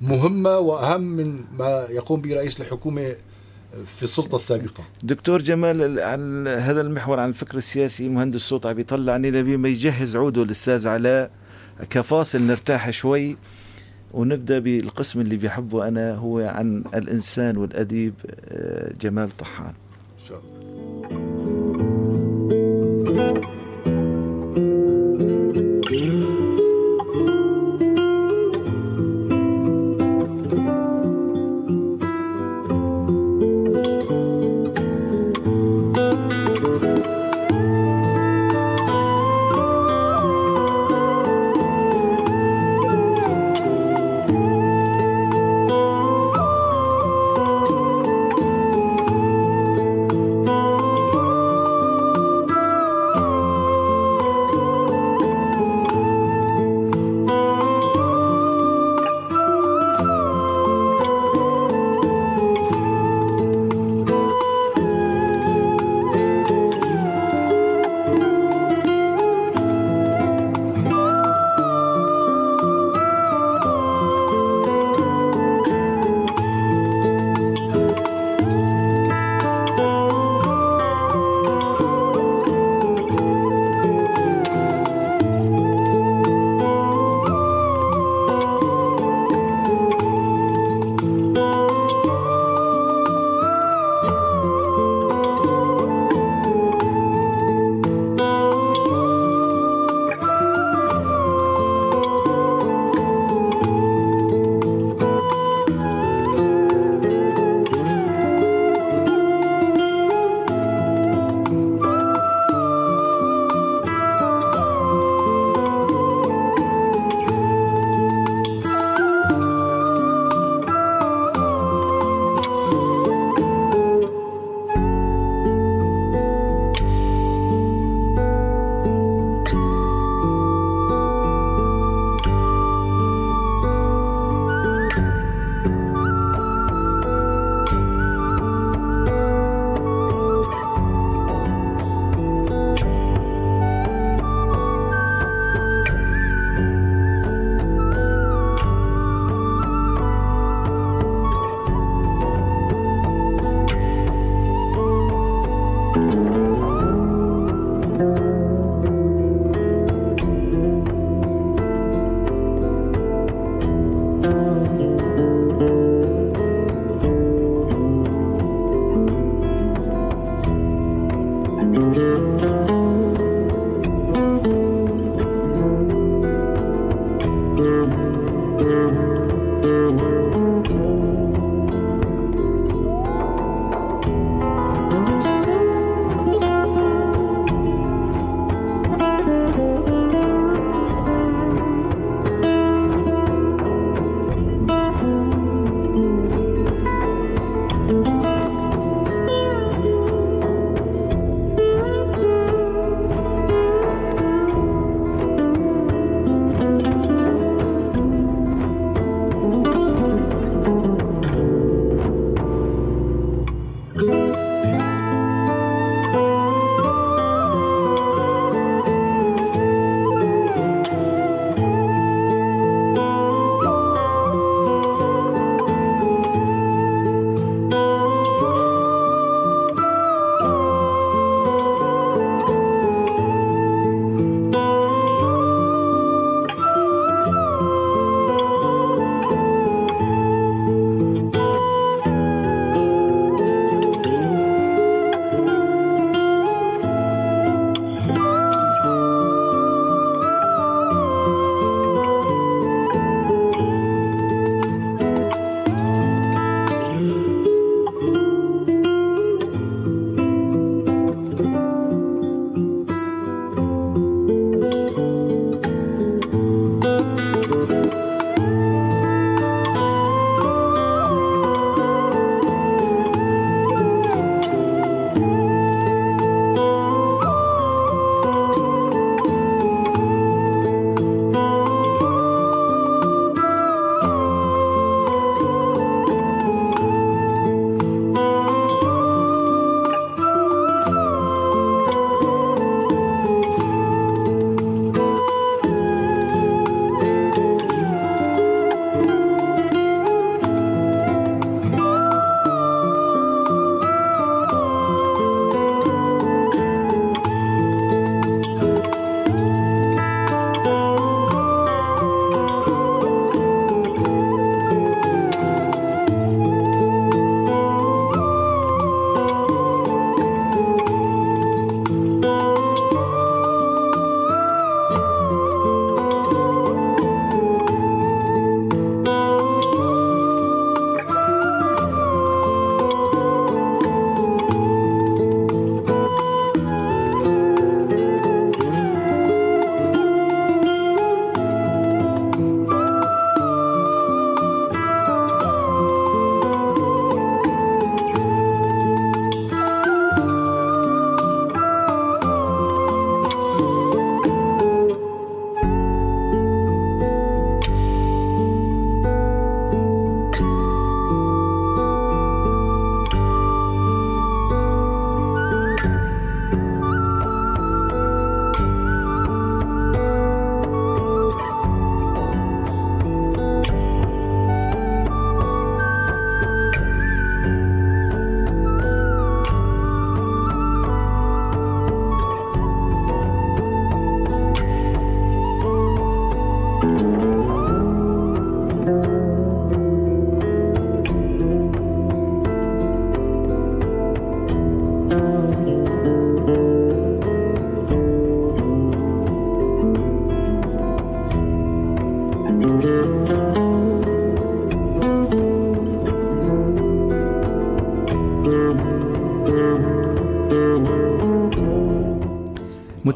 مهمة 0.00 0.58
وأهم 0.58 1.00
من 1.00 1.40
ما 1.58 1.86
يقوم 1.90 2.20
به 2.20 2.34
رئيس 2.34 2.60
الحكومة 2.60 3.14
في 3.96 4.02
السلطة 4.02 4.36
السابقة 4.36 4.84
دكتور 5.02 5.42
جمال 5.42 5.82
ال- 5.82 6.00
عن 6.00 6.48
هذا 6.48 6.80
المحور 6.80 7.20
عن 7.20 7.28
الفكر 7.28 7.58
السياسي 7.58 8.08
مهندس 8.08 8.40
صوت 8.40 8.66
عم 8.66 8.78
يطلعني 8.78 9.30
لبي 9.30 9.56
ما 9.56 9.68
يجهز 9.68 10.16
عوده 10.16 10.42
الأستاذ 10.42 10.88
علاء 10.88 11.30
كفاصل 11.90 12.42
نرتاح 12.42 12.90
شوي 12.90 13.36
ونبدأ 14.14 14.58
بالقسم 14.58 15.20
اللي 15.20 15.36
بيحبه 15.36 15.88
أنا 15.88 16.14
هو 16.14 16.38
عن 16.40 16.84
الإنسان 16.94 17.56
والأديب 17.56 18.14
آه، 18.48 18.92
جمال 19.00 19.36
طحان 19.36 19.72
إن 20.18 20.24
شاء 20.28 20.40
الله. 20.40 20.48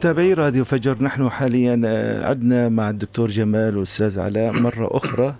متابعي 0.03 0.35
راديو 0.35 0.65
فجر 0.65 1.03
نحن 1.03 1.31
حاليا 1.31 1.83
آه، 1.85 2.27
عدنا 2.27 2.69
مع 2.69 2.91
الدكتور 2.91 3.31
جمال 3.31 3.77
والأستاذ 3.77 4.21
علاء 4.21 4.53
مرة 4.53 4.97
أخرى. 4.97 5.35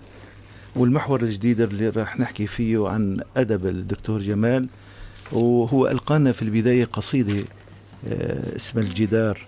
والمحور 0.75 1.21
الجديد 1.21 1.61
اللي 1.61 1.89
راح 1.89 2.19
نحكي 2.19 2.47
فيه 2.47 2.87
عن 2.87 3.19
أدب 3.37 3.67
الدكتور 3.67 4.19
جمال 4.19 4.67
وهو 5.31 5.87
ألقانا 5.87 6.31
في 6.31 6.41
البداية 6.41 6.85
قصيدة 6.85 7.43
آه، 8.07 8.55
اسمها 8.55 8.83
الجدار. 8.83 9.39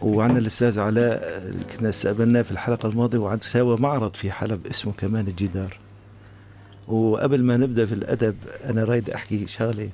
وعنا 0.00 0.38
الأستاذ 0.38 0.78
علاء 0.78 1.20
آه، 1.24 1.52
كنا 1.78 1.88
استقبلناه 1.88 2.42
في 2.42 2.50
الحلقة 2.50 2.88
الماضية 2.88 3.18
وعد 3.18 3.44
ساوى 3.44 3.76
معرض 3.80 4.14
في 4.14 4.30
حلب 4.30 4.66
اسمه 4.66 4.92
كمان 4.98 5.26
الجدار. 5.28 5.78
وقبل 6.88 7.42
ما 7.42 7.56
نبدأ 7.56 7.86
في 7.86 7.94
الأدب 7.94 8.36
أنا 8.64 8.84
رايد 8.84 9.10
أحكي 9.10 9.46
شغلة 9.46 9.88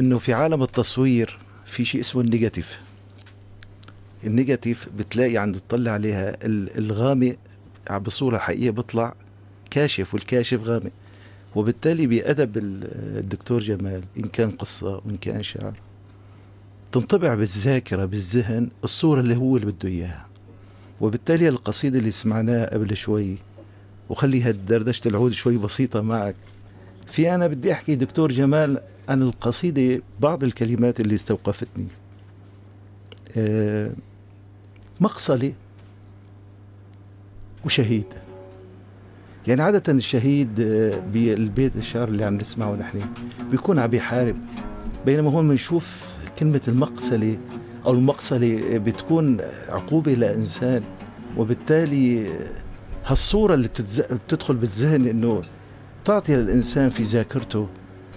إنه 0.00 0.18
في 0.18 0.32
عالم 0.32 0.62
التصوير 0.62 1.38
في 1.66 1.84
شيء 1.84 2.00
اسمه 2.00 2.22
ال 2.22 2.28
negative. 2.28 2.83
ال 4.24 4.31
negative 4.31 4.88
بتلاقي 4.98 5.38
عند 5.38 5.56
تطلع 5.56 5.92
عليها 5.92 6.36
الغامق 6.78 7.36
بصورة 7.90 8.38
حقيقية 8.38 8.70
بيطلع 8.70 9.14
كاشف 9.70 10.14
والكاشف 10.14 10.62
غامق. 10.62 10.90
وبالتالي 11.54 12.06
بأدب 12.06 12.56
الدكتور 12.56 13.60
جمال 13.60 14.02
إن 14.18 14.22
كان 14.22 14.50
قصة 14.50 15.02
وإن 15.04 15.16
كان 15.16 15.42
شعر 15.42 15.72
تنطبع 16.92 17.34
بالذاكرة 17.34 18.04
بالذهن 18.04 18.68
الصورة 18.84 19.20
اللي 19.20 19.36
هو 19.36 19.56
اللي 19.56 19.66
بده 19.66 19.88
إياها. 19.88 20.26
وبالتالي 21.00 21.48
القصيدة 21.48 21.98
اللي 21.98 22.10
سمعناها 22.10 22.74
قبل 22.74 22.96
شوي 22.96 23.36
وخليها 24.08 24.50
دردشة 24.50 25.08
العود 25.08 25.32
شوي 25.32 25.56
بسيطة 25.56 26.00
معك. 26.00 26.34
في 27.06 27.34
أنا 27.34 27.46
بدي 27.46 27.72
أحكي 27.72 27.94
دكتور 27.94 28.32
جمال 28.32 28.80
عن 29.08 29.22
القصيدة 29.22 30.02
بعض 30.20 30.44
الكلمات 30.44 31.00
اللي 31.00 31.14
استوقفتني. 31.14 31.86
أه 33.36 33.90
مقصلة 35.00 35.52
وشهيد 37.64 38.04
يعني 39.46 39.62
عادة 39.62 39.92
الشهيد 39.92 40.54
بالبيت 41.12 41.76
الشعر 41.76 42.08
اللي 42.08 42.24
عم 42.24 42.36
نسمعه 42.36 42.74
نحن 42.74 43.00
بيكون 43.50 43.78
عم 43.78 43.86
بيحارب 43.86 44.36
بينما 45.06 45.30
هون 45.30 45.48
بنشوف 45.48 46.14
كلمة 46.38 46.60
المقصلة 46.68 47.38
أو 47.86 47.92
المقصلة 47.92 48.78
بتكون 48.78 49.40
عقوبة 49.68 50.14
لإنسان 50.14 50.82
وبالتالي 51.36 52.26
هالصورة 53.06 53.54
اللي. 53.54 53.68
بتدخل 54.10 54.54
بالذهن 54.54 55.06
إنه 55.06 55.42
تعطي 56.04 56.36
للإنسان 56.36 56.88
في 56.88 57.02
ذاكرته 57.02 57.68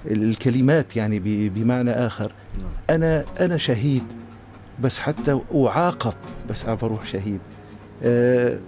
الكلمات 0.06 0.96
يعني. 0.96 1.50
بمعنى 1.50 1.92
آخر 1.92 2.32
أنا 2.90 3.26
أنا 3.40 3.58
شهيد 3.58 4.04
بس 4.82 5.00
حتى 5.00 5.40
أعاقب 5.56 6.14
بس 6.50 6.66
عم 6.66 6.76
بروح 6.76 7.06
شهيد. 7.06 7.40
أه 8.04 8.60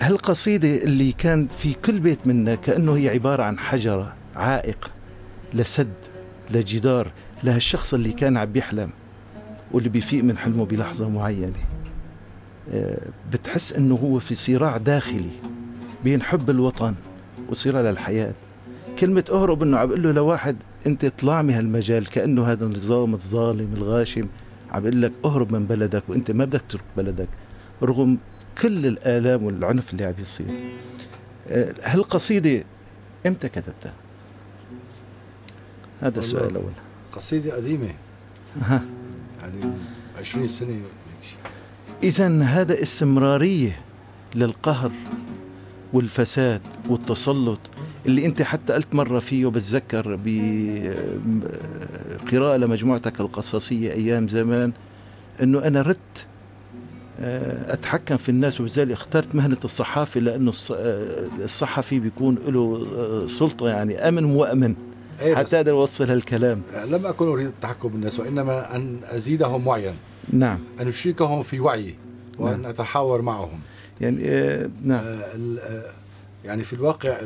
هالقصيدة 0.00 0.76
اللي 0.76 1.12
كان 1.12 1.46
في 1.46 1.74
كل 1.74 2.00
بيت 2.00 2.26
منا 2.26 2.54
كأنه 2.54 2.96
هي 2.96 3.08
عبارة 3.08 3.42
عن 3.42 3.58
حجرة 3.58 4.14
عائق 4.36 4.90
لسد 5.54 5.92
لجدار 6.50 7.12
لهالشخص 7.44 7.94
اللي 7.94 8.12
كان 8.12 8.36
عم 8.36 8.52
بيحلم 8.52 8.90
واللي 9.72 9.88
بيفيق 9.88 10.24
من 10.24 10.38
حلمه 10.38 10.64
بلحظة 10.64 11.08
معينة. 11.08 11.52
آه، 12.74 12.98
بتحس 13.32 13.72
إنه 13.72 13.94
هو 13.94 14.18
في 14.18 14.34
صراع 14.34 14.76
داخلي 14.76 15.30
بين 16.04 16.22
حب 16.22 16.50
الوطن 16.50 16.94
وصراع 17.48 17.80
للحياة. 17.82 18.32
كلمة 18.98 19.24
أهرب 19.30 19.62
إنه 19.62 19.78
عم 19.78 19.88
بقول 19.88 20.02
له 20.02 20.12
لواحد 20.12 20.56
أنت 20.86 21.04
اطلع 21.04 21.42
من 21.42 21.54
هالمجال 21.54 22.06
كأنه 22.08 22.44
هذا 22.44 22.64
النظام 22.64 23.14
الظالم 23.14 23.68
الغاشم. 23.76 24.26
عم 24.72 24.82
بقول 24.82 25.02
لك 25.02 25.12
اهرب 25.24 25.52
من 25.52 25.66
بلدك 25.66 26.02
وانت 26.08 26.30
ما 26.30 26.44
بدك 26.44 26.60
تترك 26.68 26.84
بلدك 26.96 27.28
رغم 27.82 28.18
كل 28.62 28.86
الآلام 28.86 29.42
والعنف 29.42 29.92
اللي 29.92 30.04
عم 30.04 30.14
يصير. 30.18 30.46
آه، 31.48 31.74
هالقصيدة 31.82 32.64
إمتى 33.26 33.48
كتبتها؟ 33.48 33.92
هذا 36.00 36.18
السؤال 36.18 36.50
الأول. 36.50 36.72
قصيدة 37.12 37.56
قديمة. 37.56 37.94
ها 38.60 38.84
يعني 39.42 39.74
20 40.18 40.48
سنة 40.48 40.80
إذا 42.02 42.42
هذا 42.42 42.82
استمرارية 42.82 43.80
للقهر 44.34 44.90
والفساد 45.92 46.60
والتسلط. 46.88 47.60
اللي 48.10 48.26
انت 48.26 48.42
حتى 48.42 48.72
قلت 48.72 48.94
مرة 48.94 49.18
فيه 49.18 49.46
وبتذكر 49.46 50.18
بقراءة 52.24 52.56
لمجموعتك 52.56 53.20
القصصية 53.20 53.92
أيام 53.92 54.28
زمان 54.28 54.72
أنه 55.42 55.66
أنا 55.66 55.82
ردت 55.82 56.26
آه، 57.20 57.72
أتحكم 57.72 58.16
في 58.16 58.28
الناس 58.28 58.60
وبالتالي 58.60 58.94
اخترت 58.94 59.34
مهنة 59.34 59.56
الصحافي 59.64 60.20
لأنه 60.20 60.52
آه، 60.72 61.26
الصحفي 61.44 62.00
بيكون 62.00 62.38
له 62.46 62.86
آه، 62.96 63.26
سلطة 63.26 63.68
يعني 63.68 64.08
أمن 64.08 64.24
وأمن 64.24 64.74
إيه 65.20 65.34
حتى 65.34 65.56
أقدر 65.56 65.72
أوصل 65.72 66.04
هالكلام. 66.04 66.62
لم 66.84 67.06
أكن 67.06 67.26
أريد 67.26 67.46
التحكم 67.46 67.88
بالناس 67.88 68.20
وإنما 68.20 68.76
أن 68.76 69.00
أزيدهم 69.04 69.66
وعيا. 69.66 69.94
نعم. 70.32 70.58
أن 70.80 70.88
أشركهم 70.88 71.42
في 71.42 71.60
وعي 71.60 71.94
وأن 72.38 72.62
نعم. 72.62 72.70
أتحاور 72.70 73.22
معهم. 73.22 73.60
يعني 74.00 74.28
آه 74.28 74.70
نعم. 74.82 75.04
آه 75.04 75.99
يعني 76.44 76.62
في 76.62 76.72
الواقع 76.72 77.20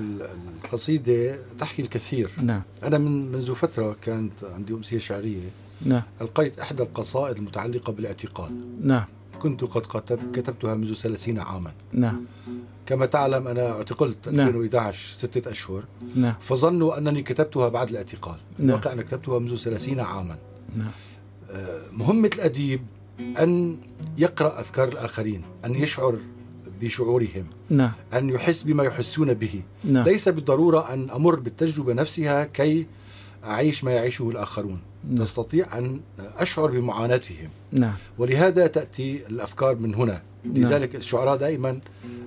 القصيدة 0.64 1.38
تحكي 1.58 1.82
الكثير. 1.82 2.30
نعم. 2.42 2.62
أنا 2.82 2.98
من 2.98 3.32
منذ 3.32 3.54
فترة 3.54 3.96
كانت 4.02 4.44
عندي 4.44 4.72
أمسية 4.72 4.98
شعرية. 4.98 5.50
نعم. 5.82 6.02
ألقيت 6.20 6.58
إحدى 6.58 6.82
القصائد 6.82 7.36
المتعلقة 7.36 7.92
بالاعتقال 7.92 8.50
نعم. 8.82 9.04
كنت 9.42 9.64
قد 9.64 9.82
كتب 9.82 10.32
كتبتها 10.32 10.74
منذ 10.74 10.94
30 10.94 11.38
عاما. 11.38 11.72
نعم. 11.92 12.24
كما 12.86 13.06
تعلم 13.06 13.48
أنا 13.48 13.70
اعتقلت 13.70 14.28
نعم. 14.28 14.48
2011 14.48 15.16
ستة 15.18 15.50
أشهر. 15.50 15.84
نعم. 16.14 16.34
فظنوا 16.40 16.98
أنني 16.98 17.22
كتبتها 17.22 17.68
بعد 17.68 17.90
الاعتقال. 17.90 18.36
نعم. 18.58 18.68
الواقع 18.68 18.92
أنا 18.92 19.02
كتبتها 19.02 19.38
منذ 19.38 19.56
30 19.56 20.00
عاما. 20.00 20.36
نعم. 20.76 20.90
آه، 21.50 21.82
مهمة 21.92 22.30
الأديب 22.34 22.80
أن 23.20 23.76
يقرأ 24.18 24.60
أفكار 24.60 24.88
الآخرين 24.88 25.42
أن 25.64 25.74
يشعر 25.74 26.18
بشعورهم 26.84 27.46
نعم. 27.70 27.92
أن 28.14 28.30
يحس 28.30 28.62
بما 28.62 28.84
يحسون 28.84 29.34
به. 29.34 29.62
نعم. 29.84 30.04
ليس 30.04 30.28
بالضرورة 30.28 30.92
أن 30.92 31.10
أمر 31.10 31.34
بالتجربة 31.40 31.92
نفسها 31.92 32.44
كي 32.44 32.86
أعيش 33.44 33.84
ما 33.84 33.92
يعيشه 33.92 34.30
الآخرون. 34.30 34.80
نعم. 35.10 35.24
تستطيع 35.24 35.78
أن 35.78 36.00
أشعر 36.18 36.70
بمعاناتهم. 36.70 37.48
نعم. 37.72 37.94
ولهذا 38.18 38.66
تأتي 38.66 39.26
الأفكار 39.26 39.76
من 39.76 39.94
هنا. 39.94 40.22
نعم. 40.44 40.56
لذلك 40.56 40.96
الشعراء 40.96 41.36
دائما 41.36 41.80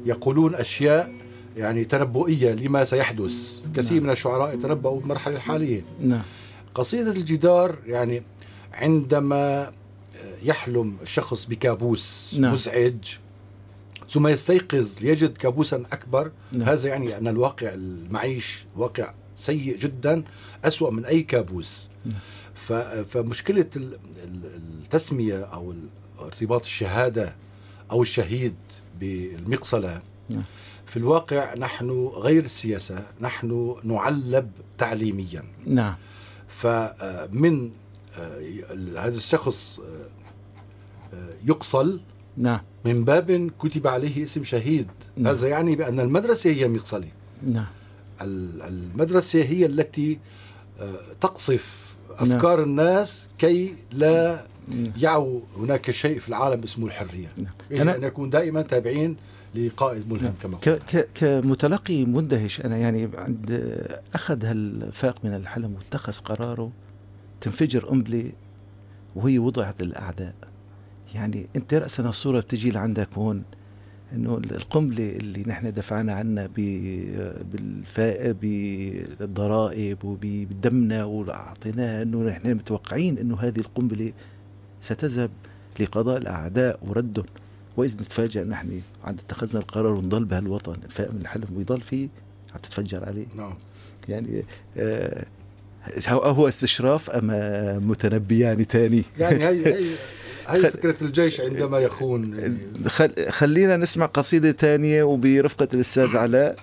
يقولون 0.05 0.55
أشياء 0.55 1.13
يعني 1.57 1.85
تنبؤية 1.85 2.53
لما 2.53 2.85
سيحدث. 2.85 3.61
كثير 3.75 3.97
نعم. 3.97 4.03
من 4.03 4.09
الشعراء 4.09 4.53
يتنبؤوا 4.53 4.99
بالمرحلة 4.99 5.35
الحالية. 5.35 5.81
نعم. 6.01 6.21
قصيدة 6.75 7.11
الجدار 7.11 7.75
يعني 7.85 8.23
عندما 8.73 9.71
يحلم 10.43 10.95
الشخص 11.01 11.45
بكابوس 11.45 12.35
نعم. 12.39 12.53
مزعج 12.53 13.17
ثم 14.09 14.27
يستيقظ 14.27 14.99
ليجد 15.01 15.37
كابوسا 15.37 15.83
أكبر 15.91 16.31
نعم. 16.51 16.69
هذا 16.69 16.89
يعني 16.89 17.17
أن 17.17 17.27
الواقع 17.27 17.73
المعيش 17.73 18.65
واقع 18.75 19.13
سيء 19.35 19.77
جدا 19.77 20.23
أسوأ 20.65 20.91
من 20.91 21.05
أي 21.05 21.23
كابوس 21.23 21.89
نعم. 22.05 22.19
فمشكلة 23.03 23.65
ال- 23.75 23.99
ال- 24.23 24.61
التسمية 24.83 25.43
أو 25.43 25.73
ارتباط 26.19 26.61
الشهادة 26.61 27.35
أو 27.91 28.01
الشهيد 28.01 28.55
بالمقصلة 28.99 30.01
نعم. 30.29 30.43
في 30.85 30.97
الواقع 30.97 31.53
نحن 31.55 32.07
غير 32.07 32.43
السياسة 32.45 33.05
نحن 33.21 33.75
نعلب 33.83 34.51
تعليميا 34.77 35.43
نعم 35.65 35.95
فمن 36.47 37.71
آه، 38.19 38.41
هذا 38.97 39.17
الشخص 39.17 39.79
آه، 39.79 40.07
آه، 41.15 41.29
يقصل 41.45 42.01
نعم 42.37 42.59
من 42.85 43.03
باب 43.05 43.51
كتب 43.59 43.87
عليه 43.87 44.23
اسم 44.23 44.43
شهيد 44.43 44.87
نعم. 45.17 45.27
هذا 45.33 45.47
يعني 45.47 45.75
بأن 45.75 45.99
المدرسة 45.99 46.49
هي 46.49 46.67
مقصلة 46.67 47.07
نعم 47.51 47.65
ال- 48.21 48.61
المدرسة 48.61 49.43
هي 49.43 49.65
التي 49.65 50.19
آه، 50.79 50.95
تقصف 51.21 51.95
نعم. 52.21 52.31
أفكار 52.31 52.63
الناس 52.63 53.27
كي 53.37 53.75
لا 53.91 54.43
نعم. 54.67 54.91
يعو 55.01 55.41
هناك 55.57 55.91
شيء 55.91 56.19
في 56.19 56.29
العالم 56.29 56.63
اسمه 56.63 56.85
الحرية 56.87 57.27
نعم. 57.37 57.53
يجب 57.71 57.85
أنا- 57.85 57.95
أن 57.95 58.01
نكون 58.01 58.29
دائما 58.29 58.61
تابعين 58.61 59.15
لقائد 59.55 60.13
ملهم 60.13 60.33
كما 60.41 60.57
ك 60.57 60.69
ك 60.69 61.07
كمتلقي 61.15 62.05
مندهش 62.05 62.61
أنا 62.61 62.77
يعني 62.77 63.09
عند 63.17 63.75
أخذ 64.13 64.45
هالفاق 64.45 65.15
من 65.25 65.33
الحلم 65.35 65.75
واتخذ 65.75 66.13
قراره 66.13 66.71
تنفجر 67.41 67.85
قنبله 67.85 68.31
وهي 69.15 69.39
وضعت 69.39 69.81
للأعداء 69.83 70.33
يعني 71.15 71.45
انت 71.55 71.73
راسا 71.73 72.09
الصورة 72.09 72.39
بتجي 72.39 72.71
لعندك 72.71 73.07
هون 73.17 73.43
إنه 74.13 74.37
القنبلة 74.37 75.09
اللي 75.09 75.43
نحن 75.47 75.73
دفعنا 75.73 76.13
عنها 76.13 76.47
ب- 76.57 77.33
بالفائق 77.51 78.35
بالضرائب 78.41 80.05
وبدمنا 80.05 81.03
وأعطيناها 81.05 82.01
إنه 82.01 82.23
نحن 82.23 82.53
متوقعين 82.53 83.17
إنه 83.17 83.37
هذه 83.39 83.59
القنبلة 83.59 84.11
ستذهب 84.81 85.29
لقضاء 85.79 86.17
الأعداء 86.17 86.79
وردهم. 86.81 87.25
واذا 87.77 87.95
نتفاجئ 87.95 88.43
نحن 88.43 88.81
عند 89.03 89.19
اتخذنا 89.19 89.59
القرار 89.61 89.93
ونضل 89.93 90.25
بهالوطن. 90.25 90.75
الفائق 90.85 91.11
من 91.13 91.21
الحلم 91.21 91.47
ويضل 91.57 91.81
فيه 91.81 92.07
عم 92.53 92.59
تتفجر 92.63 93.05
عليه. 93.05 93.25
نعم. 93.35 93.53
يعني 94.09 94.43
آه 94.77 95.25
هو 96.09 96.47
استشراف 96.47 97.09
أم 97.09 97.27
متنبيان 97.89 98.67
تاني؟ 98.67 99.03
يعني 99.19 99.43
هي 99.45 99.75
هي 99.75 99.95
هي 100.47 100.61
خل- 100.61 100.71
فكرة 100.71 101.03
الجيش 101.03 101.41
عندما 101.41 101.79
يخون 101.79 102.39
يعني. 102.39 102.57
خل 102.89 103.29
خلينا 103.29 103.77
نسمع 103.77 104.05
قصيدة 104.05 104.51
تانية 104.51 105.03
وبرفقة 105.03 105.67
الأستاذ 105.73 106.17
علاء. 106.17 106.55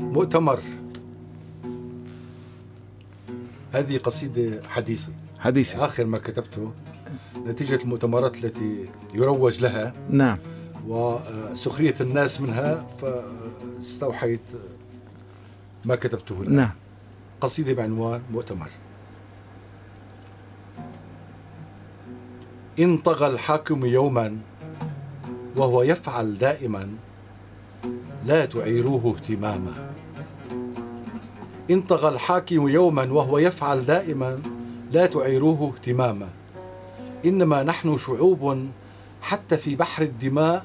مؤتمر. 0.00 0.60
هذه 3.72 3.98
قصيدة 3.98 4.60
حديثة. 4.68 5.12
حديثي 5.38 5.76
آخر 5.78 6.04
ما 6.04 6.18
كتبته 6.18 6.72
نتيجة 7.46 7.78
المؤتمرات 7.84 8.44
التي 8.44 8.88
يروج 9.14 9.60
لها. 9.62 9.94
نعم. 10.10 10.38
وسخرية 10.86 11.94
الناس 12.00 12.40
منها 12.40 12.86
فاستوحيت 13.00 14.40
ما 15.84 15.94
كتبته 15.94 16.40
الآن. 16.42 16.54
نعم. 16.56 16.70
قصيدة 17.40 17.72
بعنوان 17.72 18.20
مؤتمر. 18.32 18.68
إن 22.80 22.98
طغى 22.98 23.26
الحاكم 23.26 23.86
يوما 23.86 24.36
وهو 25.56 25.82
يفعل 25.82 26.34
دائما 26.34 26.88
لا 28.26 28.46
تعيروه 28.46 29.14
اهتماما. 29.16 29.92
إن 31.70 31.82
طغى 31.82 32.08
الحاكم 32.08 32.68
يوما 32.68 33.12
وهو 33.12 33.38
يفعل 33.38 33.80
دائما 33.80 34.42
لا 34.92 35.06
تعيروه 35.06 35.72
اهتماما. 35.76 36.28
إنما 37.24 37.62
نحن 37.62 37.98
شعوب 37.98 38.68
حتى 39.22 39.56
في 39.56 39.76
بحر 39.76 40.02
الدماء 40.02 40.64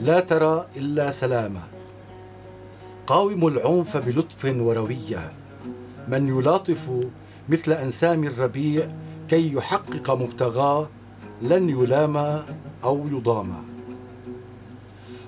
لا 0.00 0.20
ترى 0.20 0.66
إلا 0.76 1.10
سلاما. 1.10 1.62
قاوموا 3.06 3.50
العنف 3.50 3.96
بلطف 3.96 4.44
وروية. 4.44 5.32
من 6.08 6.28
يلاطف 6.28 6.90
مثل 7.48 7.72
أنسام 7.72 8.24
الربيع 8.24 8.88
كي 9.28 9.52
يحقق 9.52 10.10
مبتغاه 10.10 10.88
لن 11.42 11.70
يلام 11.70 12.42
أو 12.84 13.08
يضام. 13.12 13.52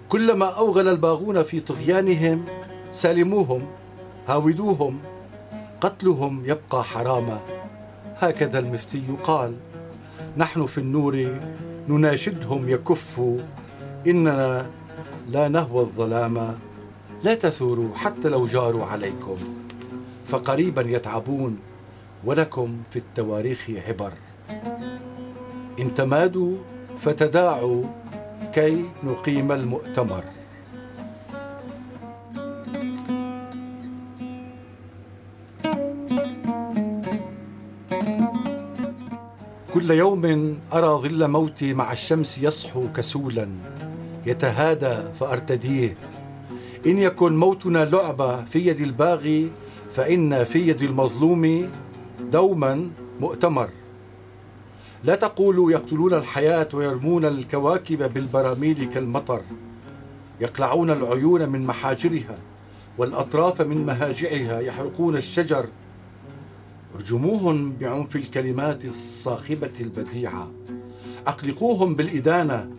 كلما 0.08 0.46
أوغل 0.46 0.88
الباغون 0.88 1.42
في 1.42 1.60
طغيانهم 1.60 2.44
سالموهم 2.92 3.66
هاودوهم 4.28 4.98
قتلهم 5.80 6.42
يبقى 6.44 6.84
حراما. 6.84 7.40
هكذا 8.16 8.58
المفتي 8.58 9.02
قال 9.22 9.54
نحن 10.36 10.66
في 10.66 10.78
النور 10.78 11.26
نناشدهم 11.88 12.68
يكفوا 12.68 13.38
إننا 14.06 14.66
لا 15.28 15.48
نهوى 15.48 15.80
الظلام. 15.80 16.58
لا 17.24 17.34
تثوروا 17.34 17.94
حتى 17.94 18.28
لو 18.28 18.46
جاروا 18.46 18.84
عليكم. 18.84 19.36
فقريبا 20.28 20.82
يتعبون 20.82 21.58
ولكم 22.24 22.76
في 22.90 22.98
التواريخ 22.98 23.70
عبر. 23.88 24.12
ان 25.80 25.94
تمادوا 25.94 26.56
فتداعوا 26.98 27.84
كي 28.54 28.84
نقيم 29.04 29.52
المؤتمر. 29.52 30.24
كل 39.74 39.90
يوم 39.90 40.24
أرى 40.72 40.86
ظل 40.86 41.28
موتي 41.28 41.74
مع 41.74 41.92
الشمس 41.92 42.38
يصحو 42.38 42.92
كسولا 42.96 43.48
يتهادى 44.26 44.96
فأرتديه. 45.20 45.96
إن 46.86 46.98
يكن 46.98 47.36
موتنا 47.36 47.84
لعبة 47.84 48.44
في 48.44 48.66
يد 48.66 48.80
الباغي 48.80 49.50
فإن 49.94 50.44
في 50.44 50.68
يد 50.68 50.82
المظلوم 50.82 51.70
دوما 52.20 52.90
مؤتمر. 53.20 53.68
لا 55.04 55.14
تقولوا 55.14 55.72
يقتلون 55.72 56.14
الحياة 56.14 56.68
ويرمون 56.72 57.24
الكواكب 57.24 58.14
بالبراميل 58.14 58.84
كالمطر. 58.84 59.42
يقلعون 60.40 60.90
العيون 60.90 61.48
من 61.48 61.66
محاجرها 61.66 62.38
والأطراف 62.98 63.62
من 63.62 63.86
مهاجعها 63.86 64.60
يحرقون 64.60 65.16
الشجر. 65.16 65.68
ارجموهم 66.94 67.72
بعنف 67.72 68.16
الكلمات 68.16 68.84
الصاخبة 68.84 69.70
البديعة. 69.80 70.50
أقلقوهم 71.26 71.94
بالإدانة 71.94 72.70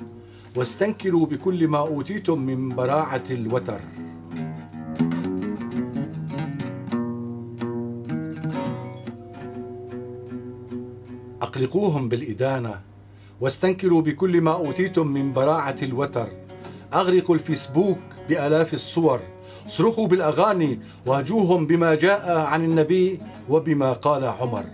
واستنكروا 0.56 1.26
بكل 1.26 1.68
ما 1.68 1.78
أوتيتم 1.78 2.40
من 2.40 2.76
براعة 2.76 3.24
الوتر. 3.32 3.80
أقلقوهم 11.42 12.10
بالإدانة 12.10 12.82
واستنكروا 13.42 14.02
بكل 14.02 14.42
ما 14.42 14.54
أوتيتم 14.54 15.08
من 15.08 15.34
براعة 15.34 15.76
الوتر. 15.84 16.28
أغرقوا 16.94 17.36
الفيسبوك 17.36 17.98
بآلاف 18.30 18.74
الصور 18.74 19.20
صرخوا 19.68 20.08
بالأغاني 20.08 20.80
واجوهم 21.06 21.68
بما 21.68 21.96
جاء 21.96 22.38
عن 22.38 22.64
النبي 22.64 23.20
وبما 23.50 23.94
قال 23.94 24.26
عمر. 24.26 24.66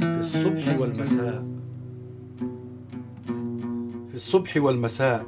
في 0.00 0.20
الصبح 0.20 0.80
والمساء 0.80 1.44
في 4.08 4.14
الصبح 4.14 4.56
والمساء 4.56 5.26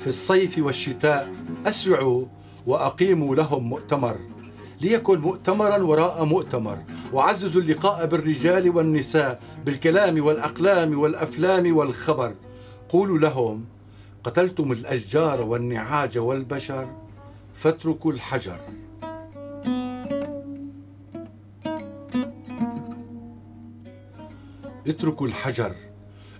في 0.00 0.06
الصيف 0.06 0.58
والشتاء 0.58 1.32
أسرعوا 1.66 2.24
وأقيموا 2.66 3.34
لهم 3.34 3.68
مؤتمر. 3.68 4.16
ليكن 4.80 5.18
مؤتمرا 5.18 5.78
وراء 5.78 6.24
مؤتمر 6.24 6.78
وعززوا 7.12 7.62
اللقاء 7.62 8.06
بالرجال 8.06 8.76
والنساء 8.76 9.40
بالكلام 9.64 10.24
والأقلام 10.24 10.98
والأفلام 10.98 11.76
والخبر. 11.76 12.34
قولوا 12.88 13.18
لهم 13.18 13.64
قتلتم 14.24 14.72
الأشجار 14.72 15.42
والنعاج 15.42 16.18
والبشر 16.18 16.88
فاتركوا 17.54 18.12
الحجر. 18.12 18.58
اتركوا 24.86 25.26
الحجر. 25.26 25.72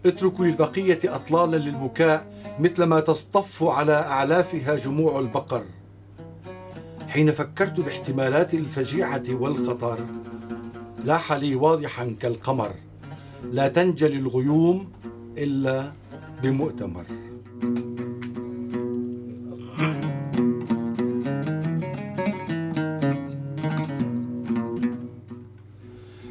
اتركوا 0.07 0.45
للبقية 0.45 0.99
اطلالا 1.05 1.57
للبكاء 1.57 2.27
مثلما 2.61 3.01
تصطف 3.01 3.63
على 3.63 3.93
أعلافها 3.93 4.77
جموع 4.77 5.19
البقر. 5.19 5.65
حين 7.09 7.33
فكرت 7.33 7.81
باحتمالات 7.81 8.55
الفجيعة 8.55 9.25
والخطر 9.31 10.01
لاح 11.07 11.33
لي 11.33 11.55
واضحا 11.55 12.17
كالقمر. 12.21 12.75
لا 13.53 13.69
تنجلي 13.69 14.17
الغيوم 14.17 14.89
إلا 15.39 15.93
بمؤتمر. 16.43 17.05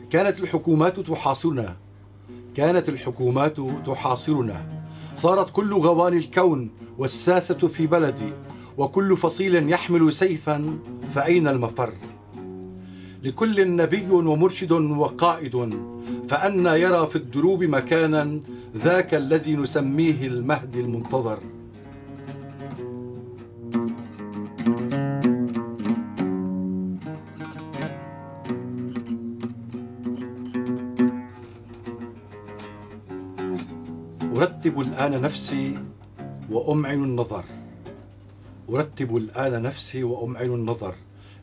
كانت 0.10 0.40
الحكومات 0.40 1.00
تحاصرنا. 1.00 1.76
كانت 2.56 2.90
الحكومات 2.90 3.58
تحاصرنا. 3.86 4.86
صارت 5.16 5.50
كل 5.50 5.74
غواني 5.74 6.18
الكون 6.18 6.72
والساسة 6.98 7.68
في 7.68 7.88
بلدي 7.88 8.34
وكل 8.78 9.18
فصيل 9.18 9.70
يحمل 9.70 10.14
سيفا 10.14 10.78
فأين 11.14 11.48
المفر؟ 11.48 11.94
لكل 13.26 13.76
نبي 13.76 14.10
ومرشد 14.12 14.72
وقائد 14.72 15.56
فأنا 16.30 16.76
يرى 16.76 17.08
في 17.08 17.16
الدروب 17.16 17.64
مكانا 17.64 18.40
ذاك 18.78 19.14
الذي 19.14 19.56
نسميه 19.56 20.28
المهدي 20.28 20.80
المنتظر. 20.80 21.40
أرتب 34.36 34.80
الآن 34.80 35.22
نفسي 35.22 35.78
وأمعن 36.52 37.04
النظر. 37.04 37.46
أرتب 38.70 39.18
الآن 39.18 39.64
نفسي 39.64 40.04
وأمعن 40.04 40.46
النظر. 40.46 40.96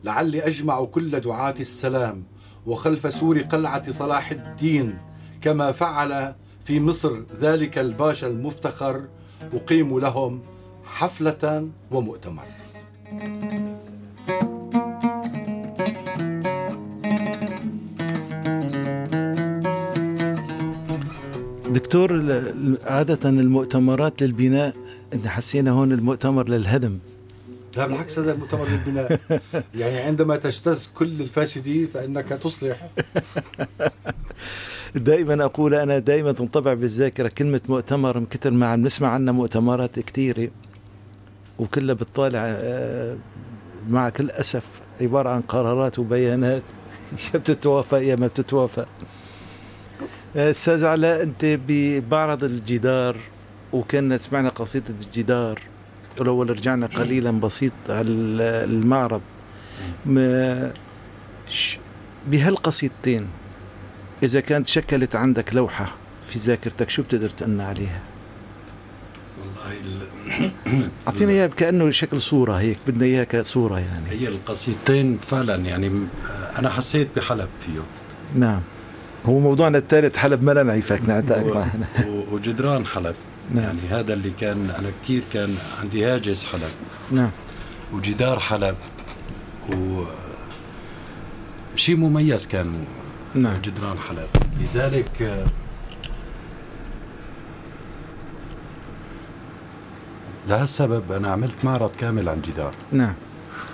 لعلي 0.03 0.47
أجمع 0.47 0.83
كل 0.83 1.19
دعاة 1.19 1.55
السلام 1.59 2.23
وخلف 2.65 3.13
سور 3.13 3.39
قلعة 3.39 3.91
صلاح 3.91 4.31
الدين 4.31 4.97
كما 5.41 5.71
فعل 5.71 6.35
في 6.65 6.79
مصر 6.79 7.19
ذلك 7.41 7.77
الباشا 7.77 8.27
المفتخر 8.27 9.01
أقيم 9.53 9.99
لهم 9.99 10.41
حفلة 10.85 11.69
ومؤتمر. 11.91 12.43
دكتور 21.69 22.41
عادة 22.85 23.29
المؤتمرات 23.29 24.23
للبناء 24.23 24.73
حسينا 25.25 25.71
هون 25.71 25.91
المؤتمر 25.91 26.49
للهدم. 26.49 26.99
لا 27.77 27.87
بالعكس 27.87 28.19
هذا 28.19 28.31
المؤتمر 28.31 28.67
للبناء. 28.67 29.19
يعني 29.75 29.97
عندما 29.97 30.35
تجتاز 30.35 30.89
كل 30.93 31.21
الفاسدين 31.21 31.87
فإنك 31.87 32.27
تصلح. 32.27 32.89
دائما 34.95 35.45
أقول 35.45 35.73
أنا 35.75 35.99
دائما 35.99 36.31
تنطبع 36.31 36.73
بالذاكرة. 36.73 37.27
كلمة 37.27 37.61
مؤتمر 37.69 38.19
من 38.19 38.25
كتر 38.25 38.51
ما 38.51 38.67
عم 38.67 38.81
نسمع 38.81 39.07
عنها 39.09 39.33
مؤتمرات 39.33 39.99
كثيرة 39.99 40.49
وكلها 41.59 41.95
بتطالع 41.95 42.39
آه، 42.43 43.17
مع 43.89 44.09
كل 44.09 44.29
أسف. 44.29 44.65
عبارة 45.01 45.29
عن 45.29 45.41
قرارات 45.41 45.99
وبيانات. 45.99 46.63
يا 47.33 47.39
بتتوافق 47.39 47.97
يا 47.97 48.15
ما 48.15 48.27
بتتوافق. 48.27 48.87
آه، 50.35 50.49
أستاذ 50.49 50.85
علاء 50.85 51.23
أنت 51.23 51.45
بمعرض 51.67 52.43
الجدار 52.43 53.17
وكنا 53.73 54.17
سمعنا 54.17 54.49
قصيدة 54.49 54.93
الجدار. 55.01 55.72
ولو 56.19 56.41
رجعنا 56.43 56.85
قليلا 56.85 57.31
بسيط 57.31 57.71
على 57.89 58.05
المعرض. 58.09 59.21
بهالقصيدتين 62.27 63.27
إذا 64.23 64.39
كانت 64.39 64.67
شكلت 64.67 65.15
عندك 65.15 65.55
لوحة 65.55 65.93
في 66.29 66.39
ذاكرتك 66.39 66.89
شو 66.89 67.03
بتقدر 67.03 67.29
تقلنا 67.29 67.65
عليها؟ 67.67 67.99
والله 69.41 69.79
ال- 69.81 70.51
أعطينا 71.07 71.31
إياها 71.31 71.47
كأنه 71.47 71.91
شكل 71.91 72.21
صورة 72.21 72.53
هيك 72.53 72.77
بدنا 72.87 73.05
إياها 73.05 73.23
كصورة 73.23 73.79
يعني. 73.79 74.09
هي 74.09 74.27
القصيدتين 74.27 75.17
فعلا 75.17 75.55
يعني 75.55 75.91
أنا 76.59 76.69
حسيت 76.69 77.07
بحلب 77.15 77.49
فيهم. 77.59 77.83
نعم. 78.35 78.61
هو 79.25 79.39
موضوعنا 79.39 79.77
الثالث 79.77 80.17
حلب 80.17 80.43
ما 80.43 80.53
معنا 81.53 81.87
و- 82.07 82.35
وجدران 82.35 82.85
حلب. 82.85 83.15
نعم. 83.51 83.63
يعني 83.63 83.79
هذا 83.89 84.13
اللي 84.13 84.29
كان 84.29 84.69
أنا 84.69 84.91
كثير 85.03 85.23
كان 85.33 85.55
عندي 85.81 86.05
هاجس 86.05 86.45
حلب. 86.45 86.71
نعم. 87.11 87.31
وجدار 87.93 88.39
حلب. 88.39 88.75
و 89.69 90.03
شيء 91.75 91.95
مميز 91.95 92.47
كان 92.47 92.85
نعم. 93.35 93.61
جدران 93.61 93.97
حلب. 93.99 94.27
لذلك 94.59 95.45
لهالسبب 100.47 101.11
أنا 101.11 101.27
عملت 101.31 101.65
معرض 101.65 101.91
كامل 101.95 102.29
عن 102.29 102.41
جدار. 102.41 102.75
نعم. 102.91 103.13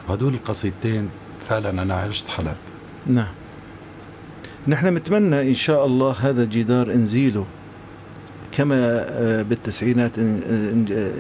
وهدول 0.08 0.34
القصيدتين 0.34 1.10
فعلا 1.50 1.70
أنا 1.70 1.94
عشت 1.94 2.28
حلب. 2.28 2.56
نعم. 3.08 3.34
نحن 4.68 4.96
نتمنى 4.96 5.42
إن 5.42 5.54
شاء 5.54 5.86
الله 5.86 6.16
هذا 6.20 6.44
الجدار 6.44 6.92
إنزيله. 6.92 7.46
كما 8.52 8.76
آه، 9.10 9.42
بالتسعينات 9.42 10.12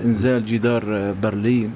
إنزال 0.05 0.45
جدار 0.45 0.84
آه، 0.88 1.15
برلين. 1.23 1.71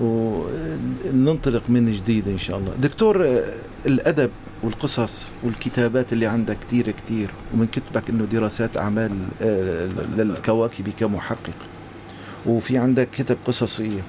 وننطلق 0.00 1.62
من 1.68 1.90
جديد 1.90 2.28
إن 2.28 2.38
شاء 2.38 2.58
الله. 2.58 2.72
دكتور 2.74 3.26
آه، 3.26 3.44
الأدب 3.86 4.30
والقصص 4.62 5.22
والكتابات 5.42 6.12
اللي 6.12 6.26
عندك 6.26 6.58
كتير 6.58 6.90
كتير 6.90 7.30
ومن 7.54 7.66
كتبك 7.66 8.10
أنه 8.10 8.24
دراسات 8.24 8.76
أعمال 8.76 9.10
آه، 9.42 9.88
للكواكب 10.16 10.88
كمحقق. 11.00 11.54
وفي 12.46 12.78
عندك 12.78 13.08
كتب 13.10 13.36
قصصية. 13.46 14.00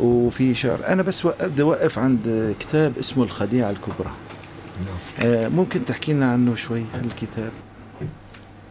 وفي 0.00 0.54
شعر. 0.54 0.78
أنا 0.88 1.02
بس 1.02 1.26
بدي 1.26 1.62
أوقف 1.62 1.98
عند 1.98 2.54
كتاب 2.60 2.92
اسمه 3.00 3.24
الخديعة 3.24 3.70
الكبرى. 3.70 4.10
آه، 5.20 5.48
ممكن 5.48 5.84
تحكي 5.84 6.12
لنا 6.12 6.32
عنه 6.32 6.54
شوي 6.54 6.84
الكتاب 7.04 7.50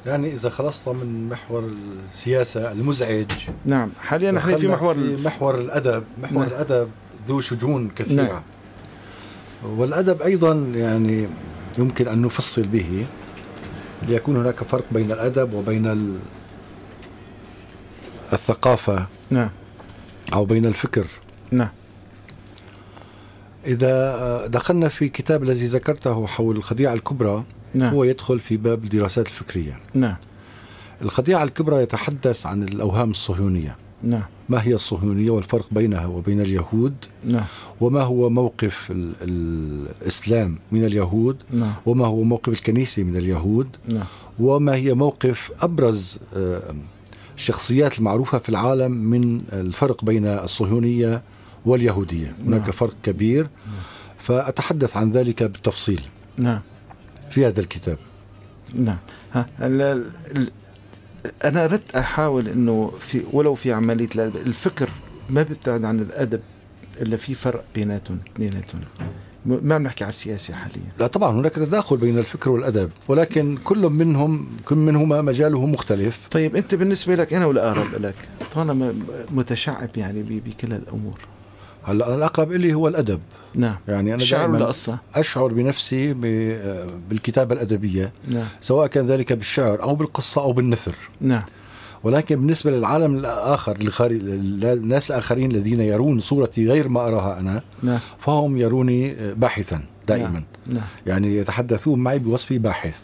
يعني 0.06 0.34
إذا 0.34 0.50
خلصت 0.50 0.90
من 0.90 1.30
محور 1.30 1.72
السياسة 2.12 2.72
المزعج. 2.72 3.32
نعم 3.66 3.92
حاليا 4.02 4.32
نحن 4.32 4.58
في 4.58 4.68
محور 4.68 4.94
في 4.94 5.18
محور 5.26 5.56
الأدب. 5.56 6.04
محور 6.24 6.40
نعم. 6.40 6.48
الأدب 6.48 6.90
ذو 7.28 7.42
شجون 7.42 7.90
كثيرة. 7.96 8.24
نعم. 8.24 8.42
والأدب 9.64 10.22
أيضا 10.22 10.54
يعني 10.76 11.28
يمكن 11.78 12.08
أن 12.08 12.22
نفصل 12.22 12.62
به. 12.62 13.06
ليكون 14.08 14.38
هناك 14.38 14.64
فرق 14.64 14.86
بين 14.92 15.12
الأدب 15.12 15.54
وبين 15.54 15.88
ال- 15.88 16.20
الثقافة. 18.34 19.06
نعم. 19.30 19.50
أو 20.34 20.46
بين 20.46 20.66
الفكر. 20.66 21.08
نعم. 21.52 21.70
إذا 23.66 24.48
دخلنا 24.48 24.90
في 24.90 25.10
كتاب 25.10 25.44
الذي 25.44 25.66
ذكرته 25.66 26.28
حول 26.28 26.56
الخديعة 26.58 26.94
الكبرى 26.94 27.44
نعم. 27.74 27.94
هو 27.94 28.04
يدخل 28.04 28.40
في 28.40 28.58
باب 28.58 28.84
الدراسات 28.84 29.28
الفكرية. 29.28 29.80
نعم. 29.94 30.16
الخديعه 31.02 31.44
الكبرى 31.44 31.82
يتحدث 31.84 32.46
عن 32.46 32.64
الأوهام 32.64 33.12
الصهيونية. 33.12 33.76
نعم. 34.04 34.24
ما 34.50 34.64
هي 34.64 34.74
الصهيونية 34.74 35.30
والفرق 35.32 35.68
بينها 35.72 36.06
وبين 36.06 36.42
اليهود؟ 36.42 36.94
نعم. 37.26 37.44
وما 37.82 38.02
هو 38.02 38.30
موقف 38.30 38.92
ال- 38.92 39.14
الإسلام 40.02 40.60
من 40.72 40.86
اليهود؟ 40.86 41.38
نعم. 41.54 41.74
وما 41.86 42.06
هو 42.06 42.24
موقف 42.24 42.54
الكنيسة 42.54 43.04
من 43.04 43.16
اليهود؟ 43.18 43.68
نعم. 43.88 44.06
وما 44.40 44.76
هي 44.76 44.94
موقف 44.94 45.52
أبرز 45.62 46.20
آه، 46.36 46.76
الشخصيات 47.38 48.00
المعروفة 48.00 48.38
في 48.38 48.50
العالم 48.50 48.92
من 48.92 49.42
الفرق 49.54 50.06
بين 50.06 50.26
الصهيونية 50.26 51.22
واليهودية؟ 51.66 52.36
هناك 52.46 52.62
نعم. 52.62 52.72
فرق 52.72 52.94
كبير. 53.04 53.48
فأتحدث 54.18 54.98
عن 54.98 55.12
ذلك 55.12 55.44
بالتفصيل. 55.44 56.02
نعم. 56.38 56.62
في 57.32 57.46
هذا 57.48 57.62
الكتاب. 57.62 57.98
نعم. 58.74 58.98
ها 59.34 59.46
أنا 61.44 61.66
أردت 61.66 61.96
أحاول 61.96 62.48
إنه 62.48 62.92
في 63.00 63.22
ولو 63.32 63.56
في 63.56 63.74
عملية 63.74 64.10
الفكر 64.16 64.90
ما 65.30 65.44
بيبتعد 65.44 65.84
عن 65.84 66.00
الأدب 66.00 66.42
إلا 67.02 67.18
في 67.18 67.34
فرق 67.34 67.64
بيناتهم 67.76 68.20
اثنيناتهم. 68.34 68.82
ما 69.46 69.76
عم 69.76 69.84
نحكي 69.84 70.04
على 70.04 70.10
السياسة 70.10 70.54
حاليا. 70.54 70.92
لا 71.00 71.08
طبعا 71.08 71.32
هناك 71.32 71.56
تداخل 71.56 71.98
بين 71.98 72.18
الفكر 72.18 72.50
والأدب 72.50 72.92
ولكن 73.08 73.58
كل 73.64 73.82
منهم 73.82 74.48
كل 74.66 74.76
منهما 74.76 75.22
مجاله 75.22 75.66
مختلف. 75.66 76.28
طيب 76.32 76.56
أنت 76.56 76.76
بالنسبة 76.76 77.16
لك 77.16 77.34
أنا 77.34 77.46
والأقرب 77.46 78.02
لك 78.02 78.16
طالما 78.56 78.94
متشعب 79.32 79.90
يعني 79.98 80.24
بكل 80.24 80.74
الأمور. 80.74 81.20
هلا 81.84 82.16
الأقرب 82.16 82.52
إلي 82.52 82.74
هو 82.74 82.88
الأدب. 82.88 83.20
نعم. 83.56 83.76
يعني 83.88 84.14
أنا 84.14 84.22
الشعر 84.24 84.42
ولا 84.44 84.52
دائما 84.52 84.68
قصة؟ 84.68 84.98
أشعر 85.16 85.48
بنفسي 85.48 86.14
ب- 86.14 86.88
بالكتابة 87.10 87.56
الأدبية 87.56 88.12
نعم. 88.28 88.46
سواء 88.62 88.88
كان 88.88 89.06
ذلك 89.06 89.34
بالشعر 89.34 89.84
أو 89.84 89.96
بالقصة 89.96 90.42
أو 90.42 90.52
بالنثر. 90.54 90.96
نعم. 91.22 91.42
ولكن 92.04 92.36
بالنسبة 92.36 92.72
للعالم 92.72 93.26
الخاري- 93.82 94.16
الناس 94.64 95.12
الآخرين 95.12 95.52
الذين 95.52 95.82
يرون 95.82 96.20
صورتي 96.20 96.68
غير 96.68 96.88
ما 96.88 97.08
أراها 97.08 97.40
أنا 97.40 97.62
نعم. 97.84 98.00
فهم 98.20 98.58
يروني 98.58 99.16
باحثا 99.34 99.84
دائما. 100.08 100.44
نعم. 100.68 100.84
يعني 101.06 101.38
يتحدثون 101.38 102.00
معي 102.00 102.20
بوصفي 102.20 102.58
باحث. 102.58 103.02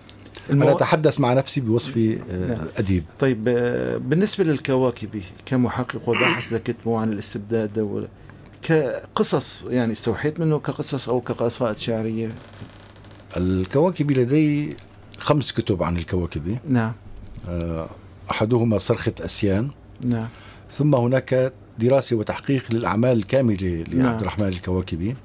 المو... 0.50 0.70
أتحدث 0.70 1.20
مع 1.20 1.34
نفسي 1.34 1.62
بوصفي 1.62 2.18
آه، 2.32 2.48
نعم. 2.48 2.68
أديب. 2.78 3.04
طيب 3.20 3.44
آه، 3.48 3.98
بالنسبة 3.98 4.44
للكواكبي 4.44 5.24
كمحقق 5.46 6.10
وباحث 6.10 6.54
لكتبه 6.54 7.00
عن 7.00 7.14
الاستبداد 7.14 7.80
ولا 7.80 8.08
كقصص 8.62 9.66
يعني 9.70 9.92
استوحيت 9.92 10.40
منه 10.40 10.60
كقصص 10.60 11.10
أو 11.10 11.22
كقصائد 11.22 11.78
شعرية؟ 11.78 12.30
الكواكب 13.38 14.12
لدي 14.12 14.76
خمس 15.18 15.52
كتب 15.52 15.84
عن 15.84 15.98
الكواكب. 15.98 16.58
نعم. 16.70 16.94
آه، 17.48 17.90
أحدهما 18.32 18.78
صرخة 18.78 19.14
أسيان. 19.22 19.70
نعم. 20.06 20.28
ثم 20.72 20.96
هناك 20.96 21.54
دراسة 21.80 22.16
وتحقيق 22.16 22.64
للأعمال 22.72 23.18
الكاملة 23.18 23.86
نعم. 23.90 24.02
لعبد 24.02 24.22
الرحمن 24.22 24.48
الكواكبي 24.48 25.16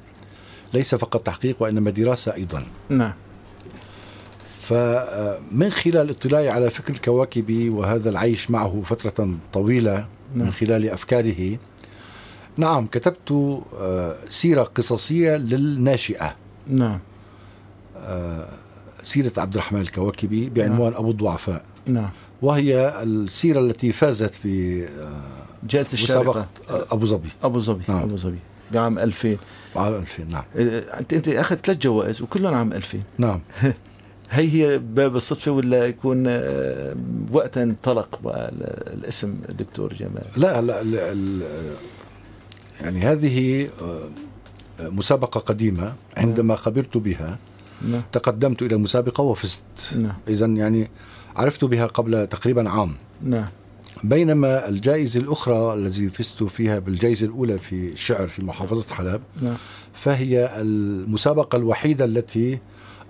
ليس 0.74 0.94
فقط 0.94 1.26
تحقيق 1.26 1.62
وإنما 1.62 1.90
دراسة 1.90 2.34
أيضا. 2.34 2.64
نعم. 2.88 3.12
فمن 4.62 5.70
خلال 5.70 6.10
اطلاعي 6.10 6.48
على 6.48 6.70
فكر 6.70 6.92
الكواكبي 6.92 7.70
وهذا 7.70 8.10
العيش 8.10 8.50
معه 8.50 8.82
فترة 8.84 9.34
طويلة 9.52 10.06
نعم. 10.34 10.46
من 10.46 10.52
خلال 10.52 10.88
أفكاره 10.88 11.58
نعم 12.56 12.86
كتبت 12.86 13.32
آه، 13.78 14.14
سيرة 14.28 14.62
قصصية 14.62 15.36
للناشئة. 15.36 16.36
نعم. 16.68 16.98
آه، 17.96 18.48
سيرة 19.02 19.32
عبد 19.36 19.54
الرحمن 19.54 19.80
الكواكبي 19.80 20.50
بعنوان 20.50 20.94
أبو 20.94 21.10
الضعفاء. 21.10 21.64
نعم. 21.86 22.10
وهي 22.42 23.02
السيرة 23.02 23.60
التي 23.60 23.92
فازت 23.92 24.34
في 24.34 24.84
آه، 24.84 24.88
جائزة 25.68 25.92
الشارقة. 25.92 26.46
أبو 26.70 27.06
ظبي. 27.06 27.28
أبو 27.42 27.58
ظبي 27.58 27.84
نعم. 27.88 28.02
أبو 28.02 28.16
ظبي 28.16 28.38
بعام 28.72 28.98
2000 28.98 29.36
عام 29.76 29.94
2000 29.94 30.24
نعم. 30.30 30.42
آه، 30.56 30.78
أنت 31.00 31.12
أنت 31.12 31.28
أخذت 31.28 31.66
ثلاث 31.66 31.78
جوائز 31.78 32.22
وكلهم 32.22 32.54
عام 32.54 32.72
2000 32.72 33.02
نعم. 33.18 33.40
هي 34.30 34.48
هي 34.52 34.78
باب 34.78 35.16
الصدفة 35.16 35.50
ولا 35.52 35.86
يكون 35.86 36.24
آه، 36.26 36.94
وقتها 37.32 37.62
انطلق 37.62 38.20
الاسم 38.86 39.34
دكتور 39.58 39.94
جمال؟ 39.94 40.24
لا 40.36 40.62
لا 40.62 40.80
ال- 40.80 40.98
ال- 40.98 41.42
يعني 42.82 43.00
هذه 43.00 43.68
آه، 43.82 44.88
مسابقة 44.88 45.40
قديمة 45.40 45.94
عندما 46.16 46.56
خبرت 46.56 46.96
بها 46.96 47.38
نعم. 47.88 48.02
تقدمت 48.12 48.62
إلى 48.62 48.74
المسابقة 48.74 49.22
وفزت. 49.22 49.62
نعم. 49.96 50.16
إذا 50.28 50.46
يعني 50.46 50.90
عرفت 51.36 51.64
بها 51.64 51.86
قبل 51.86 52.26
تقريبا 52.26 52.70
عام. 52.70 52.94
نعم. 53.22 53.48
بينما 54.04 54.68
الجائزة 54.68 55.20
الأخرى 55.20 55.74
التي 55.74 56.08
فزت 56.08 56.42
فيها 56.42 56.78
بالجائزة 56.78 57.26
الأولى 57.26 57.58
في 57.58 57.92
الشعر 57.92 58.26
في 58.26 58.44
محافظة 58.44 58.94
حلب 58.94 59.20
نعم. 59.42 59.56
فهي 59.92 60.60
المسابقة 60.60 61.56
الوحيدة 61.56 62.04
التي 62.04 62.58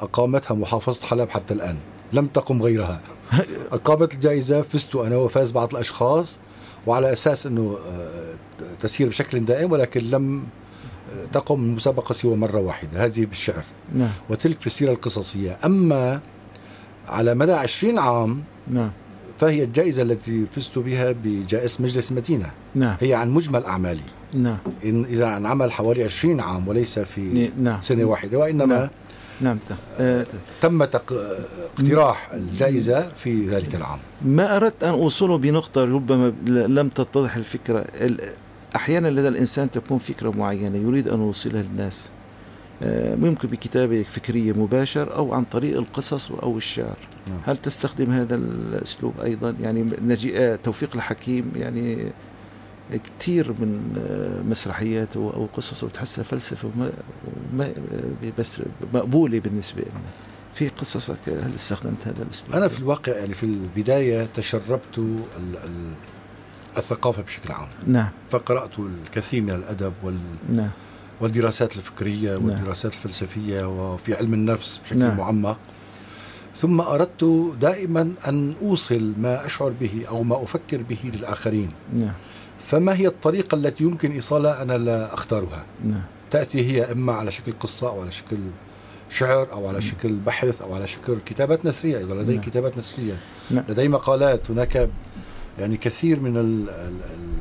أقامتها 0.00 0.54
محافظة 0.54 1.06
حلب 1.06 1.28
حتى 1.30 1.54
الآن. 1.54 1.76
لم 2.12 2.26
تقم 2.26 2.62
غيرها. 2.62 3.00
أقامت 3.72 4.14
الجائزة 4.14 4.62
فزت 4.62 4.96
أنا 4.96 5.16
وفاز 5.16 5.52
بعض 5.52 5.74
الأشخاص. 5.74 6.38
وعلى 6.86 7.12
أساس 7.12 7.46
أنه 7.46 7.78
آه، 7.86 8.34
تسير 8.80 9.08
بشكل 9.08 9.44
دائم 9.44 9.72
ولكن 9.72 10.00
لم 10.00 10.42
آه، 11.12 11.24
تقم 11.32 11.64
المسابقة 11.64 12.12
سوى 12.12 12.36
مرة 12.36 12.60
واحدة. 12.60 13.04
هذه 13.04 13.26
بالشعر. 13.26 13.64
نعم. 13.94 14.10
وتلك 14.30 14.58
في 14.58 14.66
السيرة 14.66 14.92
القصصية. 14.92 15.58
أما 15.64 16.20
على 17.08 17.34
مدى 17.34 17.52
عشرين 17.52 17.98
عام 17.98 18.42
نعم. 18.70 18.90
فهي 19.38 19.64
الجائزة 19.64 20.02
التي 20.02 20.46
فزت 20.52 20.78
بها 20.78 21.12
بجائزة 21.12 21.82
مجلس 21.82 22.10
المدينة. 22.10 22.50
نعم. 22.74 22.96
هي 23.00 23.14
عن 23.14 23.30
مجمل 23.30 23.64
أعمالي. 23.64 24.02
نعم. 24.34 24.58
إن 24.84 25.04
إذا 25.04 25.26
عن 25.26 25.46
عمل 25.46 25.72
حوالي 25.72 26.04
20 26.04 26.40
عام 26.40 26.68
وليس 26.68 26.98
في 26.98 27.50
نعم. 27.60 27.80
سنة 27.80 28.04
واحدة 28.04 28.38
وإنما 28.38 28.78
نعم. 28.78 28.88
نعم 29.42 29.56
ت- 29.56 29.72
آه، 30.00 30.26
تم 30.60 30.84
تق... 30.84 31.12
اقتراح 31.78 32.30
الجائزة 32.32 33.08
في 33.16 33.48
ذلك 33.48 33.74
العام. 33.74 33.98
ما 34.24 34.56
أردت 34.56 34.84
أن 34.84 34.88
أوصله 34.88 35.38
بنقطة 35.38 35.84
ربما 35.84 36.32
لم 36.46 36.88
تتضح 36.88 37.36
الفكرة. 37.36 37.84
ال- 37.94 38.20
أحيانا 38.76 39.08
لدى 39.08 39.28
الإنسان 39.28 39.70
تكون 39.70 39.98
فكرة 39.98 40.30
معينة 40.30 40.78
يريد 40.78 41.08
أن 41.08 41.20
يوصلها 41.20 41.62
للناس. 41.62 42.10
آه، 42.82 43.14
ممكن 43.14 43.48
بكتابة 43.48 44.02
فكرية 44.02 44.52
مباشر 44.52 45.16
أو 45.16 45.34
عن 45.34 45.44
طريق 45.44 45.78
القصص 45.78 46.30
أو 46.30 46.56
الشعر. 46.56 46.96
نعم. 47.28 47.38
هل 47.46 47.56
تستخدم 47.56 48.10
هذا 48.10 48.34
الأسلوب 48.34 49.14
أيضا؟ 49.24 49.54
يعني 49.62 49.88
آه، 50.36 50.56
توفيق 50.56 50.90
الحكيم 50.94 51.52
يعني 51.56 52.12
كثير 52.98 53.52
من 53.52 53.80
مسرحياته 54.50 55.32
أو 55.36 55.48
قصصه 55.56 55.88
تحسها 55.88 56.22
فلسفة 56.22 56.68
وما 57.54 57.72
بس 58.38 58.62
مقبولة 58.94 59.40
بالنسبة 59.40 59.82
لنا 59.82 60.00
في 60.54 60.68
قصصك 60.68 61.16
هل 61.28 61.54
استخدمت 61.54 62.06
هذا 62.06 62.22
الأسلوب؟ 62.22 62.52
أنا 62.56 62.68
في 62.68 62.78
الواقع 62.78 63.12
يعني 63.12 63.34
في 63.34 63.42
البداية 63.46 64.28
تشربت 64.34 64.98
ال- 64.98 65.56
ال- 65.64 65.92
الثقافة 66.76 67.22
بشكل 67.22 67.52
عام. 67.52 67.68
نعم. 67.86 68.08
فقرأت 68.30 68.78
الكثير 68.78 69.42
من 69.42 69.50
الأدب 69.50 69.92
وال 70.02 70.18
نعم. 70.52 70.70
والدراسات 71.20 71.76
الفكرية 71.76 72.32
نعم. 72.36 72.44
والدراسات 72.44 72.92
الفلسفية 72.94 73.64
وفي 73.68 74.14
علم 74.14 74.34
النفس 74.34 74.78
بشكل 74.84 74.98
نعم. 74.98 75.16
معمق. 75.16 75.58
ثم 76.56 76.80
أردت 76.80 77.52
دائما 77.60 78.12
أن 78.28 78.54
أوصل 78.62 79.12
ما 79.18 79.46
أشعر 79.46 79.72
به 79.80 80.04
أو 80.08 80.22
ما 80.22 80.42
أفكر 80.42 80.82
به 80.82 80.98
للآخرين. 81.04 81.70
نعم. 81.96 82.12
فما 82.66 82.96
هي 82.96 83.06
الطريقة 83.06 83.54
التي 83.54 83.84
يمكن 83.84 84.12
إيصالها 84.12 84.62
أنا 84.62 84.78
لا 84.78 85.14
أختارها 85.14 85.64
نعم 85.84 86.02
تأتي 86.30 86.66
هي 86.70 86.92
إما 86.92 87.12
على 87.12 87.30
شكل 87.30 87.52
قصة 87.60 87.88
أو 87.88 88.00
على 88.00 88.10
شكل 88.10 88.36
شعر 89.10 89.52
أو 89.52 89.68
على 89.68 89.80
شكل 89.80 90.12
بحث 90.12 90.62
أو 90.62 90.74
على 90.74 90.86
شكل 90.86 91.16
كتابات 91.26 91.66
نثرية 91.66 91.98
أيضا 91.98 92.14
لدي 92.14 92.32
نعم. 92.32 92.40
كتابات 92.42 92.78
نثرية 92.78 93.14
نعم. 93.50 93.64
لدي 93.68 93.88
مقالات 93.88 94.50
هناك 94.50 94.88
يعني 95.58 95.76
كثير 95.76 96.20
من 96.20 96.36
ال- 96.36 96.70
ال- 96.70 96.92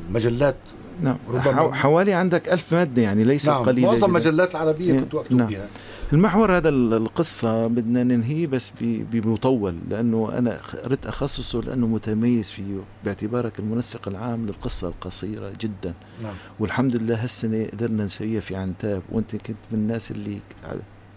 المجلات 0.08 0.56
نعم 1.02 1.18
ربما- 1.30 1.54
حو- 1.54 1.72
حوالي 1.72 2.14
عندك 2.14 2.50
ألف 2.50 2.74
مادة 2.74 3.02
يعني 3.02 3.24
ليست 3.24 3.50
نعم 3.50 3.64
قليلة 3.64 3.88
معظم. 3.92 4.06
المجلات 4.08 4.52
العربية 4.56 4.92
نعم. 4.94 5.04
كنت 5.04 5.16
أكتب 5.16 5.36
نعم. 5.36 5.48
بها 5.48 5.68
المحور 6.14 6.58
هذا 6.58 6.70
ال- 6.70 6.94
القصة 6.94 7.68
بدنا 7.68 8.04
ننهيه 8.04 8.48
بس 8.48 8.72
بمطول 8.82 9.76
لأنه 9.90 10.38
أنا 10.38 10.60
أردت 10.86 11.06
أخصصه 11.06 11.62
لأنه 11.62 11.88
متميز 11.88 12.50
فيه 12.52 12.80
باعتبارك 13.06 13.60
المنسق 13.60 14.08
العام 14.08 14.46
للقصة 14.46 14.88
القصيرة 14.88 15.54
جدا. 15.62 15.94
نعم. 16.24 16.36
والحمد 16.60 16.96
لله 16.96 17.24
هالسنة 17.24 17.66
قدرنا 17.74 18.04
نسويها 18.06 18.40
في 18.40 18.56
عنتاب 18.56 19.02
وأنت 19.12 19.36
كنت 19.36 19.58
من 19.72 19.80
الناس 19.80 20.12
اللي 20.12 20.40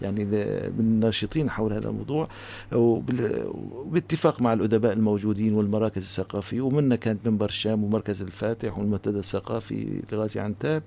يعني 0.03 0.25
من 0.25 0.75
الناشطين 0.81 1.51
حول 1.51 1.73
هذا 1.73 1.89
الموضوع 1.89 2.29
وباتفاق 2.73 4.41
مع 4.43 4.53
الأدباء 4.53 4.93
الموجودين 4.93 5.55
والمراكز 5.55 6.03
الثقافية 6.03 6.61
ومنا 6.61 6.97
كانت 6.97 7.29
منبر 7.29 7.49
الشام 7.49 7.85
ومركز 7.85 8.23
الفاتح 8.23 8.79
والمنتدى 8.79 9.19
الثقافي 9.19 10.03
لغازي 10.13 10.41
عنتاب. 10.41 10.83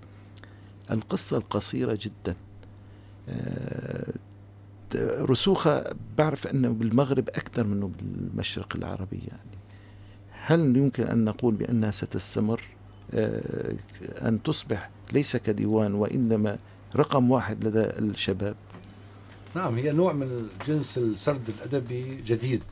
القصة 0.91 1.37
القصيرة 1.37 1.99
جدا. 2.01 2.35
رسوخها 5.05 5.93
بعرف 6.17 6.47
أنه 6.47 6.69
بالمغرب 6.69 7.29
أكثر 7.29 7.63
منه 7.63 7.91
بالمشرق 7.99 8.75
العربي 8.75 9.17
يعني. 9.27 9.57
هل 10.31 10.77
يمكن 10.77 11.03
أن 11.03 11.25
نقول 11.25 11.55
بأنها 11.55 11.91
ستستمر؟ 11.91 12.61
آه، 13.13 13.73
أن 14.21 14.43
تصبح 14.43 14.89
ليس 15.13 15.37
كديوان 15.37 15.93
وإنما 15.93 16.57
رقم 16.95 17.31
واحد 17.31 17.63
لدى 17.63 17.83
الشباب؟ 17.83 18.55
نعم 19.55 19.75
هي 19.75 19.91
نوع 19.91 20.13
من 20.13 20.49
جنس 20.67 20.97
السرد 20.97 21.49
الأدبي 21.49 22.21
جديد 22.21 22.63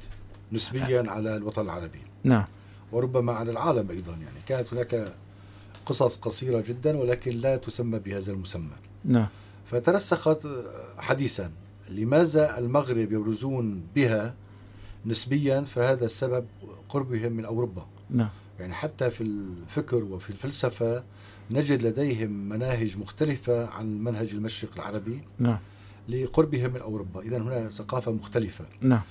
نسبيا 0.52 1.04
على 1.08 1.36
الوطن 1.36 1.62
العربي. 1.62 2.00
نعم. 2.24 2.46
وربما 2.92 3.34
على 3.34 3.52
العالم 3.52 3.92
أيضا 3.92 4.12
يعني. 4.12 4.40
كانت 4.48 4.74
هناك 4.74 5.14
قصص 5.86 6.18
قصيرة 6.18 6.64
جدا 6.68 6.98
ولكن 6.98 7.32
لا 7.32 7.58
تسمى 7.58 8.00
بهذا 8.00 8.32
المسمى. 8.32 8.76
نعم. 9.06 9.28
فترسخت 9.66 10.48
حديثا 10.98 11.52
لماذا 11.90 12.58
المغرب 12.58 13.12
يبرزون 13.12 13.84
بها 13.96 14.36
نسبيا؟ 15.06 15.62
فهذا 15.62 16.06
السبب 16.06 16.46
قربهم 16.90 17.32
من 17.32 17.46
أوروبا. 17.46 17.88
نعم. 18.10 18.30
يعني 18.60 18.74
حتى 18.74 19.10
في 19.10 19.22
الفكر 19.22 20.04
وفي 20.04 20.30
الفلسفة 20.30 21.04
نجد 21.52 21.86
لديهم 21.86 22.50
مناهج 22.50 22.98
مختلفة 22.98 23.68
عن 23.68 24.04
منهج 24.04 24.34
المشرق 24.34 24.72
العربي 24.76 25.22
نعم. 25.40 25.58
لقربهم 26.10 26.74
من 26.74 26.82
أوروبا. 26.82 27.22
إذا 27.22 27.38
هنا 27.38 27.70
ثقافة 27.70 28.12
مختلفة. 28.12 28.66
نعم. 28.82 29.02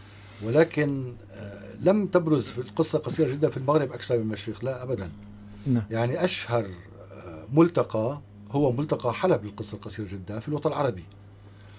ولكن 0.42 1.14
آه، 1.32 1.76
لم 1.80 2.06
تبرز 2.06 2.46
في 2.46 2.58
القصة 2.58 2.98
قصيرة 2.98 3.32
جدا 3.32 3.50
في 3.50 3.56
المغرب 3.56 3.92
أكثر 3.92 4.16
من 4.16 4.22
المشرق. 4.22 4.64
لا 4.64 4.82
أبدا. 4.82 5.10
نعم. 5.66 5.82
يعني 5.90 6.24
أشهر 6.24 6.66
آه، 7.12 7.46
ملتقى 7.52 8.20
هو 8.54 8.72
ملتقى 8.72 9.14
حلب 9.14 9.44
للقصة 9.44 9.74
القصيرة 9.74 10.06
جدا 10.08 10.38
في 10.38 10.48
الوطن 10.48 10.68
العربي. 10.70 11.04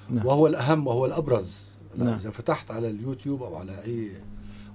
نعم. 0.09 0.25
وهو 0.25 0.47
الأهم 0.47 0.87
وهو 0.87 1.05
الأبرز. 1.05 1.61
نعم. 1.97 2.07
إذا 2.13 2.29
فتحت 2.29 2.71
على 2.71 2.89
اليوتيوب 2.89 3.43
أو 3.43 3.55
على 3.55 3.83
أي 3.85 4.11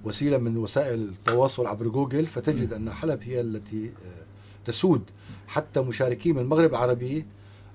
وسيلة 0.03 0.37
من 0.37 0.57
وسائل 0.57 1.01
التواصل 1.01 1.67
عبر 1.67 1.87
جوجل 1.87 2.27
فتجد 2.27 2.73
أن 2.73 2.91
حلب 2.93 3.23
هي 3.23 3.41
التي 3.41 3.85
آه، 3.85 4.23
تسود. 4.65 5.01
حتى 5.47 5.79
مشاركين 5.81 6.35
من 6.35 6.41
المغرب 6.41 6.69
العربي 6.69 7.25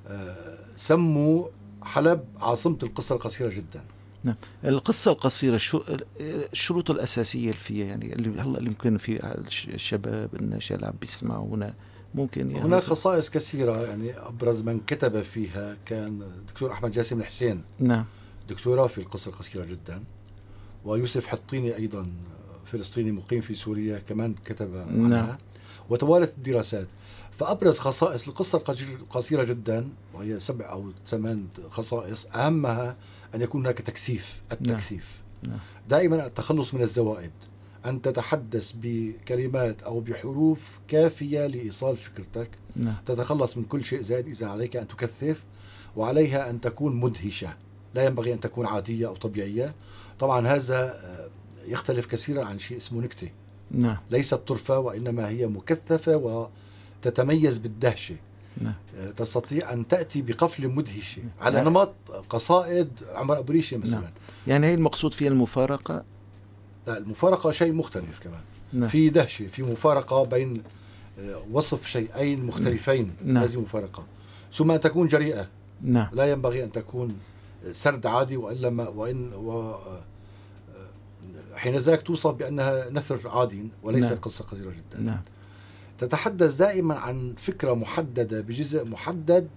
آه، 0.06 0.58
سموا 0.76 1.44
حلب 1.82 2.24
عاصمة 2.38 2.78
القصة 2.82 3.14
القصيرة 3.14 3.48
جدا. 3.48 3.84
القصة 4.64 5.10
القصيرة 5.12 5.56
شو 5.56 5.82
الشروط 6.20 6.90
الأساسية 6.90 7.40
اللي 7.48 7.52
فيها 7.60 7.86
يعني 7.86 8.12
اللي 8.12 8.40
هلا 8.40 8.58
اللي 8.58 8.70
ممكن 8.70 8.96
في 8.96 9.24
الش- 9.26 9.68
الشباب 9.68 10.34
الناشئ 10.34 10.74
اللي 10.74 10.86
عم 10.86 10.94
بيسمعوا 11.00 11.54
هنا 11.54 11.74
ممكن 12.16 12.50
يعني. 12.50 12.64
هناك 12.64 12.82
خصائص 12.82 13.30
كثيرة 13.30 13.82
يعني 13.86 14.18
أبرز 14.18 14.60
من 14.62 14.80
كتب 14.86 15.22
فيها 15.22 15.76
كان 15.86 16.22
الدكتور 16.22 16.72
أحمد 16.72 16.90
جاسم 16.90 17.20
الحسين 17.20 17.62
نعم. 17.78 18.04
دكتوراه 18.48 18.86
في 18.86 18.98
القصة 18.98 19.28
القصيرة 19.30 19.64
جدا. 19.64 20.02
ويوسف 20.84 21.26
حطيني 21.26 21.76
أيضا 21.76 22.06
فلسطيني 22.66 23.12
مقيم 23.12 23.40
في 23.40 23.54
سوريا 23.54 23.98
كمان 23.98 24.34
كتب 24.44 24.76
عنها. 24.76 25.08
نعم. 25.08 25.36
وتوالت 25.90 26.32
الدراسات. 26.38 26.86
فأبرز 27.38 27.78
خصائص 27.78 28.28
القصة 28.28 28.58
القصير- 28.58 28.96
القصيرة 28.96 29.44
جدا 29.44 29.88
وهي 30.14 30.40
سبع 30.40 30.70
أو 30.72 30.90
ثمان 31.06 31.46
خصائص 31.70 32.26
أهمها 32.26 32.96
أن 33.34 33.42
يكون 33.42 33.60
هناك 33.60 33.78
تكثيف 33.78 34.42
التكثيف. 34.52 35.20
نعم. 35.42 35.58
دائما 35.88 36.26
التخلص 36.26 36.74
من 36.74 36.82
الزوائد. 36.82 37.30
أن 37.86 38.02
تتحدث 38.02 38.72
بكلمات 38.82 39.82
أو 39.82 40.00
بحروف 40.00 40.78
كافية 40.88 41.46
لإيصال 41.46 41.96
فكرتك. 41.96 42.50
نعم. 42.76 42.94
تتخلص 43.06 43.56
من 43.56 43.64
كل 43.64 43.84
شيء 43.84 44.02
زائد 44.02 44.26
إذا 44.26 44.46
عليك 44.46 44.76
أن 44.76 44.88
تكثف 44.88 45.44
وعليها 45.96 46.50
أن 46.50 46.60
تكون 46.60 46.96
مدهشة. 46.96 47.48
لا 47.94 48.04
ينبغي 48.04 48.32
أن 48.32 48.40
تكون 48.40 48.66
عادية 48.66 49.06
أو 49.06 49.16
طبيعية. 49.16 49.74
طبعا 50.18 50.46
هذا 50.46 50.84
آه، 50.84 51.28
يختلف 51.66 52.06
كثيرا 52.06 52.44
عن 52.44 52.58
شيء 52.58 52.76
اسمه 52.76 53.00
نكتة. 53.00 53.28
نعم. 53.70 53.96
ليست 54.10 54.34
طرفة 54.34 54.78
وإنما 54.78 55.28
هي 55.28 55.46
مكثفة 55.46 56.48
وتتميز 57.02 57.58
بالدهشة. 57.58 58.16
نعم. 58.60 58.74
آه، 58.98 59.10
تستطيع 59.10 59.72
أن 59.72 59.88
تأتي 59.88 60.22
بقفلة 60.22 60.68
مدهشة 60.68 61.22
على 61.40 61.56
نعم. 61.56 61.68
نمط 61.68 61.94
قصائد 62.30 62.90
عمر 63.14 63.38
أبو 63.38 63.52
ريشة 63.52 63.76
مثلا. 63.76 64.00
نعم. 64.00 64.10
يعني 64.46 64.66
هي 64.66 64.74
المقصود 64.74 65.14
فيها 65.14 65.28
المفارقة 65.28 66.04
لا 66.86 66.98
المفارقة 66.98 67.50
شيء 67.50 67.72
مختلف 67.72 68.18
كمان. 68.18 68.40
نعم. 68.72 68.88
في 68.88 69.08
دهشة 69.08 69.46
في 69.46 69.62
مفارقة 69.62 70.24
بين 70.24 70.62
آه، 71.18 71.42
وصف 71.52 71.86
شيئين 71.86 72.44
مختلفين. 72.46 73.12
نعم. 73.24 73.42
هذه 73.42 73.60
مفارقة. 73.60 74.04
ثم 74.52 74.70
أن 74.70 74.80
تكون 74.80 75.08
جريئة. 75.08 75.48
نعم. 75.82 76.08
لا 76.12 76.30
ينبغي 76.30 76.64
أن 76.64 76.72
تكون 76.72 77.18
سرد 77.72 78.06
عادي 78.06 78.36
وإلا 78.36 78.70
ما 78.70 78.88
وإن 78.88 79.32
و 79.34 79.74
حين 81.54 81.76
ذاك 81.76 82.02
توصف 82.02 82.30
بأنها 82.30 82.90
نثر 82.90 83.28
عادي 83.28 83.68
وليس 83.82 84.02
نعم. 84.02 84.12
نعم. 84.12 84.20
قصة 84.20 84.44
قصيرة 84.44 84.70
جدا. 84.70 85.00
نعم. 85.00 85.20
تتحدث 85.98 86.56
دائما 86.56 86.94
عن 86.94 87.34
فكرة 87.38 87.74
محددة 87.74 88.40
بجزء 88.40 88.84
محدد 88.84 89.48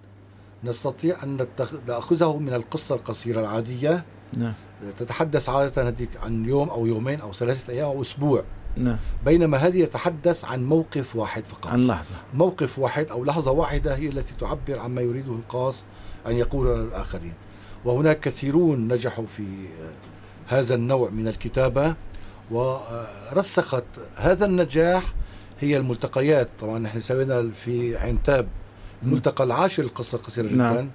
نستطيع 0.63 1.23
أن 1.23 1.37
نتخ... 1.37 1.73
نأخذه 1.87 2.37
من 2.37 2.53
القصة 2.53 2.95
القصيرة 2.95 3.41
العادية. 3.41 4.05
نعم. 4.33 4.53
تتحدث 4.97 5.49
عادة 5.49 5.87
هذيك 5.87 6.09
عن 6.23 6.45
يوم 6.45 6.69
أو 6.69 6.85
يومين 6.85 7.21
أو 7.21 7.33
ثلاثة 7.33 7.73
أيام 7.73 7.85
أو 7.85 8.01
أسبوع. 8.01 8.43
نعم. 8.77 8.97
بينما 9.25 9.57
هذه 9.57 9.77
يتحدث 9.77 10.45
عن 10.45 10.65
موقف 10.65 11.15
واحد 11.15 11.43
فقط. 11.45 11.67
عن 11.67 11.81
لحظة. 11.81 12.15
موقف 12.33 12.79
واحد 12.79 13.07
أو 13.07 13.23
لحظة 13.25 13.51
واحدة 13.51 13.95
هي 13.95 14.07
التي 14.07 14.33
تعبر 14.39 14.79
عما 14.79 15.01
يريده 15.01 15.31
القاص 15.31 15.83
أن 16.27 16.35
يقول 16.35 16.79
للآخرين 16.79 17.33
وهناك 17.85 18.19
كثيرون 18.19 18.93
نجحوا 18.93 19.25
في 19.25 19.43
هذا 20.47 20.75
النوع 20.75 21.09
من 21.09 21.27
الكتابة 21.27 21.95
ورسخت 22.51 23.85
هذا 24.15 24.45
النجاح 24.45 25.13
هي 25.59 25.77
الملتقيات. 25.77 26.49
طبعا 26.59 26.79
نحن 26.79 26.99
سوينا 26.99 27.51
في 27.51 27.97
عنتاب 27.97 28.47
الملتقى 29.03 29.43
العاشر 29.43 29.83
للقصة 29.83 30.15
القصيرة 30.15 30.47
جدا. 30.47 30.55
نعم. 30.55 30.89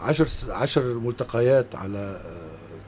عشر 0.00 0.52
عشر 0.52 0.98
ملتقيات 0.98 1.76
على 1.76 2.20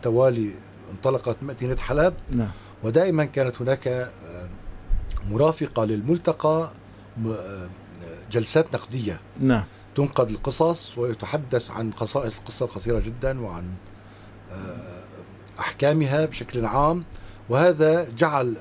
آه، 0.05 0.11
توالي 0.11 0.51
انطلقت 0.93 1.37
مدينة 1.43 1.77
حلب. 1.77 2.15
نعم. 2.31 2.51
ودائما 2.83 3.25
كانت 3.25 3.63
هناك 3.63 3.89
آه، 3.89 4.49
مرافقة 5.31 5.85
للملتقى 5.85 6.71
آه، 7.27 7.69
جلسات 8.33 8.75
نقدية 8.75 9.21
نعم. 9.41 9.65
تنقد 9.95 10.31
القصص 10.31 10.99
ويتحدث 10.99 11.71
عن 11.71 11.95
خصائص 11.95 12.39
القصة 12.39 12.67
القصيرة 12.67 12.99
جدا 13.01 13.41
وعن 13.41 13.65
آه، 14.53 15.05
أحكامها 15.61 16.27
بشكل 16.27 16.65
عام. 16.65 17.05
وهذا 17.49 18.09
جعل 18.17 18.57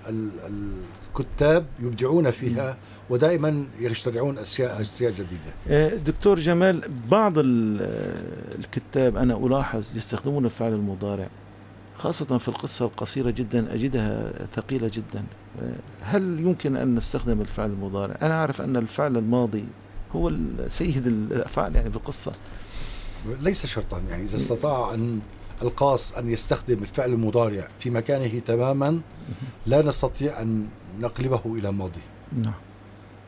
الكتاب 1.10 1.66
يبدعون 1.80 2.32
فيها 2.32 2.78
ودائما 3.10 3.66
يخترعون 3.80 4.38
اشياء 4.38 4.82
أشياء 4.82 5.12
جديدة. 5.12 5.54
آه، 5.70 5.95
دكتور 5.95 6.39
جمال 6.39 6.82
بعض 7.12 7.34
الكتاب 7.38 9.18
أنا 9.18 9.38
ألاحظ 9.38 9.97
يستخدمون 9.97 10.45
الفعل 10.45 10.74
المضارع 10.74 11.28
خاصة 11.97 12.38
في 12.38 12.47
القصة 12.47 12.86
القصيرة 12.86 13.30
جدا 13.30 13.74
أجدها 13.74 14.32
ثقيلة 14.56 14.91
جدا. 14.93 15.24
آه، 15.62 15.76
هل 16.01 16.39
يمكن 16.39 16.76
أن 16.76 16.95
نستخدم 16.95 17.41
الفعل 17.41 17.70
المضارع؟ 17.70 18.16
أنا 18.22 18.34
أعرف 18.34 18.62
أن 18.62 18.78
الفعل 18.78 19.18
الماضي 19.18 19.66
هو 20.16 20.32
سيد 20.68 21.08
الأفعال 21.08 21.76
يعني 21.76 21.89
في 21.89 21.95
القصة. 21.95 22.32
ليس 23.41 23.66
شرطا 23.66 24.01
يعني 24.10 24.24
إذا 24.24 24.36
استطاع 24.36 24.93
أن 24.93 25.20
القاص 25.62 26.14
أن 26.14 26.30
يستخدم 26.30 26.82
الفعل 26.82 27.10
المضارع 27.10 27.68
في 27.80 27.89
مكانه 27.89 28.39
تماما 28.39 29.01
لا 29.66 29.82
نستطيع 29.82 30.41
أن 30.41 30.68
نقلبه 30.99 31.41
إلى 31.45 31.72
ماضي. 31.72 32.01
نعم. 32.45 32.54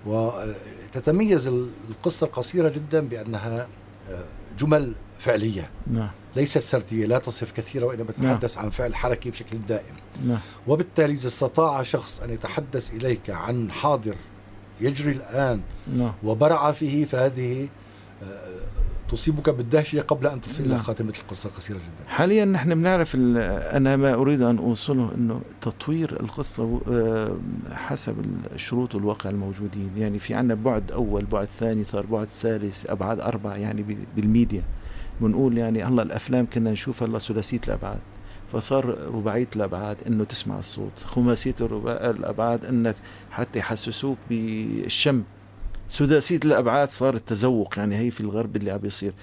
وتتميز 0.05 1.47
القصة 1.47 2.25
القصيرة 2.25 2.69
جدا 2.69 2.99
بأنها 2.99 3.67
آه، 4.09 4.23
جمل 4.59 4.93
فعلية 5.19 5.69
نعم 5.87 6.09
ليست 6.35 6.57
سردية 6.57 7.05
لا 7.05 7.19
تصف 7.19 7.51
كثيرا 7.51 7.85
وإنما 7.85 8.11
تتحدث 8.11 8.55
نعم. 8.55 8.65
عن 8.65 8.71
فعل 8.71 8.95
حركي 8.95 9.29
بشكل 9.29 9.57
دائم 9.67 9.95
نعم. 10.25 10.39
وبالتالي 10.67 11.13
إذا 11.13 11.27
استطاع 11.27 11.83
شخص 11.83 12.21
أن 12.21 12.29
يتحدث 12.29 12.93
إليك 12.93 13.29
عن 13.29 13.71
حاضر 13.71 14.15
يجري 14.81 15.11
الآن 15.11 15.61
نعم. 15.95 16.13
وبرع 16.23 16.71
فيه 16.71 17.05
فهذه 17.05 17.69
آه، 18.23 18.61
تصيبك 19.09 19.49
بالدهشة 19.49 20.01
قبل 20.01 20.27
أن 20.27 20.41
تصل 20.41 20.63
إلى 20.63 20.73
نعم. 20.73 20.83
خاتمة 20.83 21.13
القصة 21.23 21.49
القصيرة 21.49 21.77
جدا. 21.77 22.09
حاليا 22.09 22.45
نحن 22.45 22.75
بنعرف 22.75 23.15
أنا 23.15 23.95
ما 23.95 24.13
أريد 24.13 24.41
أن 24.41 24.57
أوصله 24.57 25.11
أنه 25.15 25.41
تطوير 25.61 26.19
القصة 26.19 26.81
آه، 26.91 27.37
حسب 27.71 28.15
الشروط 28.53 28.95
والواقع 28.95 29.29
الموجودين. 29.29 29.91
يعني 29.97 30.19
في 30.19 30.33
عنا 30.33 30.53
بعد 30.53 30.91
أول 30.91 31.25
بعد 31.25 31.47
ثاني 31.47 31.83
صار 31.83 32.05
بعد 32.05 32.27
ثالث 32.27 32.85
أبعاد 32.89 33.19
أربع 33.19 33.57
يعني 33.57 33.85
بالميديا. 34.15 34.63
بنقول 35.21 35.57
يعني 35.57 35.83
هلا 35.83 36.01
الأفلام 36.01 36.47
كنا 36.53 36.71
نشوفها 36.71 37.07
هلا 37.07 37.19
ثلاثية 37.19 37.61
الأبعاد. 37.67 37.99
فصار 38.53 38.97
رباعية 39.13 39.47
الأبعاد 39.55 39.97
إنه 40.07 40.23
تسمع 40.23 40.59
الصوت 40.59 40.91
خماسية 41.05 41.55
الأبعاد 41.85 42.65
إنك 42.65 42.95
حتى 43.31 43.59
يحسسوك 43.59 44.17
بالشم. 44.29 45.23
سداسية 45.87 46.39
الأبعاد 46.45 46.89
صار 46.89 47.15
التذوق 47.15 47.77
يعني 47.77 47.97
هي 47.97 48.11
في 48.11 48.21
الغرب 48.21 48.55
اللي 48.55 48.71
عم 48.71 48.77
بيصير 48.77 49.13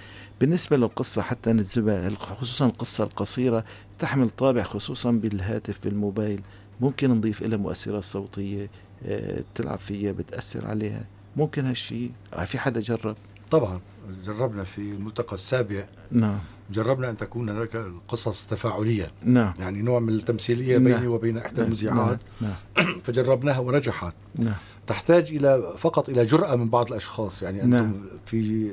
بالنسبة 0.41 0.77
للقصة 0.77 1.23
حتى 1.23 1.53
نجذبها 1.53 2.11
خصوصا 2.11 2.67
القصة 2.67 3.05
القصيرة 3.05 3.65
تحمل 3.99 4.31
طابع 4.31 4.63
خصوصا 4.63 5.11
بالهاتف 5.11 5.79
بالموبايل؟ 5.85 6.41
ممكن 6.81 7.11
نضيف 7.11 7.43
لها 7.43 7.59
مؤثرات 7.59 8.05
صوتية 8.05 8.71
آه، 9.07 9.45
تلعب 9.55 9.79
فيها 9.79 10.13
بتأثر 10.13 10.67
عليها. 10.67 11.05
ممكن 11.37 11.67
هالشيء 11.67 12.11
آه، 12.35 12.45
في 12.45 12.59
حدا 12.59 12.81
جرب؟ 12.81 13.17
طبعا. 13.51 13.81
جربنا 14.25 14.65
في 14.65 14.79
الملتقى 14.79 15.35
السابع. 15.35 15.85
نعم. 16.11 16.39
جربنا 16.71 17.11
أن 17.11 17.17
تكون 17.17 17.49
هناك 17.49 17.85
قصص 18.09 18.47
تفاعلية. 18.47 19.11
نعم. 19.25 19.55
يعني 19.59 19.83
نوع 19.83 20.01
من 20.01 20.13
التمثيلية 20.13 20.79
بيني 20.79 20.91
نعم. 20.91 21.07
وبين 21.07 21.39
إحدى 21.39 21.57
نعم. 21.61 21.67
المذيعات. 21.67 22.19
نعم. 22.41 22.53
نعم. 22.77 23.01
فجربناها 23.05 23.59
ونجحت. 23.59 24.15
نعم. 24.39 24.55
تحتاج 24.87 25.33
إلى 25.33 25.75
فقط 25.79 26.09
إلى 26.09 26.25
جرأة 26.25 26.57
من 26.57 26.71
بعض 26.71 26.89
الأشخاص 26.89 27.43
يعني 27.43 27.63
أنتم 27.63 27.77
نعم. 27.77 28.07
في 28.27 28.71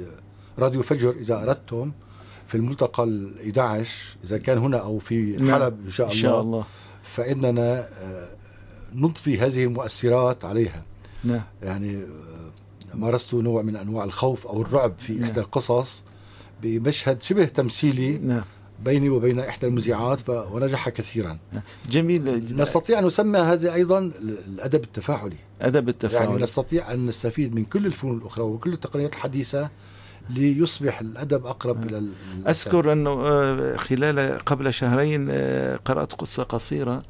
راديو 0.60 0.84
فجر 0.84 1.10
إذا 1.10 1.44
أردتم 1.44 1.92
في 2.48 2.56
الملتقى 2.56 3.04
ال 3.04 3.34
11 3.42 4.18
إذا 4.24 4.38
كان 4.38 4.58
هنا 4.58 4.78
أو 4.78 5.00
في 5.00 5.36
نعم. 5.36 5.52
حلب 5.52 5.86
إن 5.86 5.92
شاء 5.92 6.08
الله, 6.08 6.18
إن 6.18 6.22
شاء 6.22 6.42
الله. 6.42 6.66
فإننا 7.04 7.88
آه، 8.02 8.28
نضفي 8.94 9.40
هذه 9.40 9.64
المؤثرات 9.64 10.46
عليها 10.46 10.84
نعم. 11.24 11.42
يعني 11.64 11.96
آه، 11.96 12.96
مارست 12.96 13.34
نوع 13.34 13.62
من 13.62 13.76
أنواع 13.76 14.04
الخوف 14.04 14.48
أو 14.48 14.62
الرعب 14.62 14.94
في 15.00 15.14
نعم. 15.14 15.24
إحدى 15.24 15.40
القصص 15.40 16.04
بمشهد 16.62 17.24
شبه 17.24 17.46
تمثيلي 17.46 18.18
نعم. 18.18 18.44
بيني 18.86 19.10
وبين 19.10 19.40
إحدى 19.40 19.68
المذيعات 19.68 20.30
ونجح 20.30 20.90
كثيرا. 20.90 21.38
جميل. 21.90 22.56
نستطيع 22.56 23.00
أن 23.00 23.06
نسمى 23.06 23.40
هذا 23.40 23.74
أيضا 23.74 24.12
الأدب 24.48 24.84
التفاعلي. 24.84 25.36
أدب 25.62 25.90
التفاعلي. 25.90 26.30
يعني 26.30 26.44
نستطيع 26.44 26.94
أن 26.94 27.06
نستفيد 27.06 27.56
من 27.56 27.66
كل 27.66 27.86
الفنون 27.86 28.18
الأخرى 28.18 28.44
وكل 28.44 28.74
التقنيات 28.74 29.14
الحديثة 29.14 29.70
ليصبح 30.30 31.00
الأدب 31.00 31.46
أقرب 31.46 31.86
إلى 31.86 31.98
الإنسان. 31.98 32.48
أذكر 32.48 32.92
أنه 32.92 33.12
آه، 33.12 33.76
خلال 33.76 34.40
قبل 34.46 34.74
شهرين 34.74 35.28
آه، 35.30 35.76
قرأت 35.76 36.14
قصة 36.14 36.44
قصيرة 36.44 37.04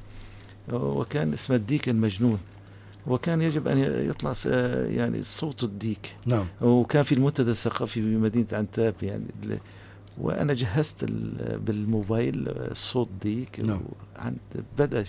وكان 0.71 1.33
اسمها 1.33 1.57
الديك 1.57 1.89
المجنون. 1.89 2.39
وكان 3.07 3.41
يجب 3.41 3.67
أن 3.67 3.77
يطلع 4.09 4.33
يعني 4.89 5.23
صوت 5.23 5.63
الديك. 5.63 6.15
نعم. 6.25 6.45
وكان 6.61 7.03
في 7.03 7.15
المنتدى 7.15 7.51
الثقافي 7.51 8.01
في 8.01 8.15
مدينة 8.15 8.47
عنتاب 8.53 8.95
يعني 9.01 9.25
وأنا 10.17 10.53
جهزت 10.53 11.05
بالموبايل 11.55 12.53
صوت 12.73 13.09
ديك 13.21 13.59
نعم. 13.59 13.81
وعند 14.17 14.37
بدأ 14.77 15.03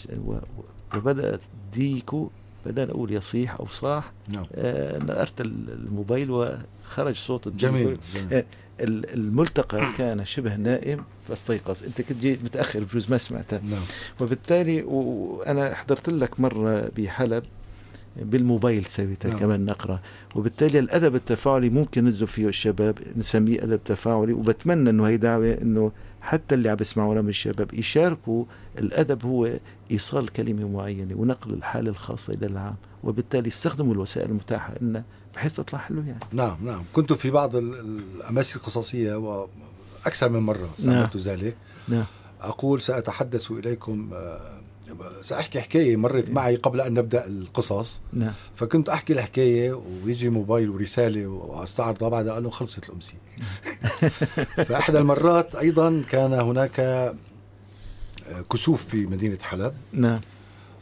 وبدأت 0.95 1.45
ديكو 1.73 2.31
بدأنا 2.67 2.91
نقول 2.93 3.13
يصيح 3.13 3.55
أو 3.61 3.67
صاح 3.67 4.13
نعم. 4.29 4.45
آه 4.55 4.99
نقرت 4.99 5.41
الموبايل 5.41 6.31
وخرج 6.31 7.17
صوت 7.17 7.47
الديكو 7.47 7.73
جميل, 7.73 7.99
جميل. 8.17 8.35
آه 8.35 8.45
الملتقى 8.81 9.93
كان 9.99 10.25
شبه 10.25 10.57
نائم 10.57 11.05
فاستيقظ 11.21 11.85
أنت 11.85 12.01
كنت 12.01 12.19
جيت 12.21 12.45
متأخر 12.45 12.85
بجوز 12.85 13.11
ما 13.11 13.19
سمعتها 13.19 13.61
نعم. 13.61 13.83
وبالتالي 14.21 14.83
وأنا 14.83 15.75
حضرت 15.75 16.09
لك 16.09 16.41
مرة 16.41 16.91
بحلب 16.97 17.45
بالموبايل 18.21 18.85
سويتها 18.85 19.29
نعم. 19.29 19.39
كمان 19.39 19.65
نقرأ. 19.65 20.01
وبالتالي 20.35 20.79
الأدب 20.79 21.15
التفاعلي 21.15 21.71
ممكن 21.71 22.05
نجذب 22.05 22.25
فيه 22.25 22.49
الشباب 22.49 22.99
نسميه 23.17 23.63
أدب 23.63 23.81
تفاعلي 23.85 24.33
وبتمنى 24.33 24.91
إنه 24.91 25.09
هي 25.09 25.17
دعوة 25.17 25.53
إنه 25.63 25.93
حتى 26.21 26.55
اللي 26.55 26.69
عم 26.69 26.77
يسمعونا 26.81 27.23
من 27.23 27.29
الشباب 27.29 27.75
يشاركوا. 27.75 28.45
الأدب 28.79 29.27
هو 29.27 29.51
إيصال 29.91 30.29
كلمة 30.29 30.69
معينة 30.69 31.15
ونقل 31.15 31.55
الحالة 31.55 31.91
الخاصة 31.91 32.35
إلى 32.35 32.47
العام 32.47 32.75
وبالتالي 33.05 33.49
استخدموا 33.49 33.95
الوسائل 33.95 34.31
المتاحة 34.31 34.75
لنا 34.81 35.05
بحيث 35.35 35.57
تطلع 35.57 35.79
حلو 35.79 36.03
يعني. 36.03 36.21
نعم 36.33 36.57
نعم. 36.65 36.83
كنت 36.93 37.13
في 37.13 37.31
بعض 37.31 37.57
الأماكن 37.57 38.51
القصصية 38.57 39.15
وأكثر 39.15 40.29
من 40.29 40.41
مرة 40.41 40.69
سمعت 40.79 41.17
نعم. 41.17 41.25
ذلك. 41.25 41.57
نعم. 41.89 42.05
أقول 42.41 42.81
سأتحدث 42.81 43.51
إليكم 43.51 44.11
آه، 44.13 44.60
سأحكي 45.23 45.61
حكاية 45.61 45.97
مرت 45.97 46.31
معي 46.31 46.57
قبل 46.57 46.81
أن 46.81 46.95
نبدأ 46.95 47.27
القصص. 47.27 48.01
نعم. 48.13 48.33
فكنت 48.57 48.89
أحكي 48.89 49.13
الحكاية 49.13 49.81
ويجي 50.05 50.29
موبايل 50.29 50.71
ورسالة 50.71 51.27
وأستعرضها 51.27 52.09
بعدها 52.09 52.33
قالوا 52.33 52.51
خلصت 52.51 52.89
الأمسية. 52.89 53.19
فإحدى 54.69 54.99
المرات 54.99 55.55
أيضا 55.55 56.05
كان 56.11 56.33
هناك 56.33 56.81
آه، 56.81 57.15
كسوف 58.53 58.87
في 58.87 59.07
مدينة 59.07 59.39
حلب. 59.43 59.73
نعم. 59.93 60.21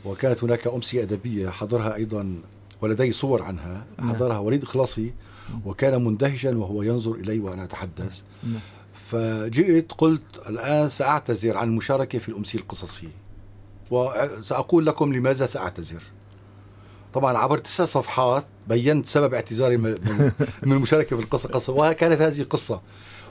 وكانت 0.05 0.45
هناك 0.45 0.67
أمسية 0.67 1.03
أدبية 1.03 1.51
حضرها 1.51 1.95
أيضا 1.95 2.35
ولدي 2.81 3.13
صور 3.13 3.43
عنها 3.43 3.85
نعم. 3.99 4.09
حضرها 4.09 4.39
وليد 4.39 4.63
إخلاصي. 4.63 5.13
وكان 5.65 6.05
مندهشا 6.05 6.57
وهو 6.57 6.83
ينظر 6.83 7.15
إلي 7.15 7.39
وأنا 7.41 7.65
أتحدث. 7.65 8.23
نعم. 8.43 8.61
فجئت 9.11 9.93
قلت 9.93 10.23
الآن 10.49 10.89
سأعتذر 10.89 11.57
عن 11.57 11.69
المشاركة 11.69 12.19
في 12.19 12.29
الأمسية 12.29 12.59
القصصية. 12.59 13.28
وسأقول 13.91 14.87
لكم 14.87 15.13
لماذا 15.13 15.47
سأعتذر. 15.47 16.03
طبعا 17.13 17.39
عبر 17.39 17.59
تسع 17.59 17.85
صفحات 17.85 18.45
بينت 18.69 19.07
سبب 19.07 19.35
اعتذاري 19.35 19.77
من 19.77 20.33
المشاركة 20.63 21.17
في 21.17 21.23
القصة 21.23 21.49
قصة. 21.49 21.73
وكانت 21.73 22.21
هذه 22.21 22.43
قصة 22.43 22.81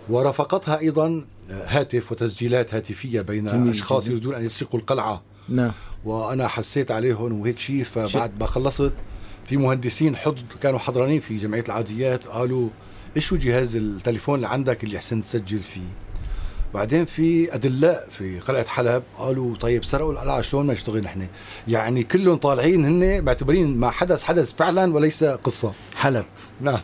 ورافقتها 0.09 0.79
أيضا 0.79 1.25
هاتف 1.49 2.11
وتسجيلات 2.11 2.73
هاتفية 2.73 3.21
بين 3.21 3.47
أشخاص. 3.47 4.07
يريدون 4.07 4.35
أن 4.35 4.45
يسرقوا 4.45 4.79
القلعة. 4.79 5.23
نعم. 5.49 5.71
وأنا 6.05 6.47
حسيت 6.47 6.91
عليهم 6.91 7.41
وهيك 7.41 7.59
شيء 7.59 7.83
فبعد 7.83 8.39
ما 8.39 8.45
خلصت 8.45 8.93
في 9.45 9.57
مهندسين 9.57 10.15
حض 10.15 10.37
كانوا 10.61 10.79
حضرانين 10.79 11.19
في 11.19 11.37
جمعية 11.37 11.63
العاديات 11.63 12.27
قالوا 12.27 12.69
إيش 13.15 13.33
هو 13.33 13.39
جهاز 13.39 13.75
التليفون 13.75 14.35
اللي 14.35 14.47
عندك 14.47 14.83
اللي 14.83 14.99
حسن 14.99 15.21
تسجل 15.21 15.59
فيه؟ 15.59 15.81
بعدين 16.73 17.05
في 17.05 17.55
أدلاء 17.55 18.09
في 18.09 18.39
قلعة 18.39 18.67
حلب 18.67 19.03
قالوا 19.17 19.55
طيب 19.55 19.85
سرقوا 19.85 20.13
القلعة 20.13 20.41
شلون 20.41 20.65
ما 20.65 20.73
نشتغل 20.73 21.01
نحن؟ 21.01 21.27
يعني 21.67 22.03
كلهم 22.03 22.37
طالعين 22.37 22.85
هن 22.85 23.23
معتبرين 23.23 23.77
ما 23.77 23.89
حدث 23.91 24.23
حدث 24.23 24.53
فعلا 24.53 24.93
وليس 24.95 25.23
قصة. 25.23 25.73
حلب. 25.95 26.25
نعم. 26.61 26.81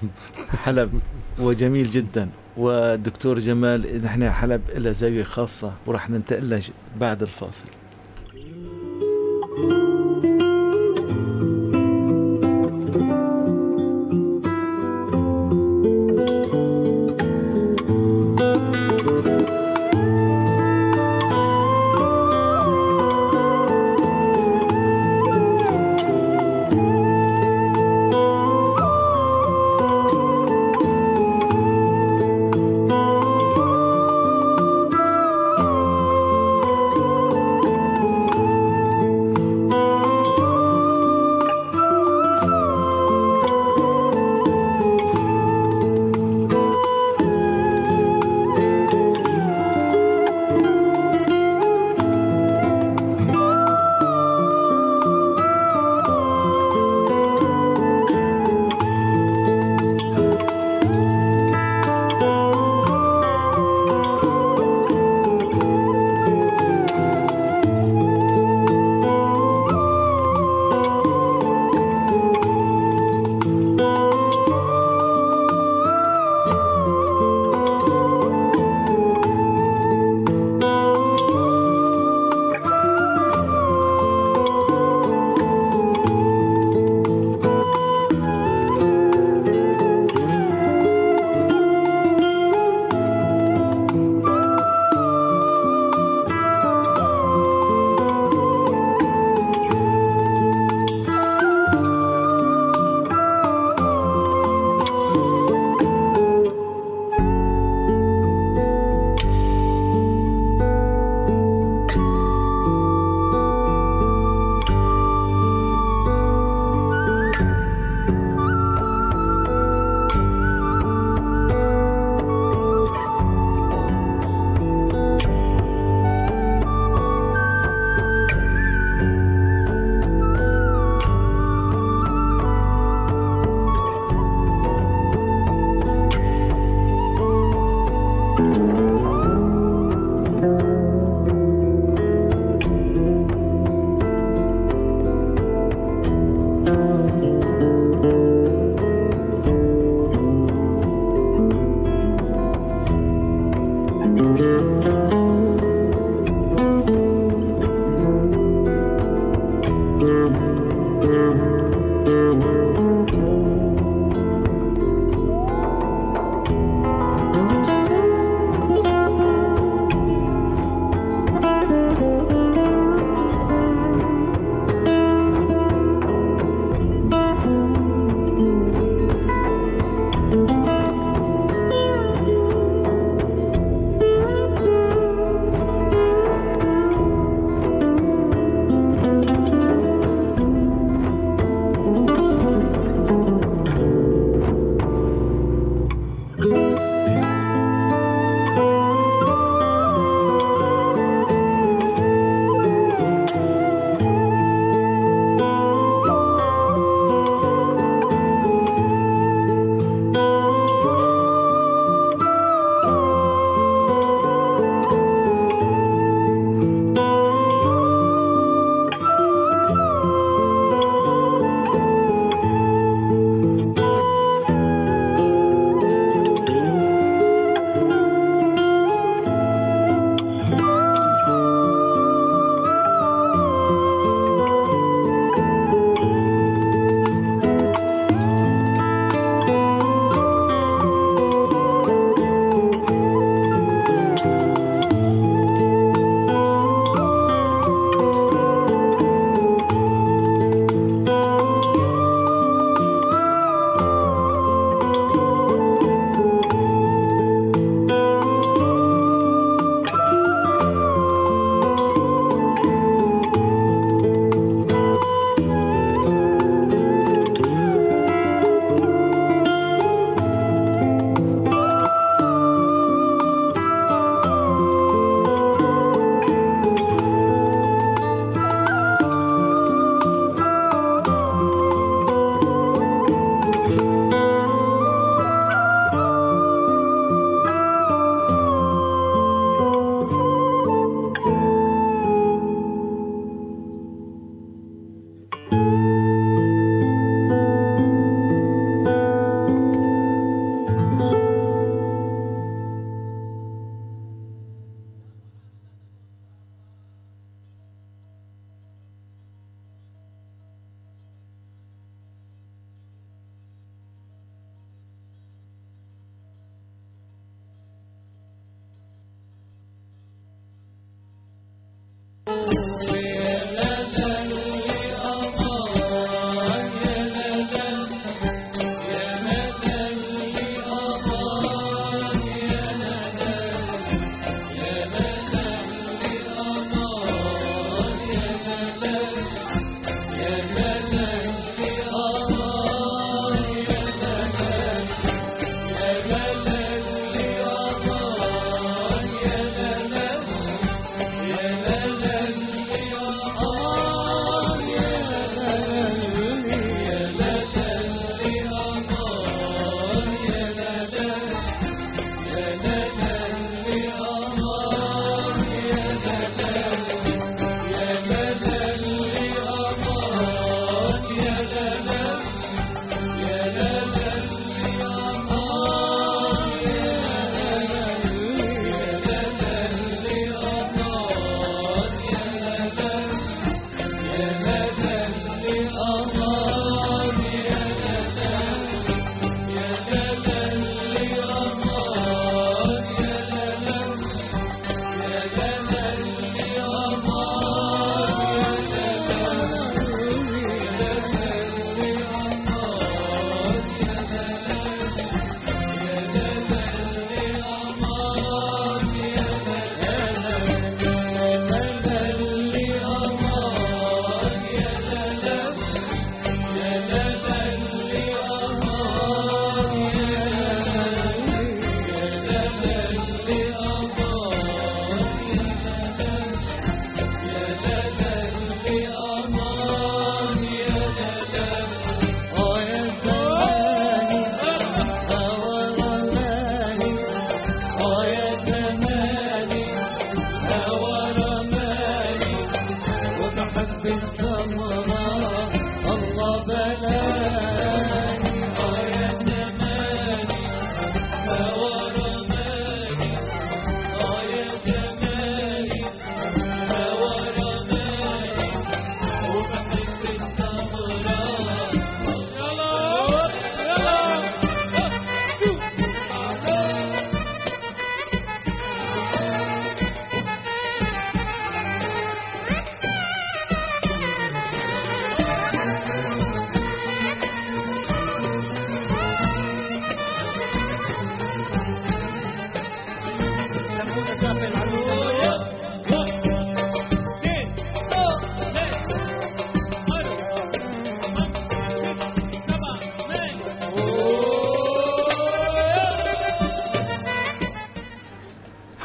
حلب. 0.63 0.99
وجميل 1.39 1.89
جدا. 1.89 2.29
والدكتور 2.57 3.39
جمال 3.39 4.03
نحن 4.03 4.31
حلب 4.31 4.61
لها 4.75 4.91
زاوية 4.91 5.23
خاصة 5.23 5.73
وراح 5.85 6.09
ننتقل 6.09 6.61
بعد 6.99 7.21
الفاصل. 7.21 7.65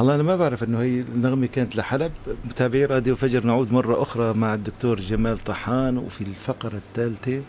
هلا 0.09 0.15
أنا 0.15 0.23
ما 0.23 0.37
بعرف 0.37 0.65
إنه 0.65 0.81
هي 0.81 1.01
النغمة 1.01 1.47
كانت 1.47 1.77
لحلب. 1.77 2.13
متابعي 2.45 2.85
راديو 2.85 3.17
فجر 3.17 3.47
نعود 3.47 3.73
مرة 3.73 4.03
أخرى 4.03 4.33
مع 4.33 4.55
الدكتور 4.55 5.01
جمال 5.01 5.39
طحان 5.39 5.99
وفي 5.99 6.21
الفقرة 6.21 6.77
الثالثة 6.77 7.43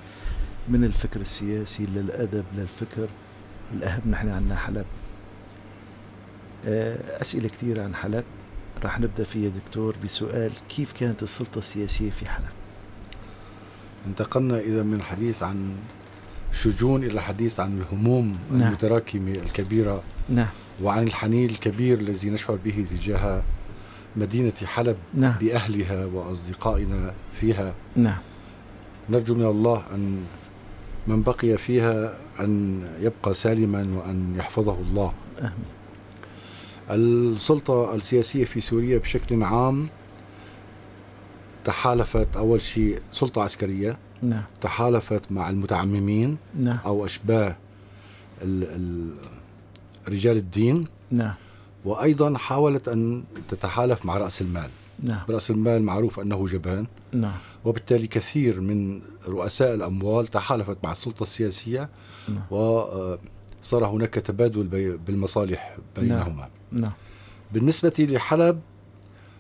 من 0.69 0.83
الفكر 0.83 1.21
السياسي 1.21 1.83
للأدب 1.83 2.43
للفكر 2.57 3.07
الأهم. 3.73 4.11
نحن 4.11 4.29
عندنا 4.29 4.55
حلب. 4.55 4.85
آه، 6.65 7.21
أسئلة 7.21 7.49
كثيره 7.49 7.83
عن 7.83 7.95
حلب. 7.95 8.23
راح 8.83 8.99
نبدأ 8.99 9.23
فيها 9.23 9.49
دكتور 9.65 9.95
بسؤال 10.03 10.51
كيف 10.69 10.93
كانت 10.93 11.23
السلطة 11.23 11.57
السياسية 11.57 12.09
في 12.09 12.29
حلب؟ 12.29 12.49
انتقلنا 14.07 14.59
إذا 14.59 14.83
من 14.83 14.93
الحديث 14.93 15.43
عن 15.43 15.75
شجون 16.53 17.03
إلى 17.03 17.13
الحديث 17.13 17.59
عن 17.59 17.81
الهموم 17.81 18.37
نعم. 18.51 18.67
المتراكمة 18.67 19.31
الكبيرة. 19.31 20.03
نعم. 20.29 20.47
وعن 20.83 21.03
الحنين 21.03 21.49
الكبير 21.49 21.99
الذي 21.99 22.29
نشعر 22.29 22.55
به 22.65 22.85
تجاه 22.91 23.41
مدينة 24.15 24.53
حلب 24.65 24.97
نعم. 25.13 25.33
بأهلها 25.39 26.05
وأصدقائنا 26.05 27.13
فيها. 27.33 27.73
نعم. 27.95 28.17
نرجو 29.09 29.35
من 29.35 29.45
الله 29.45 29.83
أن 29.93 30.23
من 31.07 31.23
بقي 31.23 31.57
فيها 31.57 32.17
أن 32.39 32.81
يبقى 32.99 33.33
سالما 33.33 33.79
وأن 33.97 34.35
يحفظه 34.35 34.77
الله. 34.79 35.13
آمين. 35.39 35.51
السلطة 36.89 37.95
السياسية 37.95 38.45
في 38.45 38.59
سوريا 38.59 38.97
بشكل 38.97 39.43
عام 39.43 39.87
تحالفت 41.65 42.37
أول 42.37 42.61
شيء 42.61 42.99
سلطة 43.11 43.43
عسكرية. 43.43 43.97
نعم. 44.21 44.43
تحالفت 44.61 45.31
مع 45.31 45.49
المتعممين 45.49 46.37
نعم. 46.59 46.77
أو 46.85 47.05
أشباه 47.05 47.55
ال 48.41 48.63
ال 48.63 49.13
رجال 50.07 50.37
الدين. 50.37 50.85
نعم. 51.11 51.33
وأيضا 51.85 52.37
حاولت 52.37 52.87
أن 52.87 53.23
تتحالف 53.49 54.05
مع 54.05 54.17
رأس 54.17 54.41
المال. 54.41 54.69
نعم. 55.03 55.21
رأس 55.29 55.51
المال 55.51 55.83
معروف 55.83 56.19
أنه 56.19 56.45
جبان 56.45 56.87
نعم. 57.13 57.37
وبالتالي 57.65 58.07
كثير 58.07 58.61
من 58.61 59.01
رؤساء 59.27 59.73
الأموال 59.75 60.27
تحالفت 60.27 60.77
مع 60.83 60.91
السلطة 60.91 61.23
السياسية. 61.23 61.89
نعم. 62.29 62.41
وصار 62.51 63.85
هناك 63.85 64.13
تبادل 64.13 64.63
بي- 64.63 64.97
بالمصالح 64.97 65.77
بينهما. 65.95 66.47
نعم. 66.71 66.91
بالنسبة 67.53 67.93
لحلب 67.99 68.59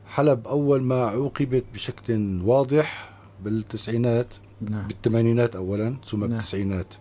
حلب 0.07 0.47
أول 0.47 0.83
ما 0.83 1.03
عوقبت 1.05 1.63
بشكل 1.73 2.41
واضح 2.43 3.09
بالتسعينات. 3.43 4.27
نعم. 4.61 4.87
بالثمانينات 4.87 5.55
أولا 5.55 5.95
ثم 6.05 6.19
نعم. 6.19 6.29
بالتسعينات. 6.29 6.93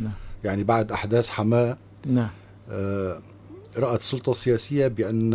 نعم. 0.00 0.12
يعني 0.44 0.64
بعد 0.64 0.92
أحداث 0.92 1.28
حماة. 1.30 1.76
نعم. 2.06 2.24
آه، 2.24 2.30
رأت 3.76 4.00
السلطة 4.00 4.30
السياسية 4.30 4.86
بأن 4.88 5.34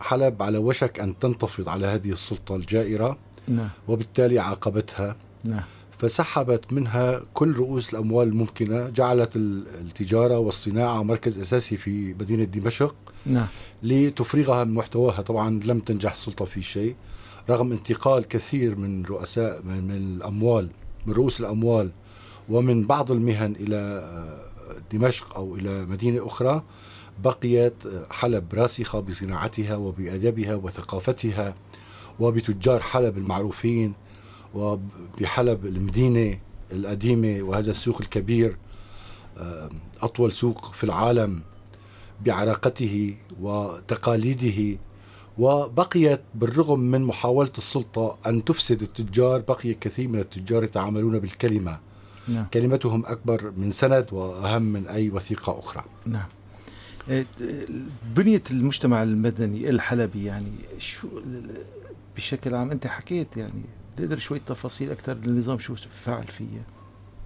حلب 0.00 0.42
على 0.42 0.58
وشك 0.58 1.00
أن 1.00 1.18
تنتفض 1.18 1.68
على 1.68 1.86
هذه 1.86 2.10
السلطة 2.12 2.56
الجائرة 2.56 3.18
نعم. 3.48 3.68
وبالتالي 3.88 4.38
عاقبتها. 4.38 5.16
نعم. 5.44 5.62
فسحبت 5.98 6.72
منها 6.72 7.22
كل 7.34 7.52
رؤوس 7.52 7.94
الأموال 7.94 8.28
الممكنة 8.28 8.88
جعلت 8.88 9.36
ال- 9.36 9.66
التجارة 9.80 10.38
والصناعة 10.38 11.02
مركز 11.02 11.38
أساسي 11.38 11.76
في 11.76 12.14
مدينة 12.14 12.44
دمشق 12.44 12.94
نعم. 13.26 13.46
لتفريغها 13.82 14.64
من 14.64 14.74
محتواها. 14.74 15.22
طبعا 15.22 15.60
لم 15.64 15.80
تنجح 15.80 16.12
السلطة 16.12 16.44
في 16.44 16.62
شيء 16.62 16.94
رغم 17.50 17.72
انتقال 17.72 18.28
كثير 18.28 18.76
من 18.76 19.04
رؤساء 19.04 19.62
من 19.62 19.84
من 19.84 19.96
الأموال 20.16 20.68
من 21.06 21.12
رؤوس 21.12 21.40
الأموال 21.40 21.90
ومن 22.48 22.86
بعض 22.86 23.10
المهن 23.12 23.56
إلى 23.60 23.76
آه، 23.76 24.43
دمشق 24.92 25.34
أو 25.36 25.56
إلى 25.56 25.86
مدينة 25.86 26.26
أخرى 26.26 26.62
بقيت 27.24 27.74
حلب 28.10 28.54
راسخة 28.54 29.00
بصناعتها 29.00 29.76
وبأدبها 29.76 30.54
وثقافتها 30.54 31.54
وبتجار 32.20 32.80
حلب 32.80 33.18
المعروفين 33.18 33.94
وبحلب 34.54 35.66
المدينة 35.66 36.38
القديمة 36.72 37.42
وهذا 37.42 37.70
السوق 37.70 38.00
الكبير 38.00 38.56
آه، 39.38 39.70
أطول 40.02 40.32
سوق 40.32 40.72
في 40.72 40.84
العالم 40.84 41.42
بعراقته 42.26 43.16
وتقاليده. 43.40 44.78
وبقيت 45.38 46.20
بالرغم 46.34 46.80
من 46.80 47.02
محاولة 47.02 47.52
السلطة 47.58 48.18
أن 48.26 48.44
تفسد 48.44 48.82
التجار 48.82 49.40
بقي 49.40 49.74
كثير 49.74 50.08
من 50.08 50.18
التجار 50.18 50.64
يتعاملون 50.64 51.18
بالكلمة. 51.18 51.80
نعم. 52.28 52.46
كلمتهم 52.54 53.06
أكبر 53.06 53.52
من 53.56 53.72
سند 53.72 54.06
وأهم 54.12 54.62
من 54.62 54.86
أي 54.86 55.10
وثيقة 55.10 55.58
أخرى. 55.58 55.84
نعم. 56.06 56.26
إيه، 57.08 57.26
بنية 58.16 58.42
المجتمع 58.50 59.02
المدني 59.02 59.70
الحلبي 59.70 60.24
يعني 60.24 60.52
شو 60.78 61.08
بشكل 62.16 62.54
عام 62.54 62.70
أنت 62.70 62.86
حكيت 62.86 63.36
يعني 63.36 63.62
تقدر 63.96 64.18
شوي 64.18 64.38
تفاصيل 64.46 64.90
أكثر 64.90 65.12
النظام 65.12 65.58
شو 65.58 65.74
فعل 65.74 66.22
فيها 66.22 66.62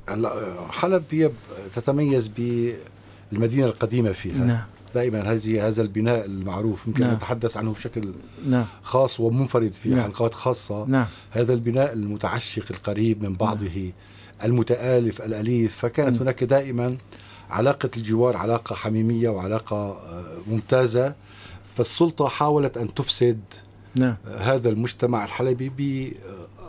هلا 0.08 0.56
حلب 0.70 1.04
هي 1.10 1.30
تتميز 1.74 2.28
بالمدينة 2.28 3.66
القديمة 3.66 4.12
فيها. 4.12 4.44
نعم. 4.44 4.64
دائما 4.94 5.32
هذه 5.32 5.66
هذا 5.68 5.82
البناء 5.82 6.24
المعروف 6.24 6.86
يمكن 6.86 7.04
نعم. 7.04 7.14
نتحدث 7.14 7.56
عنه 7.56 7.72
بشكل 7.72 8.12
نعم. 8.48 8.64
خاص 8.82 9.20
ومنفرد 9.20 9.74
في 9.74 9.88
نعم. 9.88 10.02
حلقات 10.02 10.34
خاصة. 10.34 10.84
نعم. 10.84 11.06
هذا 11.30 11.54
البناء 11.54 11.92
المتعشق 11.92 12.64
القريب 12.70 13.22
من 13.22 13.34
بعضه 13.34 13.92
المتآلف 14.44 15.22
الأليف 15.22 15.76
فكانت. 15.76 16.20
هناك 16.22 16.44
دائما 16.44 16.96
علاقة 17.50 17.90
الجوار 17.96 18.36
علاقة 18.36 18.74
حميمية 18.74 19.28
وعلاقة 19.28 19.76
آه، 19.76 20.24
ممتازة. 20.46 21.14
فالسلطة 21.76 22.28
حاولت 22.28 22.76
أن 22.76 22.94
تفسد 22.94 23.40
نعم. 23.96 24.16
آه، 24.26 24.38
هذا 24.38 24.68
المجتمع 24.68 25.24
الحلبي 25.24 25.68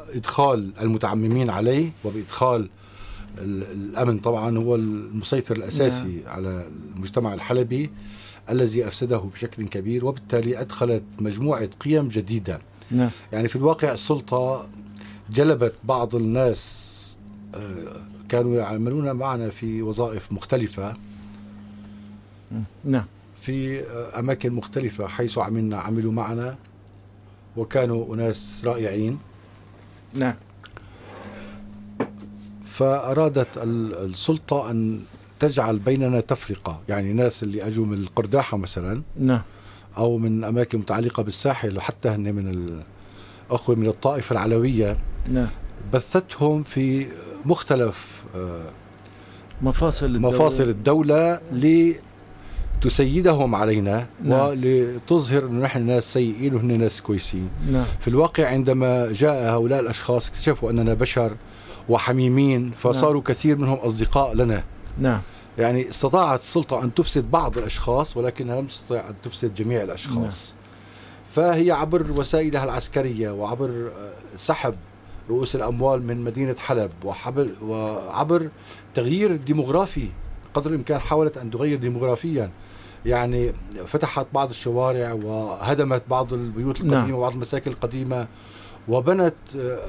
بإدخال 0.09 0.73
المتعممين 0.81 1.49
عليه 1.49 1.91
وبإدخال 2.03 2.69
ال- 3.37 3.63
الأمن 3.63 4.19
طبعا 4.19 4.57
هو 4.57 4.75
المسيطر 4.75 5.55
الأساسي 5.55 6.21
على 6.27 6.67
المجتمع 6.95 7.33
الحلبي 7.33 7.89
الذي 8.49 8.87
أفسده 8.87 9.17
بشكل 9.17 9.67
كبير 9.67 10.05
وبالتالي 10.05 10.61
أدخلت 10.61 11.03
مجموعة 11.19 11.69
قيم 11.79 12.07
جديدة. 12.07 12.59
نعم. 12.91 13.09
يعني 13.31 13.47
في 13.47 13.55
الواقع 13.55 13.91
السلطة 13.93 14.69
جلبت 15.29 15.73
بعض 15.83 16.15
الناس 16.15 16.88
كانوا 18.29 18.55
يعملون 18.55 19.11
معنا 19.11 19.49
في 19.49 19.81
وظائف 19.81 20.31
مختلفة. 20.31 20.93
نعم. 22.85 23.05
في 23.41 23.81
أماكن 24.19 24.53
مختلفة 24.53 25.07
حيث 25.07 25.37
عملنا 25.37 25.77
عملوا 25.77 26.11
معنا 26.11 26.55
وكانوا 27.57 28.15
أناس 28.15 28.61
رائعين. 28.65 29.19
نعم. 30.13 30.33
فأرادت 32.65 33.57
ال- 33.57 33.93
السلطة 34.11 34.71
أن 34.71 35.01
تجعل 35.39 35.79
بيننا 35.79 36.19
تفرقة. 36.21 36.81
يعني 36.89 37.13
ناس 37.13 37.43
اللي 37.43 37.67
أجوا 37.67 37.85
من 37.85 37.93
القرداحة 37.97 38.57
مثلا 38.57 39.01
نعم. 39.19 39.41
أو 39.97 40.17
من 40.17 40.43
أماكن 40.43 40.77
متعلقة 40.79 41.23
بالساحل 41.23 41.77
وحتى 41.77 42.09
هن 42.09 42.35
من 42.35 42.81
الأخوة 43.49 43.75
من 43.75 43.87
الطائفة 43.87 44.33
العلوية. 44.33 44.97
نعم. 45.31 45.47
بثتهم 45.93 46.63
في 46.63 47.07
مختلف 47.45 48.23
آه، 48.35 48.61
مفاصل 49.61 50.05
الدولة. 50.05 50.35
مفاصل 50.35 50.63
الدولة 50.63 51.39
لتسيدهم 52.81 53.55
علينا 53.55 54.07
نعم. 54.23 54.39
ولتظهر 54.39 55.45
أنه 55.45 55.61
نحن 55.61 55.81
ناس 55.81 56.13
سيئين 56.13 56.55
وهن 56.55 56.79
ناس 56.79 57.01
كويسين. 57.01 57.49
نعم. 57.71 57.85
في 57.99 58.07
الواقع 58.07 58.47
عندما 58.47 59.11
جاء 59.11 59.53
هؤلاء 59.53 59.79
الأشخاص 59.79 60.29
اكتشفوا 60.29 60.71
أننا 60.71 60.93
بشر 60.93 61.35
وحميمين 61.89 62.71
فصاروا 62.71 63.21
كثير 63.21 63.57
منهم 63.57 63.77
أصدقاء 63.77 64.33
لنا. 64.33 64.63
نعم. 64.99 65.21
يعني 65.57 65.89
استطاعت 65.89 66.41
السلطة 66.41 66.83
أن 66.83 66.93
تفسد 66.93 67.31
بعض 67.31 67.57
الأشخاص 67.57 68.17
ولكنها 68.17 68.61
لم 68.61 68.67
تستطع 68.67 69.09
أن 69.09 69.13
تفسد 69.23 69.53
جميع 69.55 69.83
الأشخاص. 69.83 70.55
فهي 71.35 71.71
عبر 71.71 72.11
وسائلها 72.11 72.63
العسكرية 72.63 73.31
وعبر 73.31 73.69
آه، 73.69 74.11
سحب 74.35 74.75
رؤوس 75.29 75.55
الأموال 75.55 76.07
من 76.07 76.23
مدينة 76.23 76.55
حلب 76.55 76.91
وحبل 77.05 77.53
وعبر 77.61 78.49
تغيير 78.93 79.31
الديموغرافي 79.31 80.09
قدر 80.53 80.69
الإمكان 80.69 80.99
حاولت 80.99 81.37
أن 81.37 81.51
تغير 81.51 81.77
ديموغرافيا. 81.77 82.51
يعني 83.05 83.53
فتحت 83.85 84.27
بعض 84.33 84.49
الشوارع 84.49 85.13
وهدمت 85.13 86.03
بعض 86.09 86.33
البيوت 86.33 86.81
القديمة 86.81 87.05
نعم. 87.05 87.13
وبعض 87.13 87.33
المساكن 87.33 87.71
القديمة 87.71 88.27
وبنت 88.87 89.35
آه، 89.57 89.79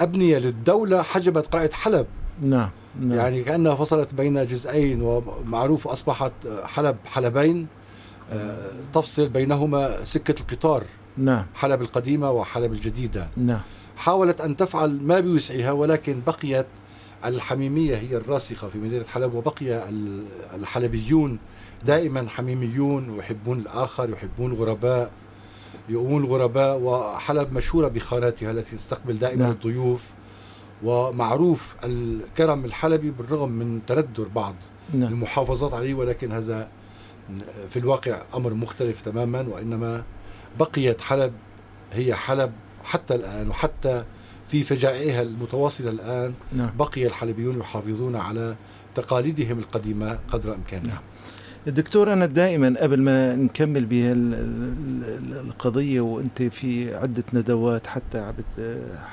أبنية 0.00 0.38
للدولة 0.38 1.02
حجبت 1.02 1.46
قلعة 1.46 1.70
حلب. 1.72 2.06
نعم 2.42 2.70
نعم. 3.00 3.12
يعني 3.12 3.42
كأنها 3.42 3.74
فصلت 3.74 4.14
بين 4.14 4.46
جزئين 4.46 5.02
ومعروف 5.02 5.88
أصبحت 5.88 6.32
حلب 6.64 6.96
حلبين 7.04 7.66
آه، 8.32 8.70
تفصل 8.92 9.28
بينهما 9.28 10.04
سكة 10.04 10.34
القطار. 10.40 10.84
نعم. 11.18 11.46
حلب 11.54 11.82
القديمة 11.82 12.30
وحلب 12.30 12.72
الجديدة. 12.72 13.28
نعم. 13.36 13.60
حاولت 13.96 14.40
أن 14.40 14.56
تفعل 14.56 15.00
ما 15.02 15.20
بوسعها 15.20 15.72
ولكن 15.72 16.20
بقيت 16.26 16.66
الحميمية 17.24 17.96
هي 17.96 18.16
الراسخة 18.16 18.68
في 18.68 18.78
مدينة 18.78 19.04
حلب 19.04 19.34
وبقي 19.34 19.88
ال- 19.88 20.24
الحلبيون 20.54 21.38
دائما 21.84 22.28
حميميون 22.28 23.10
ويحبون 23.10 23.58
الآخر 23.58 24.10
يحبون 24.10 24.52
الغرباء 24.52 25.10
يؤمون 25.88 26.24
الغرباء 26.24 26.78
وحلب 26.78 27.52
مشهورة 27.52 27.88
بخاناتها 27.88 28.50
التي 28.50 28.76
تستقبل 28.76 29.18
دائما 29.18 29.42
نعم. 29.42 29.50
الضيوف 29.52 30.10
ومعروف 30.82 31.74
الكرم 31.84 32.64
الحلبي 32.64 33.10
بالرغم 33.10 33.48
من 33.52 33.86
تندر 33.86 34.28
بعض 34.34 34.54
نعم 34.94 35.12
المحافظات 35.12 35.74
عليه 35.74 35.94
ولكن 35.94 36.32
هذا 36.32 36.68
في 37.70 37.78
الواقع 37.78 38.22
أمر 38.34 38.54
مختلف 38.54 39.00
تماما 39.00 39.40
وإنما 39.48 40.02
بقيت 40.60 41.00
حلب 41.00 41.32
هي 41.92 42.14
حلب 42.14 42.52
حتى 42.84 43.14
الآن 43.14 43.48
وحتى 43.48 44.04
في 44.48 44.62
فجائعها 44.62 45.22
المتواصلة 45.22 45.90
الآن 45.90 46.34
نعم. 46.52 46.70
بقي 46.78 47.06
الحلبيون 47.06 47.58
يحافظون 47.58 48.16
على 48.16 48.56
تقاليدهم 48.94 49.58
القديمة 49.58 50.18
قدر 50.28 50.54
إمكانهم 50.54 50.86
نعم. 50.88 51.02
دكتور 51.66 52.12
أنا 52.12 52.26
دائما 52.26 52.74
قبل 52.80 53.00
ما 53.02 53.34
نكمل 53.36 53.84
بها 53.86 54.12
ال- 54.12 54.34
ال- 54.34 55.46
القضية 55.46 56.00
وأنت 56.00 56.42
في 56.42 56.94
عدة 56.94 57.24
ندوات 57.32 57.86
حتى 57.86 58.32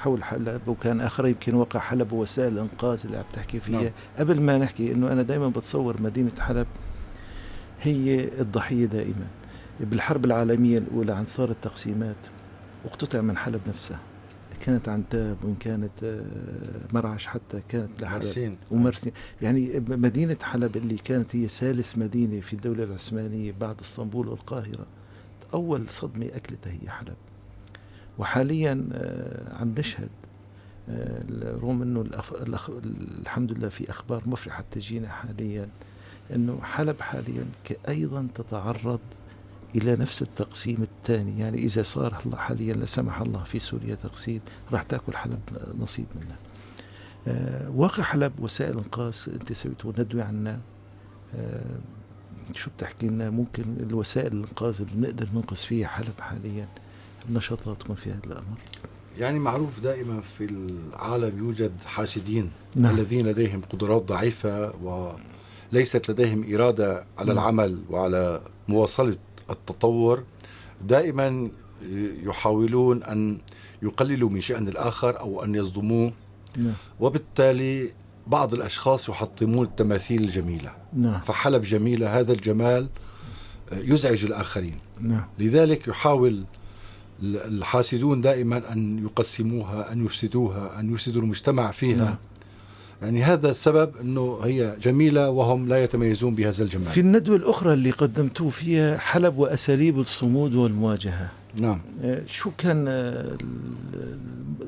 حول 0.01 0.23
حلب 0.23 0.61
وكان 0.67 1.01
آخر 1.01 1.27
يمكن 1.27 1.55
وقع 1.55 1.79
حلب 1.79 2.11
ووسائل 2.11 2.53
الإنقاذ 2.53 3.01
اللي 3.05 3.17
عم 3.17 3.23
تحكي 3.33 3.59
فيها. 3.59 3.81
نعم. 3.81 3.91
قبل 4.19 4.41
ما 4.41 4.57
نحكي 4.57 4.91
إنه 4.91 5.11
أنا 5.11 5.21
دائما 5.21 5.47
بتصور 5.47 6.01
مدينة 6.01 6.31
حلب 6.39 6.67
هي 7.81 8.29
الضحية 8.39 8.85
دائما. 8.85 9.27
بالحرب 9.79 10.25
العالمية 10.25 10.77
الأولى 10.77 11.13
عن 11.13 11.25
صار 11.25 11.49
التقسيمات. 11.49 12.15
واقتطع 12.85 13.21
من 13.21 13.37
حلب 13.37 13.61
نفسها 13.67 13.99
كانت 14.65 14.89
عنتاب 14.89 15.37
وإن 15.43 15.55
كانت 15.55 16.03
آه، 16.03 16.23
مرعش 16.93 17.25
حتى 17.27 17.61
كانت 17.69 18.01
لحلب. 18.01 18.15
مرسين. 18.15 18.57
ومرسي 18.71 19.11
يعني 19.41 19.83
مدينة 19.89 20.37
حلب 20.43 20.77
اللي 20.77 20.95
كانت 20.95 21.35
هي 21.35 21.47
ثالث 21.47 21.97
مدينة 21.97 22.39
في 22.39 22.53
الدولة 22.53 22.83
العثمانية 22.83 23.53
بعد 23.59 23.79
إسطنبول 23.79 24.27
والقاهرة. 24.27 24.85
أول 25.53 25.89
صدمة 25.89 26.25
أكلتها 26.25 26.71
هي 26.71 26.89
حلب. 26.89 27.15
وحاليا 28.19 28.87
آه، 28.93 29.55
عم 29.57 29.75
نشهد 29.77 30.09
آه، 30.89 31.23
رغم 31.43 31.81
إنه 31.81 32.01
الأف... 32.01 32.33
الأخ... 32.33 32.69
الحمد 33.21 33.51
لله 33.51 33.69
في 33.69 33.89
أخبار 33.89 34.23
مفرحة 34.25 34.63
بتجينا 34.63 35.09
حاليا 35.09 35.69
إنه 36.35 36.61
حلب 36.61 37.01
حاليا 37.01 37.45
أيضا 37.87 38.27
تتعرض 38.35 38.99
إلى 39.75 39.95
نفس 39.95 40.21
التقسيم 40.21 40.77
الثاني. 40.81 41.39
يعني 41.39 41.57
إذا 41.57 41.83
صار 41.83 42.21
الله 42.25 42.37
حاليا 42.37 42.73
لا 42.73 42.85
سمح 42.85 43.21
الله 43.21 43.43
في 43.43 43.59
سوريا 43.59 43.95
تقسيم 43.95 44.41
راح 44.71 44.83
تأكل 44.83 45.17
حلب 45.17 45.39
نصيب 45.79 46.05
منه. 46.15 46.35
آه، 47.27 47.69
واقع 47.69 48.03
حلب 48.03 48.39
وسائل 48.39 48.77
انقاذ 48.77 49.15
أنت 49.27 49.53
سويتوا 49.53 49.93
ندوه 49.99 50.23
عنها. 50.23 50.59
آه، 51.35 51.79
شو 52.55 52.69
بتحكي 52.77 53.07
لنا؟ 53.07 53.29
ممكن 53.29 53.63
الوسائل 53.79 54.33
الانقاذ 54.33 54.81
اللي 54.81 54.93
بنقدر 54.93 55.27
ننقذ 55.33 55.55
فيها 55.55 55.87
حلب 55.87 56.19
حاليا 56.19 56.67
نشاطاتكم 57.29 57.95
في 57.95 58.09
هذا 58.09 58.25
الأمر. 58.25 58.57
يعني 59.17 59.39
معروف 59.39 59.79
دائما 59.79 60.21
في 60.21 60.45
العالم 60.45 61.37
يوجد 61.37 61.71
حاسدين 61.85 62.51
نعم. 62.75 62.95
الذين 62.95 63.27
لديهم 63.27 63.61
قدرات 63.61 64.01
ضعيفة 64.01 64.73
وليست 65.73 66.11
لديهم 66.11 66.53
إرادة 66.53 67.05
على 67.17 67.33
نعم. 67.33 67.37
العمل 67.37 67.81
وعلى 67.89 68.41
مواصلة 68.67 69.15
التطور 69.49 70.23
دائما 70.87 71.51
يحاولون 72.23 73.03
أن 73.03 73.37
يقللوا 73.81 74.29
من 74.29 74.41
شأن 74.41 74.67
الآخر 74.67 75.19
أو 75.19 75.43
أن 75.43 75.55
يصدموه. 75.55 76.13
نعم. 76.57 76.73
وبالتالي 76.99 77.93
بعض 78.27 78.53
الأشخاص 78.53 79.09
يحطمون 79.09 79.65
التماثيل 79.65 80.23
الجميلة. 80.23 80.71
نعم. 80.93 81.19
فحلب 81.19 81.61
جميلة 81.61 82.19
هذا 82.19 82.33
الجمال 82.33 82.89
يزعج 83.71 84.25
الآخرين. 84.25 84.79
نعم. 84.99 85.25
لذلك 85.39 85.87
يحاول 85.87 86.45
الحاسدون 87.23 88.21
دائما 88.21 88.73
أن 88.73 89.03
يقسموها 89.03 89.91
أن 89.91 90.05
يفسدوها 90.05 90.79
أن 90.79 90.93
يفسدوا 90.93 91.21
المجتمع 91.21 91.71
فيها. 91.71 91.97
نعم. 91.97 92.15
يعني 93.01 93.23
هذا 93.23 93.51
السبب 93.51 93.95
أنه 94.01 94.39
هي 94.43 94.75
جميلة 94.81 95.29
وهم 95.29 95.67
لا 95.67 95.83
يتميزون 95.83 96.35
بهذا 96.35 96.63
الجمال. 96.63 96.85
في 96.85 96.99
الندوة 96.99 97.35
الأخرى 97.35 97.73
اللي 97.73 97.91
قدمتوه 97.91 98.49
فيها 98.49 98.97
حلب 98.97 99.37
وأساليب 99.37 99.99
الصمود 99.99 100.55
والمواجهة. 100.55 101.29
نعم. 101.55 101.81
آه، 102.03 102.21
شو 102.27 102.51
كان 102.57 102.85
آه، 102.87 103.37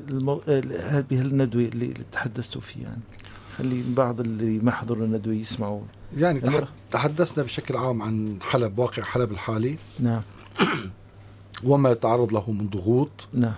المو... 0.08 0.42
آه، 0.48 0.62
هذه 0.80 1.20
الندوة 1.20 1.62
اللي 1.62 1.94
تحدثتوا 2.12 2.60
فيها؟ 2.60 2.82
يعني 2.82 3.00
خلي 3.58 3.82
بعض 3.88 4.20
اللي 4.20 4.58
ما 4.58 4.70
حضروا 4.70 5.06
الندوة 5.06 5.34
يسمعوا 5.34 5.80
يعني 6.16 6.40
تح-. 6.40 6.68
تحدثنا 6.90 7.44
بشكل 7.44 7.76
عام 7.76 8.02
عن 8.02 8.38
حلب 8.40 8.78
واقع 8.78 9.02
حلب 9.02 9.32
الحالي. 9.32 9.76
نعم. 10.00 10.22
وما 11.64 11.94
تعرض 11.94 12.32
له 12.32 12.50
من 12.50 12.68
ضغوط. 12.68 13.28
نعم. 13.32 13.54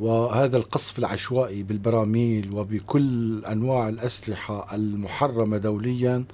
وهذا 0.00 0.56
القصف 0.56 0.98
العشوائي 0.98 1.62
بالبراميل 1.62 2.50
وبكل 2.52 3.44
أنواع 3.44 3.88
الأسلحة 3.88 4.74
المحرمة 4.74 5.58
دوليا 5.58 6.24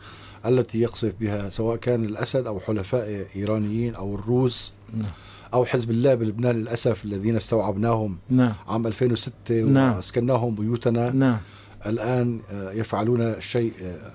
التي 0.47 0.81
يقصف 0.81 1.15
بها 1.21 1.49
سواء 1.49 1.77
كان 1.77 2.05
الأسد 2.05 2.47
أو 2.47 2.61
حلفاء 2.61 3.27
إيرانيين 3.37 3.95
أو 3.95 4.15
الروس 4.15 4.73
نعم. 4.95 5.11
أو 5.55 5.65
حزب 5.65 5.91
الله 5.91 6.15
بلبنان 6.15 6.57
للأسف 6.57 7.05
الذين 7.05 7.37
استوعبناهم 7.37 8.19
نعم. 8.31 8.53
عام 8.69 8.87
2006 8.87 9.55
نعم. 9.55 9.97
واسكناهم 9.97 10.55
بيوتنا. 10.55 11.11
نعم. 11.11 11.39
الآن 11.87 12.41
آه، 12.51 12.73
يفعلون 12.73 13.21
الشيء 13.21 13.73
آه، 13.83 14.13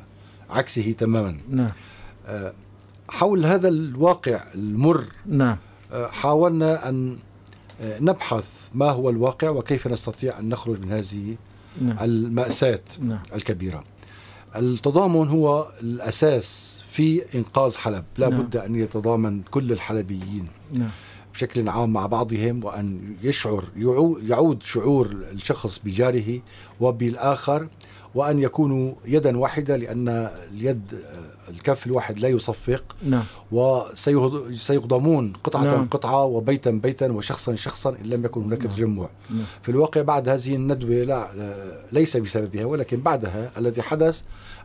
عكسه 0.50 0.92
تماما. 0.92 1.38
نعم. 1.50 1.72
آه، 2.28 2.54
حول 3.10 3.46
هذا 3.46 3.68
الواقع 3.68 4.44
المر 4.56 5.04
نعم. 5.26 5.58
حاولنا 6.12 6.90
أن 6.90 7.18
نبحث 7.84 8.70
ما 8.74 8.90
هو 8.92 9.10
الواقع 9.10 9.50
وكيف 9.50 9.88
نستطيع 9.88 10.40
أن 10.40 10.50
نخرج 10.50 10.86
من 10.86 10.92
هذه 10.92 11.36
نعم. 11.82 11.98
المأساة 12.02 12.80
نعم. 13.00 13.20
الكبيرة. 13.36 13.84
التضامن 14.56 15.28
هو 15.30 15.72
الأساس 15.82 16.78
في 16.88 17.22
إنقاذ 17.36 17.78
حلب. 17.78 18.04
لا 18.18 18.30
نعم. 18.30 18.42
بد 18.42 18.58
أن 18.58 18.76
يتضامن 18.76 19.42
كل 19.52 19.72
الحلبيين 19.72 20.48
نعم. 20.74 20.90
بشكل 21.34 21.70
عام 21.70 21.94
مع 21.94 22.06
بعضهم 22.06 22.64
وأن 22.64 23.16
يشعر 23.24 23.64
يعو- 23.78 24.18
يعود 24.30 24.64
شعور 24.64 25.06
الشخص 25.32 25.80
بجاره 25.86 26.40
وبالآخر 26.80 27.68
وأن 28.16 28.40
يكونوا 28.40 28.94
يدا 29.06 29.38
واحدة 29.38 29.76
لأن 29.78 30.08
اليد 30.52 31.00
الكف 31.50 31.88
الواحد 31.88 32.20
لا 32.20 32.28
يصفق 32.30 32.84
نعم 33.04 33.24
وسيقضمون 33.52 35.34
قطعة 35.44 35.64
نعم. 35.64 35.88
قطعة 35.88 36.24
وبيتا 36.24 36.72
بيتا 36.72 37.12
وشخصا 37.12 37.56
شخصا 37.56 37.90
إن 37.90 38.06
لم 38.06 38.26
يكن 38.26 38.44
هناك 38.44 38.66
نعم. 38.66 38.74
تجمع 38.76 39.08
نعم. 39.30 39.44
في 39.62 39.70
الواقع 39.70 40.02
بعد 40.02 40.30
هذه 40.30 40.56
الندوة 40.56 41.04
لا 41.04 41.28
ليس 41.92 42.18
بسببها 42.18 42.66
ولكن 42.66 43.00
بعدها 43.02 43.52
الذي 43.58 43.82
حدث 43.82 44.22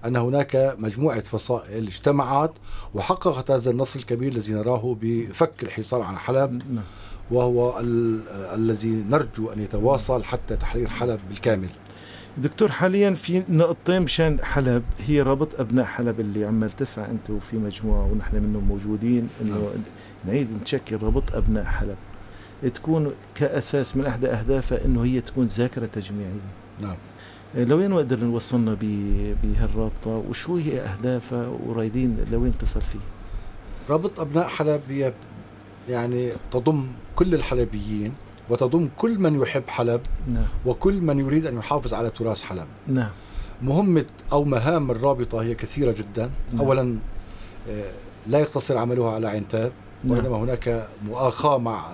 أن 0.07 0.17
هناك 0.17 0.77
مجموعة 0.79 1.21
فصائل 1.21 1.87
اجتمعت 1.87 2.53
وحققت 2.95 3.51
هذا 3.51 3.71
النصر 3.71 3.99
الكبير 3.99 4.33
الذي 4.33 4.53
نراه 4.53 4.97
بفك 5.01 5.63
الحصار 5.63 6.03
عن 6.03 6.19
حلب 6.19 6.63
نعم 6.73 6.85
وهو 7.31 7.79
ال- 7.81 8.29
الذي 8.29 8.89
نرجو 8.89 9.51
أن 9.53 9.61
يتواصل 9.63 10.25
حتى 10.25 10.57
تحرير 10.57 10.89
حلب 10.89 11.21
بالكامل 11.29 11.69
دكتور 12.41 12.73
حاليا 12.73 13.11
في 13.15 13.43
نقطتين 13.49 14.03
مشان 14.03 14.39
حلب. 14.45 14.83
هي 15.07 15.23
رابط 15.23 15.61
أبناء 15.61 15.85
حلب 15.85 16.21
اللي 16.21 16.45
عمال 16.45 16.71
تسعى 16.71 17.11
أنت 17.11 17.31
وفي 17.31 17.57
مجموعة 17.57 18.13
ونحن 18.13 18.37
منهم 18.37 18.65
موجودين 18.65 19.29
إنه 19.43 19.71
نعيد 20.27 20.49
نشكل 20.63 20.97
رابط 21.03 21.35
أبناء 21.35 21.65
حلب. 21.65 21.97
تكون 22.75 23.13
كأساس 23.35 23.97
من 23.97 24.07
إحدى 24.07 24.27
أهدافها 24.29 24.85
إنه 24.85 25.05
هي 25.05 25.21
تكون 25.21 25.47
ذاكرة 25.47 25.87
تجميعية. 25.87 26.31
نعم. 26.81 26.97
لوين 27.55 27.91
نقدر 27.91 28.21
نوصلنا 28.25 28.75
ب- 28.81 29.37
بهالرابطة؟ 29.43 30.11
وشو 30.31 30.57
هي 30.57 30.81
أهدافها 30.81 31.49
ورايدين 31.67 32.17
لوين 32.33 32.53
تصل 32.59 32.81
فيه؟ 32.83 32.99
رابط 33.91 34.21
أبناء 34.21 34.49
حلب 34.49 34.81
هي 34.89 35.13
يعني 35.89 36.33
تضم 36.51 36.87
كل 37.17 37.35
الحلبيين. 37.35 38.13
وتضم 38.51 38.89
كل 38.97 39.19
من 39.19 39.41
يحب 39.41 39.69
حلب 39.69 40.01
نعم 40.29 40.45
وكل 40.67 41.01
من 41.01 41.19
يريد 41.19 41.47
أن 41.47 41.59
يحافظ 41.59 41.95
على 41.95 42.11
تراث 42.11 42.43
حلب 42.43 42.67
نعم 42.87 43.11
مهمة 43.63 44.05
أو 44.33 44.45
مهام 44.45 44.91
الرابطة 44.91 45.43
هي 45.43 45.55
كثيرة 45.55 45.93
جدا 45.93 46.31
نعم. 46.53 46.61
أولا 46.61 46.99
آه، 47.69 47.91
لا 48.27 48.39
يقتصر 48.39 48.79
عملها 48.79 49.11
على 49.11 49.29
عتاب 49.29 49.73
نعم. 50.05 50.19
وإنما 50.19 50.37
هناك 50.37 50.89
مؤاخاة 51.07 51.59
مع 51.59 51.87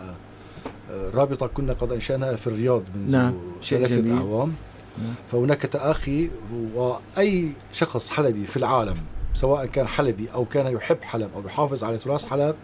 آه، 0.90 1.10
رابطة 1.10 1.46
كنا 1.46 1.72
قد 1.72 1.92
أنشأناها 1.92 2.36
في 2.36 2.46
الرياض 2.46 2.82
منذ 2.94 3.10
نعم. 3.10 3.34
ثلاثة. 3.64 4.16
أعوام 4.16 4.54
نعم. 4.98 5.14
فهناك 5.32 5.62
تآخي 5.62 6.30
وأي 6.74 7.52
شخص 7.72 8.10
حلبي 8.10 8.46
في 8.46 8.56
العالم 8.56 8.96
سواء 9.34 9.66
كان 9.66 9.86
حلبي 9.88 10.28
أو 10.34 10.44
كان 10.44 10.72
يحب 10.72 11.02
حلب 11.02 11.30
أو 11.36 11.42
يحافظ 11.46 11.84
على 11.84 11.98
تراث 11.98 12.24
حلب 12.24 12.54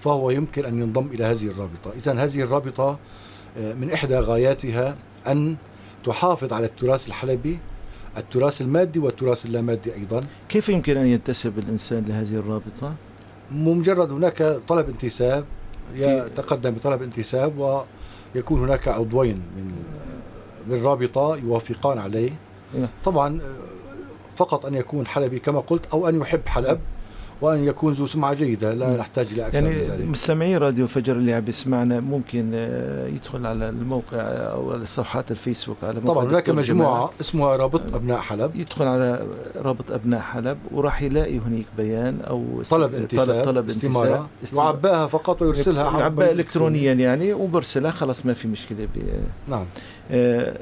فهو 0.00 0.30
يمكن 0.30 0.64
أن 0.64 0.82
ينضم 0.82 1.06
إلى 1.06 1.24
هذه 1.24 1.46
الرابطة 1.46 1.92
إذا 1.96 2.12
هذه 2.12 2.40
الرابطة 2.40 2.88
آه، 2.88 2.98
من 3.56 3.90
إحدى 3.92 4.18
غاياتها 4.18 4.96
أن 5.26 5.56
تحافظ 6.04 6.52
على 6.52 6.66
التراث 6.66 7.08
الحلبي 7.08 7.58
التراث 8.16 8.62
المادي 8.62 8.98
والتراث 8.98 9.46
اللامادي 9.46 9.94
أيضا 9.94 10.24
كيف 10.48 10.68
يمكن 10.68 10.96
أن 10.96 11.06
ينتسب 11.06 11.58
الإنسان 11.58 12.04
لهذه 12.04 12.34
الرابطة؟ 12.34 12.94
مجرد 13.50 14.12
هناك 14.12 14.42
طلب 14.68 14.88
انتساب 14.88 15.44
يتقدم 15.94 16.70
بطلب 16.70 17.02
انتساب 17.02 17.84
ويكون 18.34 18.60
هناك 18.60 18.88
عضوين 18.88 19.42
من 19.56 19.72
من 20.66 20.74
الرابطة 20.74 21.36
يوافقان 21.36 21.98
عليه 21.98 22.30
نعم. 22.74 22.88
طبعا 23.04 23.40
آه، 23.40 23.54
فقط 24.36 24.66
أن 24.66 24.74
يكون 24.74 25.06
حلبي 25.06 25.38
كما 25.38 25.60
قلت 25.60 25.86
أو 25.92 26.08
أن 26.08 26.20
يحب 26.20 26.46
حلب 26.46 26.80
وأن 27.42 27.64
يكون 27.64 27.92
ذو 27.92 28.06
سمعة 28.06 28.34
جيدة 28.34 28.74
لا. 28.74 28.96
نحتاج 28.96 29.26
إلى 29.32 29.46
أكثر 29.46 29.60
من 29.62 29.70
يعني 29.70 29.82
ذلك. 29.82 30.06
مستمعي 30.08 30.56
راديو 30.56 30.86
فجر 30.86 31.16
اللي 31.16 31.32
عم 31.34 31.40
بيسمعنا 31.44 32.00
ممكن 32.00 32.50
آه، 32.54 33.06
يدخل 33.08 33.46
على 33.46 33.68
الموقع 33.68 34.20
أو 34.20 34.72
على 34.72 34.86
صفحات 34.86 35.30
الفيسبوك 35.30 35.76
على 35.82 36.00
طبعا 36.00 36.24
هناك 36.28 36.50
مجموعة. 36.50 37.10
اسمها 37.20 37.56
رابط 37.56 37.94
أبناء 37.94 38.18
حلب. 38.20 38.56
يدخل 38.56 38.84
على 38.86 39.26
رابط 39.56 39.90
أبناء 39.92 40.20
حلب 40.20 40.58
وراح 40.72 41.02
يلاقي 41.02 41.38
هناك 41.38 41.64
بيان 41.76 42.20
أو 42.20 42.62
طلب 42.70 42.94
انتساب 42.94 43.44
طلب 43.44 43.68
استمارة. 43.68 44.28
يعباها 44.56 45.06
فقط 45.06 45.42
ويرسلها 45.42 45.84
عبر 45.88 46.00
يعبأ 46.00 46.32
الكترونيا 46.32 46.92
يعني 46.92 47.32
وبرسلها 47.32 47.90
خلص 47.90 48.26
ما 48.26 48.32
في 48.32 48.48
مشكلة 48.48 48.84
ب- 48.84 49.50
نعم. 49.50 49.64
آه 50.10 50.56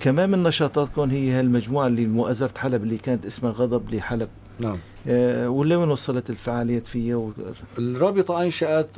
كمان 0.00 0.30
من 0.30 0.42
نشاطاتكم 0.42 1.10
هي 1.10 1.30
هالمجموعة 1.30 1.86
اللي 1.86 2.06
مؤازرة 2.06 2.50
حلب 2.58 2.82
اللي 2.82 2.96
كانت 2.98 3.26
اسمها 3.26 3.50
غضب 3.52 3.94
لحلب. 3.94 4.28
نعم. 4.60 4.72
آه 4.72 4.78
ولوين 5.06 5.90
وصلت 5.90 6.30
الفعاليات 6.30 6.86
فيها؟ 6.86 7.16
و... 7.16 7.32
الرابطة 7.78 8.42
أنشأت 8.42 8.88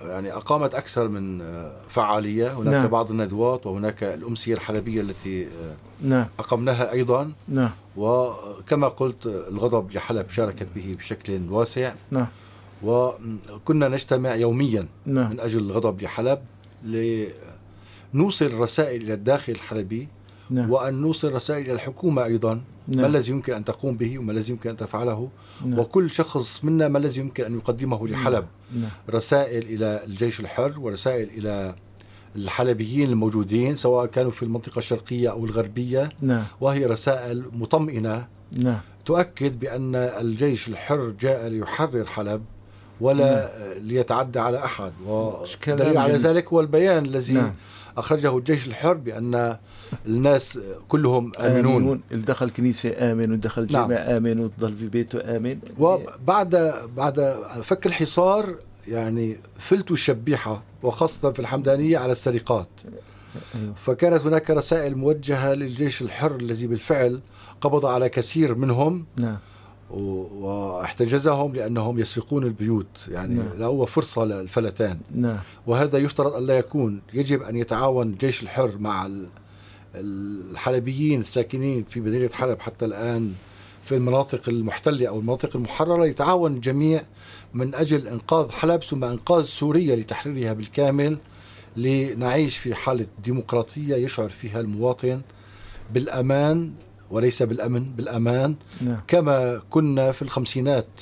يعني 0.00 0.32
أقامت 0.32 0.74
أكثر 0.74 1.08
من 1.08 1.42
آه، 1.42 1.72
فعالية. 1.88 2.52
هناك 2.52 2.74
نعم. 2.74 2.86
بعض 2.88 3.10
الندوات 3.10 3.66
وهناك 3.66 4.04
الأمسية 4.04 4.54
الحلبية 4.54 5.00
التي 5.00 5.46
آه، 5.46 5.74
نعم. 6.02 6.26
أقمناها 6.38 6.92
أيضا. 6.92 7.32
نعم. 7.48 7.70
وكما 7.96 8.88
قلت 8.88 9.26
الغضب 9.26 9.92
لحلب 9.92 10.30
شاركت 10.30 10.66
به 10.74 10.96
بشكل 10.98 11.40
واسع. 11.50 11.94
نعم. 12.10 12.26
وكنا 12.82 13.88
نجتمع 13.88 14.34
يوميا 14.34 14.86
نعم. 15.06 15.30
من 15.30 15.40
أجل 15.40 15.60
الغضب 15.60 16.02
لحلب 16.02 16.38
لنوصل 16.84 18.54
رسائل 18.54 19.02
إلى 19.02 19.14
الداخل 19.14 19.52
الحلبي. 19.52 20.08
نعم. 20.50 20.70
وأن 20.70 20.94
نوصل 20.94 21.32
رسائل 21.32 21.64
إلى 21.64 21.72
الحكومة 21.72 22.24
أيضا. 22.24 22.60
ما 22.88 22.96
نعم. 22.96 23.04
الذي 23.04 23.30
يمكن 23.30 23.52
أن 23.52 23.64
تقوم 23.64 23.96
به 23.96 24.18
وما 24.18 24.32
الذي 24.32 24.52
يمكن 24.52 24.70
أن 24.70 24.76
تفعله؟ 24.76 25.28
نعم. 25.66 25.78
وكل 25.78 26.10
شخص 26.10 26.64
منا 26.64 26.88
ما 26.88 26.98
الذي 26.98 27.20
يمكن 27.20 27.44
أن 27.44 27.54
يقدمه 27.54 28.08
لحلب؟ 28.08 28.46
نعم. 28.74 28.90
رسائل 29.10 29.62
إلى 29.62 30.04
الجيش 30.04 30.40
الحر 30.40 30.80
ورسائل 30.80 31.28
إلى 31.28 31.74
الحلبيين 32.36 33.08
الموجودين 33.08 33.76
سواء 33.76 34.06
كانوا 34.06 34.30
في 34.30 34.42
المنطقة 34.42 34.78
الشرقية 34.78 35.30
أو 35.30 35.44
الغربية. 35.44 36.08
نعم. 36.22 36.44
وهي 36.60 36.86
رسائل 36.86 37.44
مطمئنة. 37.52 38.26
نعم. 38.56 38.80
تؤكد 39.04 39.60
بأن 39.60 39.94
الجيش 39.94 40.68
الحر 40.68 41.14
جاء 41.20 41.48
ليحرر 41.48 42.06
حلب 42.06 42.42
ولا 43.00 43.50
ليتعدى 43.78 44.38
على 44.38 44.64
أحد. 44.64 44.92
والدليل 45.06 45.98
على. 45.98 46.14
ذلك 46.14 46.52
هو 46.52 46.60
البيان 46.60 47.04
الذي 47.04 47.34
نعم. 47.34 47.54
أخرجه 47.96 48.38
الجيش 48.38 48.66
الحر 48.66 48.94
بأن 48.94 49.56
الناس 50.06 50.58
كلهم 50.88 51.32
آمنون. 51.40 52.00
اللي 52.12 52.22
دخل 52.22 52.50
كنيسة 52.50 53.12
آمن 53.12 53.20
واللي 53.20 53.36
دخل 53.36 53.66
نعم. 53.70 53.88
جامع 53.88 54.16
آمن 54.16 54.40
وضل 54.40 54.76
في 54.76 54.86
بيته 54.86 55.36
آمن. 55.36 55.58
وبعد 55.78 56.74
بعد 56.96 57.36
فك 57.62 57.86
الحصار 57.86 58.54
يعني 58.88 59.36
فلتوا 59.58 59.96
الشبيحة 59.96 60.62
وخاصة 60.82 61.32
في 61.32 61.40
الحمدانية 61.40 61.98
على 61.98 62.12
السرقات. 62.12 62.68
أيوه. 63.54 63.74
فكانت 63.74 64.22
هناك 64.22 64.50
رسائل 64.50 64.96
موجهة 64.96 65.54
للجيش 65.54 66.02
الحر 66.02 66.36
الذي 66.36 66.66
بالفعل 66.66 67.20
قبض 67.60 67.86
على 67.86 68.08
كثير 68.08 68.54
منهم 68.54 69.04
نعم. 69.16 69.38
واحتجزهم 69.90 71.54
لأنهم 71.54 71.98
يسرقون 71.98 72.44
البيوت. 72.44 73.08
يعني 73.08 73.34
نعم. 73.34 73.48
لا 73.58 73.66
هو 73.66 73.86
فرصة 73.86 74.24
للفلتان. 74.24 74.98
نعم. 75.14 75.38
وهذا 75.66 75.98
يفترض 75.98 76.34
أن 76.34 76.46
لا 76.46 76.58
يكون. 76.58 77.00
يجب 77.14 77.42
أن 77.42 77.56
يتعاون 77.56 78.06
الجيش 78.06 78.42
الحر 78.42 78.78
مع 78.78 79.10
الحلبيين 79.94 81.20
الساكنين 81.20 81.84
في 81.84 82.00
مدينة 82.00 82.30
حلب 82.32 82.60
حتى 82.60 82.84
الآن 82.84 83.32
في 83.84 83.94
المناطق 83.94 84.48
المحتلة 84.48 85.08
أو 85.08 85.18
المناطق 85.18 85.56
المحررة 85.56 86.06
يتعاون 86.06 86.54
الجميع 86.54 87.02
من 87.54 87.74
أجل 87.74 88.08
إنقاذ 88.08 88.50
حلب 88.50 88.82
ثم 88.82 89.04
إنقاذ 89.04 89.44
سوريا 89.44 89.96
لتحريرها 89.96 90.52
بالكامل 90.52 91.18
لنعيش 91.76 92.56
في 92.56 92.74
حالة 92.74 93.06
ديمقراطية 93.24 93.96
يشعر 93.96 94.28
فيها 94.28 94.60
المواطن 94.60 95.20
بالأمان 95.94 96.72
وليس 97.10 97.42
بالأمن 97.42 97.84
بالأمان 97.84 98.54
نعم. 98.80 99.00
كما 99.08 99.62
كنا 99.70 100.12
في 100.12 100.22
الخمسينات. 100.22 101.00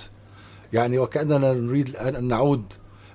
يعني 0.72 0.98
وكأننا 0.98 1.52
نريد 1.52 1.88
الآن 1.88 2.16
أن 2.16 2.28
نعود 2.28 2.64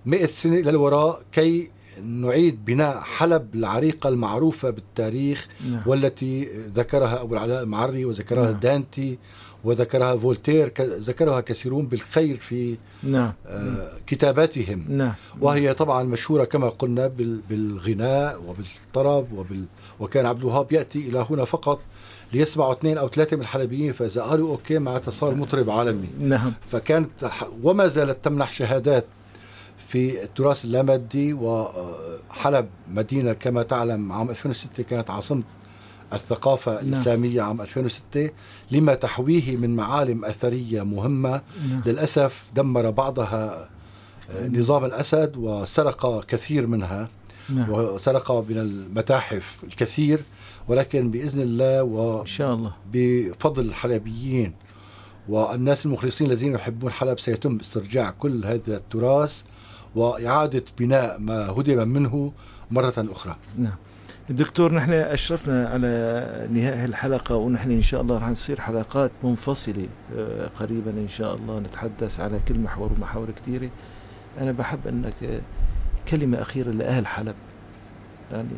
مئة 0.05 0.25
سنة 0.25 0.59
إلى 0.59 0.69
الوراء 0.69 1.21
كي 1.31 1.71
نعيد 2.03 2.65
بناء 2.65 2.99
حلب 3.01 3.55
العريقة 3.55 4.09
المعروفة 4.09 4.69
بالتاريخ 4.69 5.47
نعم. 5.71 5.81
والتي 5.85 6.49
ذكرها 6.73 7.21
أبو 7.21 7.33
العلاء 7.33 7.63
المعري 7.63 8.05
وذكرها 8.05 8.51
نعم. 8.51 8.59
دانتي 8.59 9.17
وذكرها 9.63 10.17
فولتير 10.17 10.73
ذكرها 10.81 11.41
كثيرون 11.41 11.87
بالخير 11.87 12.37
في 12.37 12.77
نعم. 13.03 13.33
آه، 13.47 13.91
كتاباتهم. 14.07 14.85
نعم. 14.89 15.13
وهي 15.41 15.73
طبعا 15.73 16.03
مشهورة 16.03 16.43
كما 16.43 16.69
قلنا 16.69 17.07
بال- 17.07 17.41
بالغناء 17.49 18.41
وبالطرب 18.47 19.33
وبال 19.33 19.65
وكان 19.99 20.25
عبد 20.25 20.39
الوهاب 20.39 20.71
يأتي 20.71 20.99
إلى 20.99 21.25
هنا 21.29 21.45
فقط 21.45 21.79
ليسمعوا 22.33 22.73
اثنين 22.73 22.97
أو 22.97 23.07
ثلاثة 23.09 23.35
من 23.35 23.41
الحلبيين 23.41 23.93
فإذا 23.93 24.21
قالوا 24.21 24.49
okay 24.51 24.79
معناتها 24.79 25.11
صار 25.11 25.35
مطرب 25.35 25.69
عالمي. 25.69 26.07
نعم. 26.19 26.53
فكانت 26.71 27.31
وما 27.63 27.87
زالت 27.87 28.25
تمنح 28.25 28.51
شهادات 28.51 29.05
في 29.91 30.23
التراث 30.23 30.65
اللامادي 30.65 31.33
وحلب 31.33 32.69
مدينة 32.91 33.33
كما 33.33 33.63
تعلم 33.63 34.11
عام 34.11 34.29
2006 34.29 34.83
كانت 34.83 35.09
عاصمة 35.09 35.43
الثقافة 36.13 36.71
نعم. 36.71 36.87
الإسلامية 36.87 37.41
عام 37.41 37.61
2006 37.61 38.29
لما 38.71 38.95
تحويه 38.95 39.57
من 39.57 39.75
معالم 39.75 40.25
أثرية 40.25 40.83
مهمة 40.83 41.41
نعم. 41.69 41.81
للأسف 41.85 42.45
دمر 42.55 42.89
بعضها 42.89 43.69
آه، 44.31 44.47
نظام 44.47 44.85
الأسد 44.85 45.37
وسرق 45.37 46.25
كثير 46.25 46.67
منها 46.67 47.09
نعم. 47.49 47.69
وسرق 47.69 48.31
من 48.31 48.57
المتاحف 48.57 49.63
الكثير 49.63 50.19
ولكن 50.67 51.11
بإذن 51.11 51.41
الله 51.41 52.21
إن 52.21 52.25
شاء 52.25 52.53
الله. 52.53 52.73
وبفضل 52.95 53.65
الحلبيين 53.65 54.53
والناس 55.29 55.85
المخلصين 55.85 56.27
الذين 56.27 56.53
يحبون 56.53 56.91
حلب 56.91 57.19
سيتم 57.19 57.57
استرجاع 57.61 58.11
كل 58.11 58.45
هذا 58.45 58.77
التراث. 58.77 59.43
وإعادة 59.95 60.63
بناء 60.79 61.19
ما 61.19 61.49
هدم 61.49 61.87
منه 61.87 62.31
مرة 62.71 62.93
أخرى. 62.97 63.35
نعم. 63.57 63.75
دكتور 64.29 64.73
نحن 64.73 64.93
أشرفنا 64.93 65.67
على 65.67 65.87
نهاية 66.51 66.85
الحلقة 66.85 67.35
ونحن 67.35 67.71
إن 67.71 67.81
شاء 67.81 68.01
الله 68.01 68.17
رح 68.17 68.27
نصير 68.27 68.61
حلقات 68.61 69.11
منفصلة 69.23 69.87
آه، 70.15 70.47
قريبا 70.59 70.91
إن 70.91 71.07
شاء 71.07 71.35
الله 71.35 71.59
نتحدث 71.59 72.19
على 72.19 72.39
كل 72.47 72.59
محور 72.59 72.91
ومحاور 72.97 73.31
كثيرة. 73.31 73.69
أنا 74.39 74.51
بحب 74.51 74.87
أنك 74.87 75.23
آه، 75.23 75.41
كلمة 76.07 76.41
أخيرة 76.41 76.71
لأهل 76.71 77.07
حلب. 77.07 77.35
يعني 78.31 78.49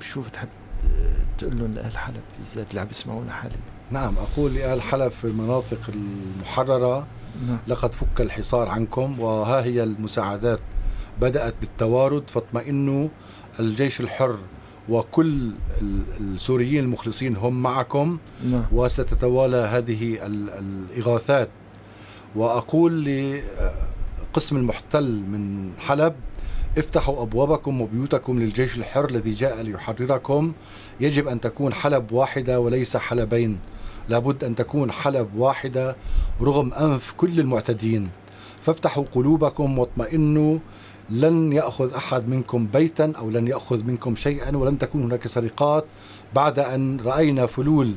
شو 0.00 0.20
بتحب 0.20 0.48
آه، 0.84 1.36
تقول 1.38 1.58
لهم 1.58 1.72
لأهل 1.74 1.98
حلب؟ 1.98 2.20
بالذات 2.38 2.70
اللي 2.70 2.80
عم 2.80 2.88
يسمعونا 2.90 3.32
حاليا. 3.32 3.56
نعم 3.90 4.14
أقول 4.18 4.54
لأهل 4.54 4.82
حلب 4.82 5.10
في 5.10 5.24
المناطق 5.24 5.80
المحررة 5.88 7.06
لقد 7.68 7.94
فك 7.94 8.20
الحصار 8.20 8.68
عنكم 8.68 9.20
وها 9.20 9.64
هي 9.64 9.82
المساعدات. 9.82 10.60
بدأت 11.20 11.54
بالتوارد 11.60 12.30
فاطمئنوا 12.30 13.08
الجيش 13.60 14.00
الحر 14.00 14.38
وكل 14.88 15.50
ال- 15.80 16.02
السوريين 16.20 16.84
المخلصين 16.84 17.36
هم 17.36 17.62
معكم. 17.62 18.18
نعم. 18.50 18.64
وستتوالى 18.72 19.56
هذه 19.56 20.26
ال- 20.26 20.50
الإغاثات. 20.50 21.48
وأقول 22.36 23.04
لقسم 23.04 24.56
المحتل 24.56 25.04
من 25.12 25.70
حلب 25.78 26.14
افتحوا 26.78 27.22
أبوابكم 27.22 27.80
وبيوتكم 27.80 28.38
للجيش 28.38 28.78
الحر 28.78 29.08
الذي 29.10 29.30
جاء 29.30 29.62
ليحرركم. 29.62 30.52
يجب 31.00 31.28
أن 31.28 31.40
تكون 31.40 31.72
حلب 31.74 32.12
واحدة 32.12 32.60
وليس 32.60 32.96
حلبين. 32.96 33.58
لابد 34.08 34.44
أن 34.44 34.54
تكون 34.54 34.92
حلب 34.92 35.28
واحدة 35.36 35.96
رغم 36.40 36.74
أنف 36.74 37.12
كل 37.16 37.40
المعتدين. 37.40 38.08
فافتحوا 38.60 39.04
قلوبكم 39.12 39.78
واطمئنوا. 39.78 40.58
لن 41.10 41.52
يأخذ 41.52 41.94
أحد 41.94 42.28
منكم 42.28 42.66
بيتا 42.66 43.12
أو 43.18 43.30
لن 43.30 43.48
يأخذ 43.48 43.84
منكم 43.84 44.16
شيئا 44.16 44.56
ولن 44.56 44.78
تكون 44.78 45.02
هناك 45.02 45.26
سرقات. 45.26 45.84
بعد 46.34 46.58
أن 46.58 47.00
رأينا 47.00 47.46
فلول 47.46 47.94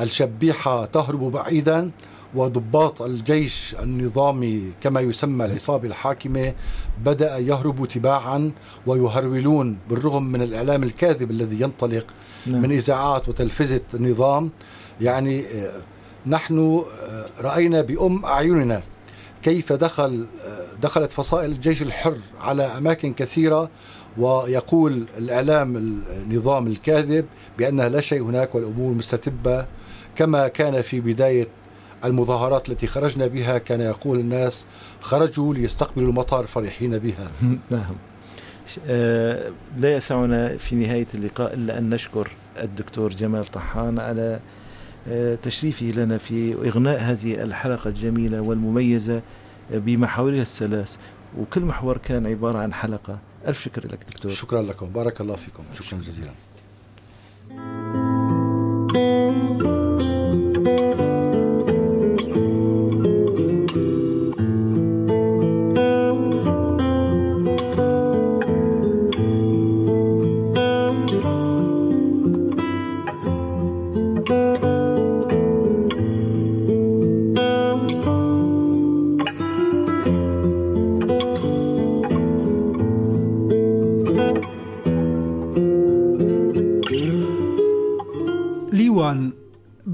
الشبيحة 0.00 0.84
تهرب 0.84 1.32
بعيدا 1.32 1.90
وضباط 2.34 3.02
الجيش 3.02 3.76
النظامي 3.82 4.72
كما 4.80 5.00
يسمى 5.00 5.44
العصابة 5.44 5.88
الحاكمة 5.88 6.54
بدأ 7.04 7.38
يهرب 7.38 7.88
تباعا 7.88 8.52
ويهرولون 8.86 9.78
بالرغم 9.90 10.24
من 10.24 10.42
الإعلام 10.42 10.82
الكاذب 10.82 11.30
الذي 11.30 11.60
ينطلق 11.60 12.06
نعم. 12.46 12.62
من 12.62 12.72
إذاعات 12.72 13.28
وتلفزة 13.28 13.80
النظام. 13.94 14.50
يعني 15.00 15.46
آه، 15.46 15.72
نحن 16.26 16.58
آه، 16.58 17.24
رأينا 17.40 17.82
بأم 17.82 18.24
أعيننا 18.24 18.82
كيف 19.42 19.72
دخل 19.72 20.26
آه، 20.46 20.66
دخلت 20.82 21.12
فصائل 21.12 21.50
الجيش 21.50 21.82
الحر 21.82 22.16
على 22.40 22.62
أماكن 22.62 23.12
كثيرة 23.12 23.70
ويقول 24.18 25.06
الإعلام 25.18 25.76
النظام 25.76 26.66
الكاذب 26.66 27.26
بأنها 27.58 27.88
لا 27.88 28.00
شيء 28.00 28.22
هناك 28.22 28.54
والأمور 28.54 28.92
مستتبة 28.92 29.66
كما 30.16 30.48
كان 30.48 30.82
في 30.82 31.00
بداية 31.00 31.48
المظاهرات 32.04 32.68
التي 32.68 32.86
خرجنا 32.86 33.26
بها 33.26 33.58
كان 33.58 33.80
يقول 33.80 34.18
الناس 34.18 34.66
خرجوا 35.00 35.54
ليستقبلوا 35.54 36.08
المطر 36.08 36.46
فرحين 36.46 36.98
بها. 36.98 37.30
نعم. 37.70 37.94
لا 39.76 39.96
يسعنا 39.96 40.56
في 40.56 40.76
نهاية 40.76 41.06
اللقاء 41.14 41.54
إلا 41.54 41.78
أن 41.78 41.90
نشكر 41.90 42.30
الدكتور 42.58 43.10
جمال 43.10 43.46
طحان 43.46 43.98
على 43.98 44.40
تشريفه 45.42 45.86
لنا 45.86 46.18
في 46.18 46.54
إغناء 46.68 47.00
هذه 47.00 47.42
الحلقة 47.42 47.88
الجميلة 47.88 48.40
والمميزة 48.40 49.22
آه، 49.72 49.78
بمحاورها 49.78 50.42
الثلاث. 50.42 50.96
وكل 51.38 51.60
محور 51.60 51.96
كان 51.96 52.26
عبارة 52.26 52.58
عن 52.58 52.72
حلقة. 52.72 53.18
ألف 53.46 53.64
شكر 53.64 53.86
لك 53.86 53.98
دكتور. 54.08 54.32
شكرا 54.32 54.62
لكم. 54.62 54.86
بارك 54.86 55.20
الله 55.20 55.36
فيكم. 55.36 55.64
شكرا 55.72 55.98
جزيلا. 55.98 56.30
ليوان 58.94 59.73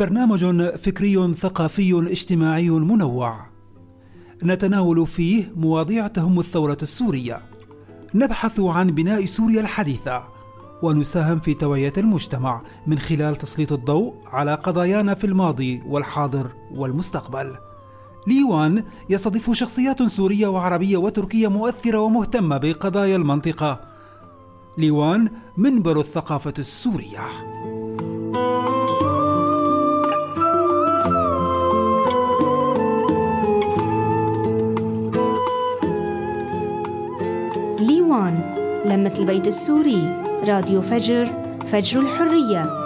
برنامج 0.00 0.70
فكري 0.76 1.34
ثقافي 1.34 2.08
اجتماعي 2.10 2.70
منوع. 2.70 3.46
نتناول 4.44 5.06
فيه 5.06 5.52
مواضيع 5.56 6.06
تهم 6.06 6.40
الثورة 6.40 6.78
السورية. 6.82 7.42
نبحث 8.14 8.60
عن 8.60 8.90
بناء 8.90 9.26
سوريا 9.26 9.60
الحديثة. 9.60 10.22
ونساهم 10.82 11.40
في 11.40 11.54
توعية 11.54 11.92
المجتمع 11.98 12.62
من 12.86 12.98
خلال 12.98 13.36
تسليط 13.36 13.72
الضوء 13.72 14.14
على 14.26 14.54
قضايانا 14.54 15.14
في 15.14 15.24
الماضي 15.24 15.82
والحاضر 15.86 16.46
والمستقبل. 16.74 17.56
ليوان 18.26 18.84
يستضيف 19.10 19.52
شخصيات 19.52 20.02
سورية 20.02 20.46
وعربية 20.46 20.96
وتركية 20.96 21.48
مؤثرة 21.48 21.98
ومهتمة 21.98 22.58
بقضايا 22.58 23.16
المنطقة. 23.16 23.80
ليوان 24.78 25.30
منبر 25.56 26.00
الثقافة 26.00 26.54
السورية. 26.58 27.26
ليوان 38.10 38.40
لمة 38.86 39.14
البيت 39.18 39.46
السوري. 39.46 40.22
راديو 40.46 40.82
فجر 40.82 41.28
فجر 41.66 42.00
الحرية. 42.00 42.79